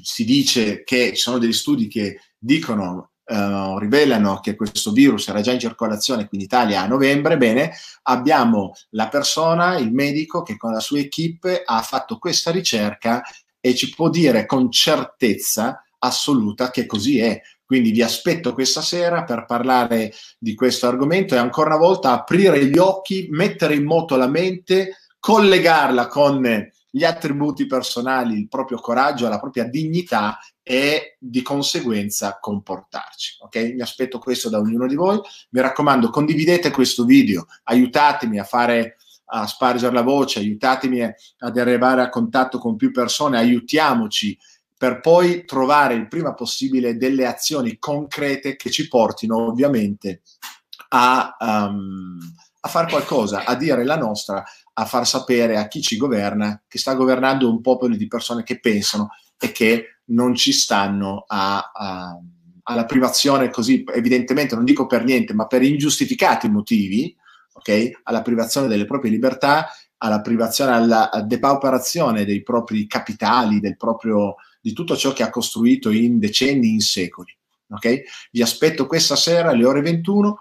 si 0.00 0.24
dice 0.24 0.84
che 0.84 1.10
ci 1.14 1.20
sono 1.20 1.38
degli 1.38 1.52
studi 1.52 1.88
che 1.88 2.20
dicono 2.38 3.12
Uh, 3.28 3.76
rivelano 3.76 4.40
che 4.40 4.56
questo 4.56 4.90
virus 4.90 5.28
era 5.28 5.42
già 5.42 5.52
in 5.52 5.58
circolazione 5.58 6.26
qui 6.26 6.38
in 6.38 6.44
Italia 6.44 6.80
a 6.80 6.86
novembre, 6.86 7.36
bene, 7.36 7.72
abbiamo 8.04 8.72
la 8.92 9.08
persona, 9.08 9.76
il 9.76 9.92
medico, 9.92 10.40
che 10.40 10.56
con 10.56 10.72
la 10.72 10.80
sua 10.80 11.00
equipe 11.00 11.60
ha 11.62 11.82
fatto 11.82 12.16
questa 12.16 12.50
ricerca 12.50 13.22
e 13.60 13.74
ci 13.74 13.90
può 13.90 14.08
dire 14.08 14.46
con 14.46 14.72
certezza 14.72 15.84
assoluta 15.98 16.70
che 16.70 16.86
così 16.86 17.18
è. 17.18 17.38
Quindi 17.66 17.90
vi 17.90 18.00
aspetto 18.00 18.54
questa 18.54 18.80
sera 18.80 19.24
per 19.24 19.44
parlare 19.44 20.14
di 20.38 20.54
questo 20.54 20.86
argomento 20.86 21.34
e 21.34 21.38
ancora 21.38 21.74
una 21.74 21.84
volta 21.84 22.12
aprire 22.12 22.64
gli 22.64 22.78
occhi, 22.78 23.26
mettere 23.30 23.74
in 23.74 23.84
moto 23.84 24.16
la 24.16 24.28
mente, 24.28 25.00
collegarla 25.18 26.06
con 26.06 26.40
gli 26.90 27.04
attributi 27.04 27.66
personali, 27.66 28.38
il 28.38 28.48
proprio 28.48 28.78
coraggio, 28.78 29.28
la 29.28 29.38
propria 29.38 29.64
dignità 29.64 30.38
e 30.62 31.16
di 31.18 31.42
conseguenza 31.42 32.38
comportarci. 32.40 33.38
Ok? 33.40 33.56
Mi 33.74 33.80
aspetto 33.80 34.18
questo 34.18 34.48
da 34.48 34.58
ognuno 34.58 34.86
di 34.86 34.94
voi. 34.94 35.20
Mi 35.50 35.60
raccomando, 35.60 36.10
condividete 36.10 36.70
questo 36.70 37.04
video, 37.04 37.46
aiutatemi 37.64 38.38
a 38.38 38.44
fare 38.44 38.96
a 39.30 39.46
spargere 39.46 39.92
la 39.92 40.02
voce, 40.02 40.38
aiutatemi 40.38 41.02
ad 41.02 41.58
arrivare 41.58 42.02
a 42.02 42.08
contatto 42.08 42.58
con 42.58 42.76
più 42.76 42.90
persone, 42.92 43.36
aiutiamoci 43.36 44.38
per 44.76 45.00
poi 45.00 45.44
trovare 45.44 45.94
il 45.94 46.06
prima 46.06 46.34
possibile 46.34 46.96
delle 46.96 47.26
azioni 47.26 47.78
concrete 47.78 48.56
che 48.56 48.70
ci 48.70 48.86
portino 48.86 49.48
ovviamente 49.48 50.22
a, 50.90 51.36
um, 51.40 52.18
a 52.60 52.68
fare 52.68 52.88
qualcosa, 52.88 53.44
a 53.44 53.56
dire 53.56 53.84
la 53.84 53.96
nostra, 53.96 54.44
a 54.80 54.84
far 54.84 55.06
sapere 55.06 55.56
a 55.56 55.66
chi 55.66 55.82
ci 55.82 55.96
governa 55.96 56.62
che 56.68 56.78
sta 56.78 56.94
governando 56.94 57.50
un 57.50 57.60
popolo 57.60 57.96
di 57.96 58.06
persone 58.06 58.44
che 58.44 58.60
pensano 58.60 59.10
e 59.36 59.50
che 59.50 59.98
non 60.06 60.36
ci 60.36 60.52
stanno 60.52 61.24
a, 61.26 61.70
a, 61.74 62.18
alla 62.62 62.84
privazione 62.84 63.50
così, 63.50 63.84
evidentemente 63.92 64.54
non 64.54 64.64
dico 64.64 64.86
per 64.86 65.02
niente, 65.04 65.34
ma 65.34 65.46
per 65.46 65.62
ingiustificati 65.62 66.48
motivi, 66.48 67.14
ok? 67.54 68.00
Alla 68.04 68.22
privazione 68.22 68.68
delle 68.68 68.84
proprie 68.84 69.10
libertà, 69.10 69.68
alla 69.98 70.20
privazione, 70.20 70.72
alla 70.72 71.10
depauperazione 71.26 72.24
dei 72.24 72.42
propri 72.44 72.86
capitali, 72.86 73.58
del 73.58 73.76
proprio, 73.76 74.36
di 74.60 74.72
tutto 74.72 74.96
ciò 74.96 75.12
che 75.12 75.24
ha 75.24 75.30
costruito 75.30 75.90
in 75.90 76.20
decenni, 76.20 76.70
in 76.70 76.80
secoli. 76.80 77.36
Ok? 77.70 78.02
Vi 78.30 78.40
aspetto 78.40 78.86
questa 78.86 79.16
sera 79.16 79.50
alle 79.50 79.66
ore 79.66 79.82
21 79.82 80.38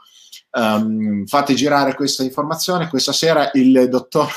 Um, 0.58 1.28
fate 1.28 1.53
girare 1.53 1.93
questa 1.93 2.24
informazione. 2.24 2.88
Questa 2.88 3.12
sera 3.12 3.51
il 3.53 3.88
dottor, 3.89 4.28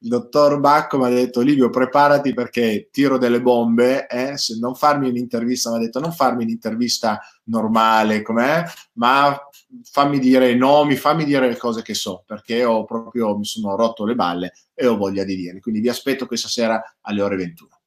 il 0.00 0.08
dottor 0.08 0.60
Bacco 0.60 0.98
mi 0.98 1.06
ha 1.06 1.08
detto: 1.08 1.40
Livio, 1.40 1.70
preparati 1.70 2.34
perché 2.34 2.90
tiro 2.92 3.16
delle 3.16 3.40
bombe. 3.40 4.06
Eh? 4.06 4.36
Se 4.36 4.58
non 4.58 4.74
farmi 4.74 5.08
un'intervista, 5.08 5.70
mi 5.70 5.76
ha 5.76 5.78
detto: 5.78 5.98
non 5.98 6.12
farmi 6.12 6.42
un'intervista 6.44 7.18
normale 7.44 8.20
com'è, 8.20 8.62
ma 8.94 9.34
fammi 9.82 10.18
dire 10.18 10.54
nomi, 10.54 10.96
fammi 10.96 11.24
dire 11.24 11.48
le 11.48 11.56
cose 11.56 11.80
che 11.80 11.94
so 11.94 12.22
perché 12.26 12.64
ho 12.64 12.84
proprio 12.84 13.36
mi 13.38 13.46
sono 13.46 13.74
rotto 13.74 14.04
le 14.04 14.14
balle 14.14 14.52
e 14.74 14.86
ho 14.86 14.98
voglia 14.98 15.24
di 15.24 15.36
dire. 15.36 15.60
Quindi 15.60 15.80
vi 15.80 15.88
aspetto 15.88 16.26
questa 16.26 16.48
sera 16.48 16.82
alle 17.00 17.22
ore 17.22 17.36
21. 17.36 17.80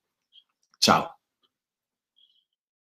Ciao. 0.80 1.15